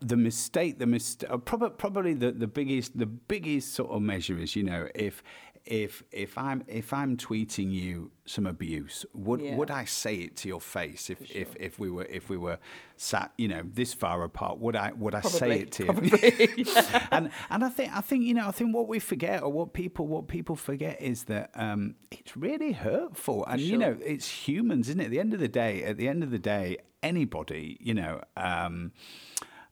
the 0.00 0.16
mistake. 0.16 0.78
The 0.78 0.86
mistake. 0.86 1.30
Uh, 1.30 1.38
probably. 1.38 1.70
Probably 1.70 2.14
the, 2.14 2.32
the 2.32 2.46
biggest. 2.46 2.98
The 2.98 3.06
biggest 3.06 3.74
sort 3.74 3.90
of 3.90 4.02
measure 4.02 4.38
is. 4.38 4.56
You 4.56 4.64
know, 4.64 4.88
if 4.94 5.22
if 5.68 6.02
if 6.12 6.38
I'm 6.38 6.64
if 6.66 6.92
I'm 6.92 7.16
tweeting 7.16 7.70
you 7.70 8.10
some 8.24 8.46
abuse, 8.46 9.04
would 9.12 9.40
Yeah. 9.40 9.56
would 9.56 9.70
I 9.70 9.84
say 9.84 10.16
it 10.16 10.36
to 10.38 10.48
your 10.48 10.60
face 10.60 11.10
if 11.10 11.30
if, 11.30 11.54
if 11.56 11.78
we 11.78 11.90
were 11.90 12.06
if 12.06 12.30
we 12.30 12.38
were 12.38 12.58
sat 12.96 13.32
you 13.36 13.48
know 13.48 13.62
this 13.64 13.92
far 13.92 14.24
apart? 14.24 14.58
Would 14.58 14.76
I 14.76 14.92
would 14.92 15.14
I 15.14 15.20
say 15.20 15.60
it 15.60 15.72
to 15.72 15.84
probably, 15.84 16.10
you? 16.56 16.64
and 17.10 17.30
and 17.50 17.64
I 17.64 17.68
think 17.68 17.94
I 17.94 18.00
think 18.00 18.24
you 18.24 18.34
know 18.34 18.48
I 18.48 18.50
think 18.50 18.74
what 18.74 18.88
we 18.88 18.98
forget 18.98 19.42
or 19.42 19.52
what 19.52 19.74
people 19.74 20.06
what 20.06 20.26
people 20.26 20.56
forget 20.56 21.00
is 21.02 21.24
that 21.24 21.50
um, 21.54 21.94
it's 22.10 22.36
really 22.36 22.72
hurtful. 22.72 23.44
And 23.46 23.60
you 23.60 23.76
know 23.76 23.96
it's 24.04 24.48
humans 24.48 24.88
isn't 24.88 25.00
it? 25.00 25.04
At 25.04 25.10
the 25.10 25.20
end 25.20 25.34
of 25.34 25.40
the 25.40 25.48
day 25.48 25.84
at 25.84 25.98
the 25.98 26.08
end 26.08 26.22
of 26.22 26.30
the 26.30 26.38
day 26.38 26.78
anybody 27.02 27.76
you 27.80 27.94
know 27.94 28.20
um, 28.36 28.90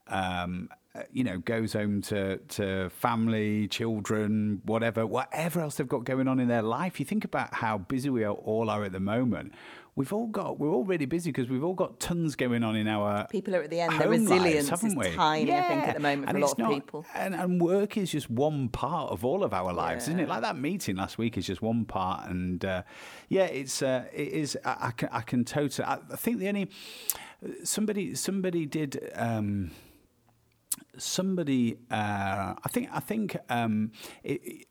um, 0.09 0.69
you 1.13 1.25
know 1.25 1.39
goes 1.39 1.73
home 1.73 2.01
to 2.03 2.39
to 2.49 2.89
family 2.91 3.69
children 3.69 4.61
whatever 4.65 5.07
whatever 5.07 5.61
else 5.61 5.77
they've 5.77 5.89
got 5.89 6.05
going 6.05 6.29
on 6.29 6.39
in 6.41 6.49
their 6.49 6.63
life 6.63 6.99
you 7.01 7.07
think 7.07 7.25
about 7.25 7.55
how 7.55 7.79
busy 7.79 8.11
we 8.11 8.25
are, 8.25 8.33
all 8.33 8.71
are 8.71 8.85
at 8.85 8.93
the 8.93 9.01
moment 9.01 9.53
we've 9.97 10.13
all 10.13 10.27
got 10.27 10.59
we're 10.59 10.71
all 10.71 10.85
really 10.85 11.07
busy 11.07 11.31
because 11.33 11.49
we've 11.49 11.65
all 11.65 11.75
got 11.75 11.99
tons 11.99 12.37
going 12.37 12.63
on 12.63 12.77
in 12.77 12.87
our 12.87 13.27
people 13.29 13.57
are 13.57 13.63
at 13.63 13.71
the 13.71 13.81
end. 13.81 13.99
Their 13.99 14.09
lives, 14.09 14.23
resilience 14.23 14.69
haven't 14.69 14.91
is 14.91 14.97
we? 14.97 15.11
tiny, 15.17 15.53
I 15.53 15.63
think, 15.63 15.89
at 15.89 15.95
the 15.95 16.01
moment 16.01 16.29
and 16.29 16.33
for 16.33 16.39
a 16.39 16.41
lot 16.41 16.59
it's 16.59 16.61
of 16.61 16.69
people. 16.69 17.07
And, 17.15 17.35
and 17.35 17.61
work 17.61 17.97
is 17.97 18.13
just 18.13 18.31
one 18.31 18.69
part 18.69 19.11
of 19.11 19.25
all 19.25 19.43
of 19.43 19.53
our 19.55 19.73
lives, 19.73 20.05
isn't 20.05 20.21
it? 20.21 20.29
Like 20.29 20.43
that 20.43 20.57
meeting 20.57 20.97
last 20.97 21.19
week 21.19 21.37
is 21.39 21.47
just 21.47 21.63
one 21.63 21.87
part, 21.87 22.29
and 22.29 22.65
uh, 22.65 22.83
yeah, 23.29 23.45
it's 23.45 23.83
uh, 23.83 24.05
it 24.13 24.29
is. 24.29 24.59
I, 24.65 24.89
I 24.89 24.91
can 24.91 25.09
I 25.11 25.21
can 25.23 25.45
totally. 25.45 25.87
I, 25.87 25.95
I 25.95 26.17
think 26.17 26.39
the 26.39 26.49
only 26.49 26.71
somebody 27.65 28.15
somebody 28.15 28.67
did. 28.67 29.11
Um, 29.15 29.71
somebody, 30.99 31.77
uh, 31.91 32.55
I 32.65 32.69
think, 32.71 32.89
I 32.93 33.01
think 33.01 33.37
um, 33.49 33.93
it, 34.23 34.41
it- 34.45 34.67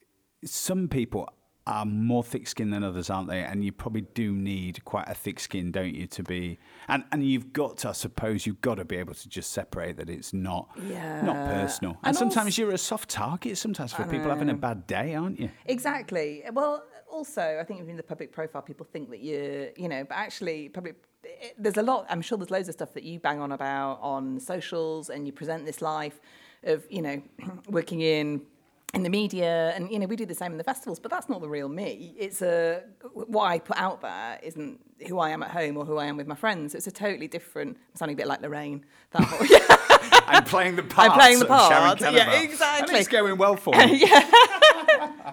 some 0.47 0.87
people 0.87 1.27
are 1.67 1.85
more 1.85 2.23
thick-skinned 2.23 2.71
than 2.71 2.83
others, 2.83 3.09
aren't 3.09 3.27
they? 3.27 3.41
And 3.41 3.65
you 3.65 3.71
probably 3.71 4.01
do 4.01 4.31
need 4.33 4.85
quite 4.85 5.09
a 5.09 5.15
thick 5.15 5.39
skin, 5.39 5.71
don't 5.71 5.95
you, 5.95 6.05
to 6.07 6.21
be? 6.23 6.59
And 6.87 7.03
and 7.11 7.23
you've 7.25 7.53
got 7.53 7.77
to, 7.79 7.89
I 7.89 7.93
suppose, 7.93 8.45
you've 8.45 8.61
got 8.61 8.75
to 8.75 8.85
be 8.85 8.97
able 8.97 9.15
to 9.15 9.27
just 9.29 9.51
separate 9.51 9.97
that 9.97 10.09
it's 10.09 10.31
not 10.33 10.69
yeah. 10.87 11.21
not 11.23 11.35
personal. 11.49 11.91
And, 12.03 12.09
And 12.09 12.15
sometimes 12.15 12.47
also- 12.53 12.61
you're 12.61 12.71
a 12.73 12.77
soft 12.77 13.09
target. 13.09 13.57
Sometimes 13.57 13.93
for 13.93 14.03
people 14.05 14.29
having 14.29 14.49
a 14.49 14.53
bad 14.53 14.85
day, 14.87 15.15
aren't 15.15 15.39
you? 15.39 15.49
Exactly. 15.65 16.43
Well, 16.53 16.83
also, 17.11 17.57
I 17.59 17.63
think 17.63 17.87
in 17.87 17.95
the 17.97 18.03
public 18.03 18.31
profile, 18.31 18.61
people 18.61 18.85
think 18.91 19.09
that 19.09 19.21
you're, 19.23 19.69
you 19.77 19.87
know, 19.87 20.03
but 20.03 20.15
actually, 20.17 20.69
public. 20.69 20.95
it- 21.23 21.55
There's 21.57 21.77
a 21.77 21.81
lot. 21.83 22.05
I'm 22.09 22.21
sure 22.21 22.37
there's 22.37 22.51
loads 22.51 22.67
of 22.67 22.73
stuff 22.73 22.93
that 22.93 23.03
you 23.03 23.19
bang 23.19 23.39
on 23.39 23.51
about 23.51 23.99
on 24.01 24.39
socials, 24.39 25.09
and 25.09 25.25
you 25.25 25.33
present 25.33 25.65
this 25.65 25.81
life 25.81 26.19
of, 26.63 26.85
you 26.89 27.01
know, 27.01 27.21
working 27.69 28.01
in 28.01 28.41
in 28.95 29.03
the 29.03 29.09
media, 29.09 29.73
and 29.75 29.91
you 29.91 29.99
know, 29.99 30.07
we 30.07 30.15
do 30.15 30.25
the 30.25 30.33
same 30.33 30.53
in 30.53 30.57
the 30.57 30.63
festivals. 30.63 30.99
But 30.99 31.11
that's 31.11 31.29
not 31.29 31.41
the 31.41 31.49
real 31.49 31.67
me. 31.67 32.15
It's 32.17 32.41
a 32.41 32.81
what 33.13 33.45
I 33.45 33.59
put 33.59 33.77
out 33.77 34.01
there 34.01 34.39
isn't 34.41 34.79
who 35.07 35.19
I 35.19 35.29
am 35.31 35.43
at 35.43 35.51
home 35.51 35.77
or 35.77 35.85
who 35.85 35.97
I 35.97 36.05
am 36.05 36.17
with 36.17 36.27
my 36.27 36.35
friends. 36.35 36.73
It's 36.73 36.87
a 36.87 36.91
totally 36.91 37.27
different. 37.27 37.77
I'm 37.77 37.95
sounding 37.97 38.15
a 38.15 38.17
bit 38.17 38.27
like 38.27 38.41
Lorraine. 38.41 38.85
That 39.11 39.23
whole, 39.23 39.45
yeah. 39.45 39.65
I'm 40.27 40.43
playing 40.45 40.77
the 40.77 40.83
part. 40.83 41.11
i'm 41.11 41.19
playing 41.19 41.39
the 41.39 41.45
part, 41.45 42.01
yeah, 42.01 42.39
exactly. 42.41 42.93
And 42.93 42.99
it's 42.99 43.09
going 43.09 43.37
well 43.37 43.57
for 43.57 43.73
me. 43.77 43.97
yeah. 43.97 44.29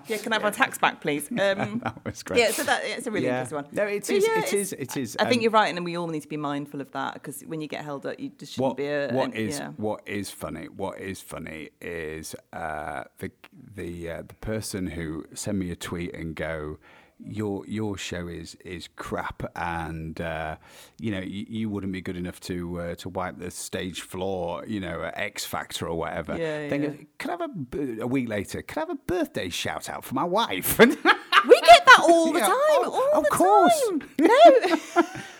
Yeah, 0.08 0.18
can 0.18 0.32
I 0.32 0.36
have 0.36 0.44
our 0.44 0.50
tax 0.50 0.78
back, 0.78 1.00
please? 1.00 1.28
Um, 1.42 1.80
that 1.84 2.04
was 2.04 2.22
great. 2.22 2.40
yeah, 2.40 2.50
so 2.52 2.62
that 2.64 2.82
it's 2.84 3.06
a 3.06 3.10
really 3.10 3.26
Yeah. 3.26 3.42
interesting 3.42 3.56
one. 3.56 3.66
No, 3.72 3.84
it 3.84 4.08
is, 4.10 4.24
yeah, 4.26 4.38
it 4.38 4.42
it's, 4.44 4.52
is, 4.52 4.72
it 4.74 4.96
is. 4.96 5.16
I 5.18 5.24
think 5.24 5.38
Um, 5.38 5.42
you're 5.42 5.50
right, 5.50 5.74
and 5.74 5.84
we 5.84 5.96
all 5.96 6.06
need 6.06 6.22
to 6.22 6.28
be 6.28 6.36
mindful 6.36 6.80
of 6.80 6.90
that 6.92 7.14
because 7.14 7.42
when 7.42 7.60
you 7.60 7.68
get 7.68 7.84
held 7.84 8.06
up, 8.06 8.18
you 8.20 8.30
just 8.38 8.52
shouldn't 8.54 8.68
what, 8.70 8.76
be 8.76 8.86
a. 8.86 9.10
what 9.12 9.26
an- 9.30 9.32
is 9.34 9.58
yeah. 9.58 9.68
what 9.76 10.00
is 10.06 10.30
funny 10.30 10.66
what 10.66 11.00
is 11.00 11.20
funny 11.20 11.70
is 11.80 12.34
uh, 12.52 13.04
the 13.18 13.30
the 13.74 14.10
uh, 14.10 14.22
the 14.26 14.34
person 14.34 14.86
who 14.86 15.24
send 15.34 15.58
me 15.58 15.70
a 15.70 15.76
tweet 15.76 16.14
and 16.14 16.34
go 16.36 16.78
your 17.24 17.64
your 17.66 17.96
show 17.96 18.26
is 18.28 18.56
is 18.64 18.88
crap 18.96 19.42
and 19.56 20.20
uh, 20.20 20.56
you 20.98 21.10
know 21.10 21.20
you, 21.20 21.46
you 21.48 21.68
wouldn't 21.70 21.92
be 21.92 22.00
good 22.00 22.16
enough 22.16 22.40
to 22.40 22.80
uh, 22.80 22.94
to 22.96 23.08
wipe 23.08 23.38
the 23.38 23.50
stage 23.50 24.00
floor 24.00 24.64
you 24.66 24.80
know 24.80 25.02
at 25.02 25.16
X 25.18 25.44
Factor 25.44 25.88
or 25.88 25.96
whatever 25.98 26.36
Yeah, 26.36 26.68
then 26.68 26.82
yeah. 26.82 26.88
goes, 26.88 26.98
could 27.18 27.30
I 27.30 27.32
have 27.32 27.40
a 27.42 28.02
a 28.02 28.06
week 28.06 28.28
later 28.28 28.62
could 28.62 28.78
I 28.78 28.80
have 28.80 28.90
a 28.90 28.94
birthday 28.94 29.48
shout 29.48 29.88
out 29.88 30.04
for 30.04 30.14
my 30.14 30.24
wife 30.24 30.78
We 31.48 31.60
get 31.60 31.84
that 31.86 32.00
all 32.08 32.32
the 32.32 32.38
Yeah, 32.38 32.46
time. 32.46 32.54
oh, 32.56 33.10
all 33.12 33.18
of 33.18 33.24
the 33.24 33.30
course. 33.30 33.82
time. 33.88 34.02
No. 34.20 35.06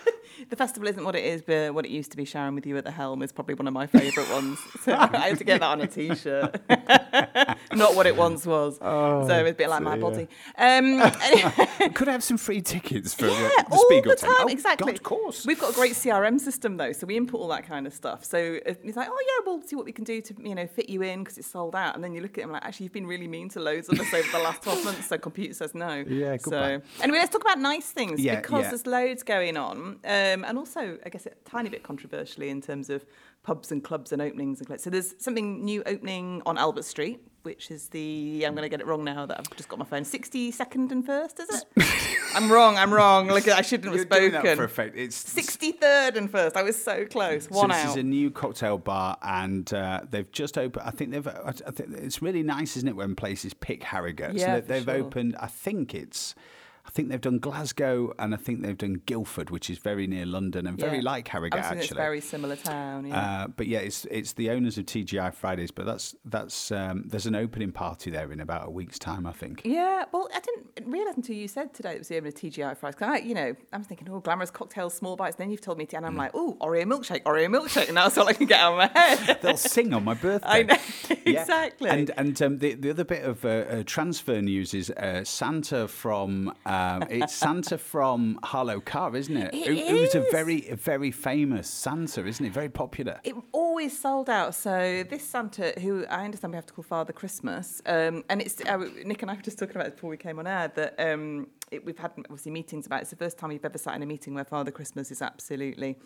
the 0.52 0.56
festival 0.56 0.86
isn't 0.86 1.02
what 1.02 1.16
it 1.16 1.24
is, 1.24 1.40
but 1.40 1.72
what 1.72 1.86
it 1.86 1.90
used 1.90 2.10
to 2.10 2.16
be. 2.18 2.26
Sharon 2.26 2.54
with 2.54 2.66
you 2.66 2.76
at 2.76 2.84
the 2.84 2.90
helm 2.90 3.22
is 3.22 3.32
probably 3.32 3.54
one 3.54 3.66
of 3.66 3.72
my 3.72 3.86
favourite 3.86 4.30
ones. 4.30 4.58
So 4.82 4.92
I 4.92 5.28
had 5.28 5.38
to 5.38 5.44
get 5.44 5.60
that 5.60 5.66
on 5.66 5.80
a 5.80 5.86
t-shirt. 5.86 6.60
Not 7.72 7.94
what 7.94 8.06
it 8.06 8.16
once 8.16 8.44
was. 8.44 8.78
so 8.78 9.26
it's 9.46 9.50
a 9.50 9.54
bit 9.54 9.68
like 9.68 9.82
my 9.82 9.96
body. 9.96 10.26
Um, 10.58 11.00
could 11.94 12.08
I 12.08 12.12
have 12.12 12.24
some 12.24 12.36
free 12.36 12.60
tickets 12.60 13.14
for 13.14 13.26
yeah, 13.26 13.48
the 13.48 13.66
all 13.70 13.84
Spiegel 13.88 14.10
the 14.12 14.16
time. 14.16 14.30
Oh, 14.40 14.46
exactly. 14.48 14.92
God, 14.92 14.96
of 14.96 15.02
course 15.02 15.46
We've 15.46 15.58
got 15.58 15.70
a 15.72 15.74
great 15.74 15.92
CRM 15.92 16.40
system 16.40 16.76
though, 16.76 16.92
so 16.92 17.06
we 17.06 17.16
input 17.16 17.40
all 17.40 17.48
that 17.48 17.64
kind 17.66 17.86
of 17.86 17.94
stuff. 17.94 18.24
So 18.24 18.58
it's 18.66 18.96
like, 18.96 19.08
oh 19.10 19.18
yeah, 19.26 19.44
we'll 19.46 19.62
see 19.62 19.76
what 19.76 19.84
we 19.84 19.92
can 19.92 20.04
do 20.04 20.20
to 20.20 20.34
you 20.42 20.54
know 20.54 20.66
fit 20.66 20.88
you 20.90 21.02
in 21.02 21.22
because 21.22 21.38
it's 21.38 21.46
sold 21.46 21.74
out. 21.76 21.94
And 21.94 22.02
then 22.02 22.12
you 22.12 22.20
look 22.20 22.36
at 22.38 22.42
them 22.42 22.52
like, 22.52 22.64
actually, 22.64 22.84
you've 22.84 22.92
been 22.92 23.06
really 23.06 23.28
mean 23.28 23.48
to 23.50 23.60
loads 23.60 23.88
of 23.88 23.98
us 24.00 24.12
over 24.12 24.28
the 24.32 24.38
last 24.42 24.62
twelve 24.62 24.84
months. 24.84 25.06
So 25.06 25.16
computer 25.16 25.54
says 25.54 25.74
no. 25.74 26.04
Yeah, 26.06 26.36
So 26.36 26.50
goodbye. 26.50 26.82
anyway, 27.00 27.18
let's 27.18 27.30
talk 27.32 27.42
about 27.42 27.58
nice 27.60 27.86
things 27.90 28.20
Yeah, 28.20 28.40
because 28.40 28.64
yeah. 28.64 28.68
there's 28.70 28.86
loads 28.86 29.22
going 29.22 29.56
on, 29.56 29.98
um, 30.04 30.41
and 30.44 30.58
also 30.58 30.98
I 31.04 31.08
guess 31.08 31.26
a 31.26 31.30
tiny 31.44 31.68
bit 31.68 31.82
controversially 31.82 32.48
in 32.48 32.60
terms 32.60 32.90
of 32.90 33.04
pubs 33.42 33.72
and 33.72 33.82
clubs 33.82 34.12
and 34.12 34.22
openings 34.22 34.58
and 34.58 34.66
clubs. 34.66 34.82
So 34.82 34.90
there's 34.90 35.14
something 35.18 35.64
new 35.64 35.82
opening 35.86 36.42
on 36.46 36.58
Albert 36.58 36.84
Street. 36.84 37.20
Which 37.44 37.72
is 37.72 37.88
the 37.88 38.44
I'm 38.46 38.54
going 38.54 38.62
to 38.62 38.68
get 38.68 38.78
it 38.80 38.86
wrong 38.86 39.02
now 39.02 39.26
that 39.26 39.36
I've 39.36 39.56
just 39.56 39.68
got 39.68 39.76
my 39.80 39.84
phone. 39.84 40.04
62nd 40.04 40.92
and 40.92 41.04
first, 41.04 41.40
is 41.40 41.48
it? 41.48 41.64
I'm 42.36 42.52
wrong. 42.52 42.76
I'm 42.76 42.94
wrong. 42.94 43.26
Look, 43.26 43.48
I 43.48 43.62
shouldn't 43.62 43.86
have 43.86 43.94
You're 43.96 44.04
spoken. 44.04 44.30
doing 44.30 44.44
that 44.44 44.56
for 44.56 44.62
effect. 44.62 44.96
It's 44.96 45.24
63rd 45.24 46.16
and 46.18 46.30
first. 46.30 46.56
I 46.56 46.62
was 46.62 46.80
so 46.80 47.04
close. 47.04 47.46
So 47.46 47.56
One 47.56 47.70
this 47.70 47.78
out. 47.78 47.90
is 47.90 47.96
a 47.96 48.04
new 48.04 48.30
cocktail 48.30 48.78
bar, 48.78 49.18
and 49.22 49.74
uh, 49.74 50.02
they've 50.08 50.30
just 50.30 50.56
opened. 50.56 50.86
I 50.86 50.92
think 50.92 51.10
they've. 51.10 51.26
I 51.26 51.50
think 51.50 51.96
it's 51.96 52.22
really 52.22 52.44
nice, 52.44 52.76
isn't 52.76 52.88
it, 52.88 52.94
when 52.94 53.16
places 53.16 53.54
pick 53.54 53.82
Harrogate? 53.82 54.34
Yeah, 54.34 54.58
so 54.58 54.60
they've 54.60 54.84
sure. 54.84 54.94
opened. 54.94 55.34
I 55.40 55.48
think 55.48 55.96
it's. 55.96 56.36
I 56.84 56.90
think 56.90 57.08
they've 57.10 57.20
done 57.20 57.38
Glasgow, 57.38 58.12
and 58.18 58.34
I 58.34 58.36
think 58.36 58.62
they've 58.62 58.76
done 58.76 59.02
Guildford, 59.06 59.50
which 59.50 59.70
is 59.70 59.78
very 59.78 60.06
near 60.08 60.26
London 60.26 60.66
and 60.66 60.76
very 60.78 60.96
Yeah. 60.98 61.04
like 61.04 61.28
Harrogate 61.28 61.60
actually. 61.60 61.78
It's 61.82 61.92
a 61.92 61.94
very 61.94 62.20
similar 62.20 62.56
town. 62.56 63.06
Yeah. 63.06 63.20
Uh, 63.44 63.46
but 63.48 63.66
yeah, 63.68 63.78
it's 63.78 64.04
it's 64.10 64.32
the 64.32 64.50
owners 64.50 64.78
of 64.78 64.86
TGI 64.86 65.32
Fridays. 65.32 65.70
But 65.70 65.86
that's 65.86 66.14
that's 66.24 66.72
um, 66.72 67.04
there's 67.06 67.26
an 67.26 67.36
opening 67.36 67.70
party 67.72 68.10
there 68.10 68.32
in 68.32 68.40
about 68.40 68.66
a 68.66 68.70
week's 68.70 68.98
time, 68.98 69.26
I 69.26 69.32
think. 69.32 69.62
yeah, 69.64 70.04
well, 70.12 70.28
I 70.34 70.40
didn't 70.40 70.90
realise 70.92 71.16
until 71.16 71.36
you 71.36 71.46
said 71.48 71.72
today 71.72 71.92
it 71.92 71.98
was 71.98 72.08
the 72.08 72.16
owner 72.16 72.28
of 72.28 72.34
TGI 72.34 72.76
Fries. 72.76 72.94
'Cause 72.96 73.08
I, 73.08 73.16
you 73.18 73.34
know, 73.34 73.54
I 73.72 73.76
was 73.78 73.86
thinking, 73.86 74.08
oh, 74.10 74.18
glamorous 74.20 74.50
cocktails, 74.50 74.92
small 74.94 75.14
bites. 75.16 75.36
Then 75.36 75.50
you've 75.50 75.60
told 75.60 75.78
me, 75.78 75.86
to, 75.86 75.96
and 75.96 76.04
I'm 76.04 76.16
like, 76.16 76.32
oh, 76.34 76.56
Oreo 76.60 76.82
milkshake, 76.84 77.22
Oreo 77.22 77.48
milkshake, 77.48 77.88
and 77.88 77.96
that's 77.96 78.18
all 78.18 78.26
I 78.28 78.32
can 78.32 78.46
get 78.46 78.58
out 78.60 78.72
of 78.72 78.78
my 78.78 78.98
head. 79.00 79.38
They'll 79.40 79.56
sing 79.56 79.94
on 79.94 80.04
my 80.04 80.14
birthday. 80.14 80.48
I 80.48 80.62
know, 80.64 80.76
Yeah. 81.24 81.40
exactly. 81.42 81.90
And 81.90 82.10
and 82.16 82.42
um, 82.42 82.58
the 82.58 82.74
the 82.74 82.90
other 82.90 83.04
bit 83.04 83.22
of 83.24 83.44
uh, 83.44 83.48
uh, 83.48 83.82
transfer 83.86 84.40
news 84.42 84.74
is 84.74 84.90
uh, 84.90 85.22
Santa 85.24 85.86
from 85.86 86.52
um, 86.72 87.04
it's 87.10 87.34
Santa 87.34 87.76
from 87.78 88.38
Harlow 88.42 88.80
Carr, 88.80 89.14
isn't 89.16 89.36
it? 89.36 89.54
It 89.54 89.66
who, 89.66 89.96
who's 89.96 90.14
a 90.14 90.24
very 90.30 90.68
a 90.68 90.76
very 90.76 91.10
famous 91.10 91.68
Santa, 91.68 92.26
isn't 92.26 92.44
it? 92.44 92.52
Very 92.52 92.68
popular. 92.68 93.20
It 93.24 93.34
always 93.52 93.98
sold 93.98 94.30
out. 94.30 94.54
So 94.54 95.04
this 95.08 95.24
Santa, 95.28 95.74
who 95.80 96.06
I 96.06 96.24
understand 96.24 96.52
we 96.52 96.56
have 96.56 96.66
to 96.66 96.72
call 96.72 96.84
Father 96.84 97.12
Christmas, 97.12 97.82
um, 97.86 98.24
and 98.28 98.40
it's 98.40 98.60
uh, 98.64 98.78
Nick 99.04 99.22
and 99.22 99.30
I 99.30 99.34
were 99.34 99.42
just 99.42 99.58
talking 99.58 99.76
about 99.76 99.88
it 99.88 99.94
before 99.96 100.10
we 100.10 100.16
came 100.16 100.38
on 100.38 100.46
air 100.46 100.68
that 100.74 100.94
um, 100.98 101.48
it, 101.70 101.84
we've 101.84 101.98
had 101.98 102.12
obviously 102.16 102.52
meetings 102.52 102.86
about. 102.86 103.00
it. 103.00 103.02
It's 103.02 103.10
the 103.10 103.16
first 103.16 103.38
time 103.38 103.50
we've 103.50 103.64
ever 103.64 103.78
sat 103.78 103.94
in 103.94 104.02
a 104.02 104.06
meeting 104.06 104.34
where 104.34 104.44
Father 104.44 104.70
Christmas 104.70 105.10
is 105.10 105.22
absolutely 105.22 105.98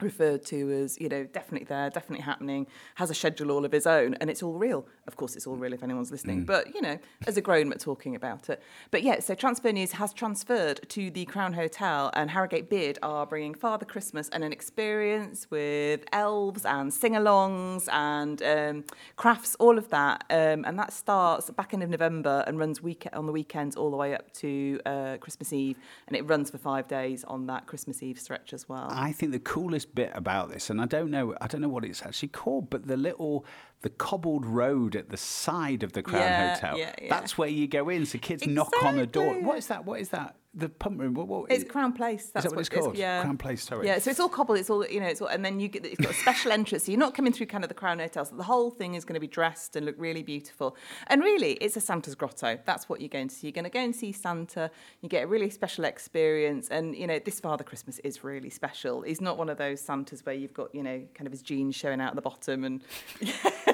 referred 0.00 0.44
to 0.44 0.70
as 0.72 0.98
you 1.00 1.08
know 1.08 1.24
definitely 1.24 1.64
there 1.64 1.88
definitely 1.90 2.22
happening 2.22 2.66
has 2.96 3.10
a 3.10 3.14
schedule 3.14 3.50
all 3.50 3.64
of 3.64 3.72
his 3.72 3.86
own 3.86 4.14
and 4.14 4.30
it's 4.30 4.42
all 4.42 4.54
real. 4.54 4.86
Of 5.06 5.16
course 5.16 5.36
it's 5.36 5.46
all 5.46 5.56
real 5.56 5.72
if 5.72 5.82
anyone's 5.82 6.10
listening 6.10 6.44
but 6.44 6.74
you 6.74 6.80
know 6.80 6.98
as 7.26 7.36
a 7.36 7.40
grown 7.40 7.72
up 7.72 7.78
talking 7.78 8.14
about 8.14 8.48
it. 8.48 8.62
But 8.90 9.02
yeah 9.02 9.20
so 9.20 9.34
transfer 9.34 9.72
news 9.72 9.92
has 9.92 10.12
transferred 10.12 10.88
to 10.90 11.10
the 11.10 11.24
crown 11.26 11.52
hotel 11.52 12.10
and 12.14 12.30
harrogate 12.30 12.68
Bid 12.68 12.98
are 13.02 13.26
bringing 13.26 13.54
father 13.54 13.84
christmas 13.84 14.28
and 14.30 14.42
an 14.42 14.52
experience 14.52 15.50
with 15.50 16.04
elves 16.12 16.64
and 16.64 16.92
sing-alongs 16.92 17.88
and 17.92 18.42
um, 18.42 18.84
crafts 19.16 19.54
all 19.56 19.78
of 19.78 19.88
that. 19.90 20.24
Um, 20.30 20.64
and 20.64 20.78
that 20.78 20.92
starts 20.92 21.50
back 21.50 21.72
end 21.72 21.82
of 21.82 21.90
november 21.90 22.44
and 22.46 22.58
runs 22.58 22.82
week 22.82 23.06
on 23.12 23.26
the 23.26 23.32
weekends 23.32 23.76
all 23.76 23.90
the 23.90 23.96
way 23.96 24.14
up 24.14 24.32
to 24.32 24.80
uh, 24.86 25.16
christmas 25.18 25.52
eve 25.52 25.76
and 26.08 26.16
it 26.16 26.22
runs 26.22 26.50
for 26.50 26.58
five 26.58 26.88
days 26.88 27.24
on 27.24 27.46
that 27.46 27.66
christmas 27.66 28.02
eve 28.02 28.18
stretch 28.18 28.52
as 28.52 28.68
well. 28.68 28.88
I 28.90 29.12
think 29.12 29.32
the 29.32 29.38
coolest 29.38 29.83
bit 29.84 30.10
about 30.14 30.50
this, 30.50 30.70
and 30.70 30.80
I 30.80 30.86
don't 30.86 31.10
know, 31.10 31.34
I 31.40 31.46
don't 31.46 31.60
know 31.60 31.68
what 31.68 31.84
it's 31.84 32.02
actually 32.02 32.28
called, 32.28 32.70
but 32.70 32.86
the 32.86 32.96
little, 32.96 33.44
the 33.84 33.90
cobbled 33.90 34.46
road 34.46 34.96
at 34.96 35.10
the 35.10 35.16
side 35.18 35.82
of 35.82 35.92
the 35.92 36.02
Crown 36.02 36.22
Yeah, 36.22 36.54
Hotel. 36.54 36.78
yeah, 36.78 36.94
yeah. 37.02 37.10
That's 37.10 37.36
where 37.36 37.50
you 37.50 37.68
go 37.68 37.90
in. 37.90 38.06
So 38.06 38.18
kids 38.18 38.46
knock 38.46 38.72
on 38.82 38.98
a 38.98 39.04
door. 39.04 39.34
What 39.42 39.58
is 39.58 39.66
that? 39.66 39.84
What 39.84 40.00
is 40.00 40.08
that? 40.08 40.36
The 40.56 40.68
pump 40.70 41.00
room. 41.00 41.14
What? 41.14 41.26
what 41.26 41.50
It's 41.50 41.64
Crown 41.64 41.92
Place. 41.92 42.30
That's 42.32 42.46
that 42.46 42.52
what 42.52 42.60
it's 42.60 42.68
called? 42.68 42.96
Yeah. 42.96 43.22
Crown 43.22 43.36
Place, 43.36 43.64
sorry. 43.64 43.86
Yeah, 43.86 43.98
so 43.98 44.08
it's 44.10 44.20
all 44.20 44.28
cobbled. 44.28 44.56
It's 44.56 44.70
all 44.70 44.86
you 44.86 45.00
know. 45.00 45.06
It's 45.06 45.20
all, 45.20 45.26
and 45.26 45.44
then 45.44 45.58
you 45.60 45.68
get 45.68 45.84
it's 45.84 46.00
got 46.00 46.12
a 46.12 46.14
special 46.14 46.52
entrance. 46.52 46.84
So 46.84 46.92
you're 46.92 46.98
not 46.98 47.12
coming 47.12 47.32
through 47.32 47.46
kind 47.46 47.62
of 47.64 47.68
the 47.68 47.74
Crown 47.74 47.98
Hotel. 47.98 48.24
So 48.24 48.36
the 48.36 48.44
whole 48.44 48.70
thing 48.70 48.94
is 48.94 49.04
going 49.04 49.14
to 49.14 49.20
be 49.20 49.26
dressed 49.26 49.76
and 49.76 49.84
look 49.84 49.96
really 49.98 50.22
beautiful. 50.22 50.76
And 51.08 51.22
really, 51.22 51.54
it's 51.54 51.76
a 51.76 51.80
Santa's 51.80 52.14
grotto. 52.14 52.58
That's 52.64 52.88
what 52.88 53.00
you're 53.00 53.08
going 53.08 53.28
to 53.28 53.34
see. 53.34 53.48
You're 53.48 53.52
going 53.52 53.64
to 53.64 53.70
go 53.70 53.80
and 53.80 53.94
see 53.94 54.12
Santa. 54.12 54.70
You 55.02 55.08
get 55.08 55.24
a 55.24 55.26
really 55.26 55.50
special 55.50 55.84
experience. 55.84 56.68
And 56.68 56.96
you 56.96 57.08
know, 57.08 57.18
this 57.18 57.40
Father 57.40 57.64
Christmas 57.64 57.98
is 57.98 58.24
really 58.24 58.50
special. 58.50 59.02
He's 59.02 59.20
not 59.20 59.36
one 59.36 59.50
of 59.50 59.58
those 59.58 59.80
Santas 59.80 60.24
where 60.24 60.36
you've 60.36 60.54
got 60.54 60.72
you 60.74 60.84
know 60.84 61.02
kind 61.14 61.26
of 61.26 61.32
his 61.32 61.42
jeans 61.42 61.74
showing 61.74 62.00
out 62.00 62.10
at 62.10 62.16
the 62.16 62.22
bottom 62.22 62.64
and. 62.64 62.80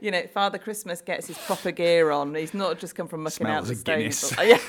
You 0.00 0.10
know, 0.10 0.22
Father 0.32 0.58
Christmas 0.58 1.00
gets 1.00 1.26
his 1.26 1.38
proper 1.38 1.70
gear 1.70 2.10
on. 2.10 2.34
He's 2.34 2.54
not 2.54 2.78
just 2.78 2.94
come 2.94 3.08
from 3.08 3.22
mucking 3.22 3.46
out 3.46 3.64
Smells 3.64 3.82
the 3.82 3.92
of 3.92 3.98
Guinness. 3.98 4.18
stable. 4.28 4.60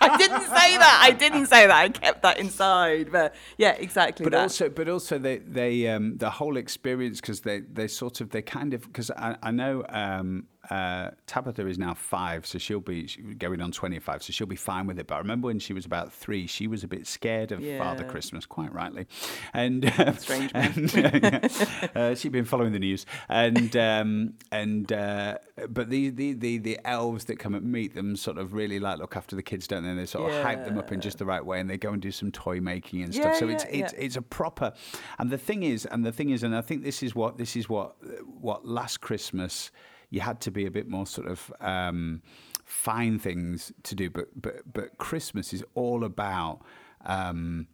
I 0.00 0.16
didn't 0.18 0.42
say 0.42 0.76
that. 0.76 1.00
I 1.02 1.10
didn't 1.10 1.46
say 1.46 1.66
that. 1.66 1.76
I 1.76 1.88
kept 1.88 2.22
that 2.22 2.38
inside. 2.38 3.10
But 3.10 3.34
yeah, 3.58 3.72
exactly. 3.72 4.24
but 4.24 4.32
that. 4.32 4.42
also 4.42 4.68
but 4.68 4.88
also 4.88 5.18
they 5.18 5.38
they 5.38 5.88
um 5.88 6.18
the 6.18 6.30
whole 6.30 6.56
experience 6.56 7.20
because 7.20 7.40
they 7.40 7.60
they 7.60 7.88
sort 7.88 8.20
of 8.20 8.30
they 8.30 8.42
kind 8.42 8.74
of 8.74 8.82
because 8.82 9.10
I, 9.10 9.36
I 9.42 9.50
know 9.50 9.84
um 9.88 10.44
uh 10.70 11.10
tabitha 11.26 11.66
is 11.66 11.78
now 11.78 11.94
five 11.94 12.46
so 12.46 12.58
she'll 12.58 12.80
be 12.80 13.06
going 13.38 13.60
on 13.60 13.70
25 13.72 14.22
so 14.22 14.32
she'll 14.32 14.46
be 14.46 14.56
fine 14.56 14.86
with 14.86 14.98
it. 14.98 15.06
But 15.06 15.16
i 15.16 15.18
remember 15.18 15.46
when 15.46 15.58
she 15.58 15.72
was 15.72 15.84
about 15.84 16.12
three 16.12 16.46
she 16.46 16.66
was 16.66 16.84
a 16.84 16.88
bit 16.88 17.06
scared 17.06 17.52
of 17.52 17.64
father 17.78 18.04
christmas 18.04 18.46
quite 18.46 18.72
rightly. 18.72 19.06
And 19.54 19.86
uh, 19.86 20.12
Strange 20.14 20.50
and, 20.54 20.94
uh, 21.94 22.14
she'd 22.14 22.32
been 22.32 22.44
following 22.44 22.72
the 22.72 22.78
news. 22.78 23.06
And 23.28 23.74
um 23.76 24.34
and 24.52 24.92
uh 24.92 25.38
but 25.68 25.88
the, 25.88 26.10
the 26.10 26.34
the 26.34 26.58
the 26.58 26.78
elves 26.84 27.24
that 27.26 27.38
come 27.38 27.54
and 27.54 27.70
meet 27.70 27.94
them 27.94 28.16
sort 28.16 28.38
of 28.38 28.52
really 28.52 28.78
like 28.78 28.98
look 28.98 29.16
after 29.16 29.34
the 29.36 29.42
kids 29.42 29.66
don't 29.66 29.82
they? 29.82 29.90
And 29.90 29.98
they 29.98 30.06
sort 30.06 30.30
of 30.30 30.42
hype 30.42 30.64
them 30.64 30.78
up 30.78 30.92
in 30.92 31.00
just 31.00 31.18
the 31.18 31.24
right 31.24 31.44
way 31.44 31.60
and 31.60 31.70
they 31.70 31.78
go 31.78 31.92
and 31.92 32.02
do 32.02 32.10
some 32.10 32.30
toy 32.30 32.60
making 32.60 33.02
and 33.02 33.14
stuff. 33.14 33.34
Yeah, 33.34 33.38
so 33.38 33.48
it's 33.48 33.64
yeah, 33.64 33.84
it's 33.84 33.92
yeah. 33.92 34.00
it's 34.00 34.16
a 34.16 34.22
proper 34.22 34.72
and 35.18 35.30
the 35.30 35.38
thing 35.38 35.62
is 35.62 35.86
and 35.86 36.04
the 36.04 36.12
thing 36.12 36.30
is 36.30 36.42
and 36.42 36.54
i 36.54 36.60
think 36.60 36.82
this 36.82 37.02
is 37.02 37.14
what 37.14 37.38
this 37.38 37.56
is 37.56 37.68
what 37.68 37.96
what 38.40 38.66
last 38.66 39.00
christmas 39.00 39.70
you 40.10 40.20
had 40.20 40.40
to 40.40 40.50
be 40.50 40.66
a 40.66 40.70
bit 40.70 40.88
more 40.88 41.06
sort 41.06 41.26
of 41.28 41.52
um 41.60 42.22
fine 42.64 43.18
things 43.18 43.72
to 43.84 43.94
do. 43.94 44.10
But 44.10 44.28
but 44.40 44.72
but 44.72 44.98
christmas 44.98 45.52
is 45.52 45.64
all 45.74 46.04
about 46.04 46.60
um 47.04 47.68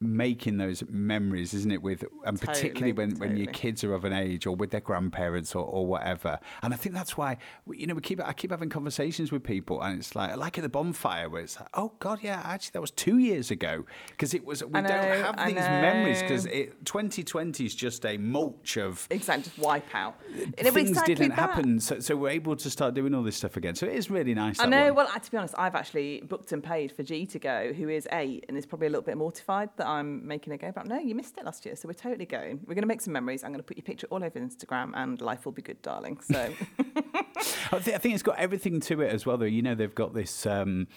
making 0.00 0.56
those 0.56 0.82
memories 0.88 1.52
isn't 1.52 1.70
it 1.70 1.82
with 1.82 2.04
and 2.24 2.40
particularly 2.40 2.92
Totally, 2.92 3.18
when 3.18 3.18
when 3.18 3.36
your 3.36 3.52
kids 3.52 3.84
are 3.84 3.92
of 3.92 4.04
an 4.04 4.12
age 4.12 4.46
or 4.46 4.56
with 4.56 4.70
their 4.70 4.80
grandparents 4.80 5.54
or, 5.54 5.64
or 5.64 5.86
whatever 5.86 6.38
and 6.62 6.72
i 6.72 6.76
think 6.76 6.94
that's 6.94 7.16
why 7.16 7.36
you 7.72 7.86
know 7.86 7.94
we 7.94 8.00
keep 8.00 8.20
i 8.24 8.32
keep 8.32 8.50
having 8.50 8.70
conversations 8.70 9.30
with 9.30 9.42
people 9.42 9.82
and 9.82 9.98
it's 9.98 10.14
like 10.14 10.36
like 10.36 10.56
at 10.56 10.62
the 10.62 10.68
bonfire 10.68 11.28
where 11.28 11.42
it's 11.42 11.58
like 11.58 11.68
oh 11.74 11.92
god 11.98 12.18
yeah 12.22 12.40
actually 12.44 12.70
that 12.72 12.80
was 12.80 12.90
two 12.90 13.18
years 13.18 13.50
ago 13.50 13.84
because 14.08 14.32
it 14.32 14.44
was 14.44 14.64
we 14.64 14.78
I 14.78 14.82
don't 14.82 15.24
have 15.24 15.34
I 15.38 15.46
these 15.48 15.56
memories 15.56 16.22
because 16.22 16.44
2020 16.44 17.66
is 17.66 17.74
just 17.74 18.06
a 18.06 18.16
mulch 18.16 18.78
of 18.78 19.06
exactly, 19.10 19.44
just 19.44 19.58
wipe 19.58 19.94
out. 19.94 20.16
And 20.34 20.54
it 20.56 20.64
was 20.64 20.74
things 20.74 20.90
exactly 20.90 21.14
didn't 21.14 21.30
that. 21.30 21.38
happen 21.38 21.80
so, 21.80 22.00
so 22.00 22.16
we're 22.16 22.30
able 22.30 22.56
to 22.56 22.70
start 22.70 22.94
doing 22.94 23.14
all 23.14 23.22
this 23.22 23.36
stuff 23.36 23.56
again 23.56 23.74
so 23.74 23.86
it 23.86 23.94
is 23.94 24.10
really 24.10 24.34
nice 24.34 24.60
I 24.60 24.66
know. 24.66 24.92
one. 24.92 25.06
Well, 25.06 25.20
to 25.20 25.30
be 25.30 25.36
honest, 25.36 25.54
I've 25.56 25.74
actually 25.74 26.20
booked 26.20 26.52
and 26.52 26.62
paid 26.62 26.92
for 26.92 27.02
G 27.02 27.26
to 27.26 27.38
go, 27.38 27.72
who 27.72 27.88
is 27.88 28.08
eight 28.12 28.44
and 28.48 28.56
is 28.56 28.66
probably 28.66 28.86
a 28.86 28.90
little 28.90 29.02
bit 29.02 29.16
mortified 29.16 29.70
that 29.76 29.86
I'm 29.90 30.26
making 30.26 30.52
a 30.52 30.58
go. 30.58 30.72
But 30.72 30.86
no, 30.86 30.98
you 30.98 31.14
missed 31.14 31.36
it 31.38 31.44
last 31.44 31.64
year, 31.66 31.76
so 31.76 31.88
we're 31.88 31.94
totally 31.94 32.26
going. 32.26 32.60
We're 32.66 32.74
going 32.74 32.82
to 32.82 32.88
make 32.88 33.00
some 33.00 33.12
memories. 33.12 33.44
I'm 33.44 33.50
going 33.50 33.60
to 33.60 33.66
put 33.66 33.76
your 33.76 33.84
picture 33.84 34.06
all 34.10 34.22
over 34.22 34.38
Instagram, 34.38 34.92
and 34.94 35.20
life 35.20 35.44
will 35.44 35.52
be 35.52 35.62
good, 35.62 35.82
darling. 35.82 36.20
So 36.20 36.52
I, 36.78 37.78
th- 37.78 37.94
I 37.94 37.98
think 37.98 38.14
it's 38.14 38.22
got 38.22 38.38
everything 38.38 38.80
to 38.80 39.00
it 39.02 39.12
as 39.12 39.26
well, 39.26 39.36
though. 39.36 39.44
You 39.44 39.62
know, 39.62 39.74
they've 39.74 39.94
got 39.94 40.14
this. 40.14 40.46
Um, 40.46 40.88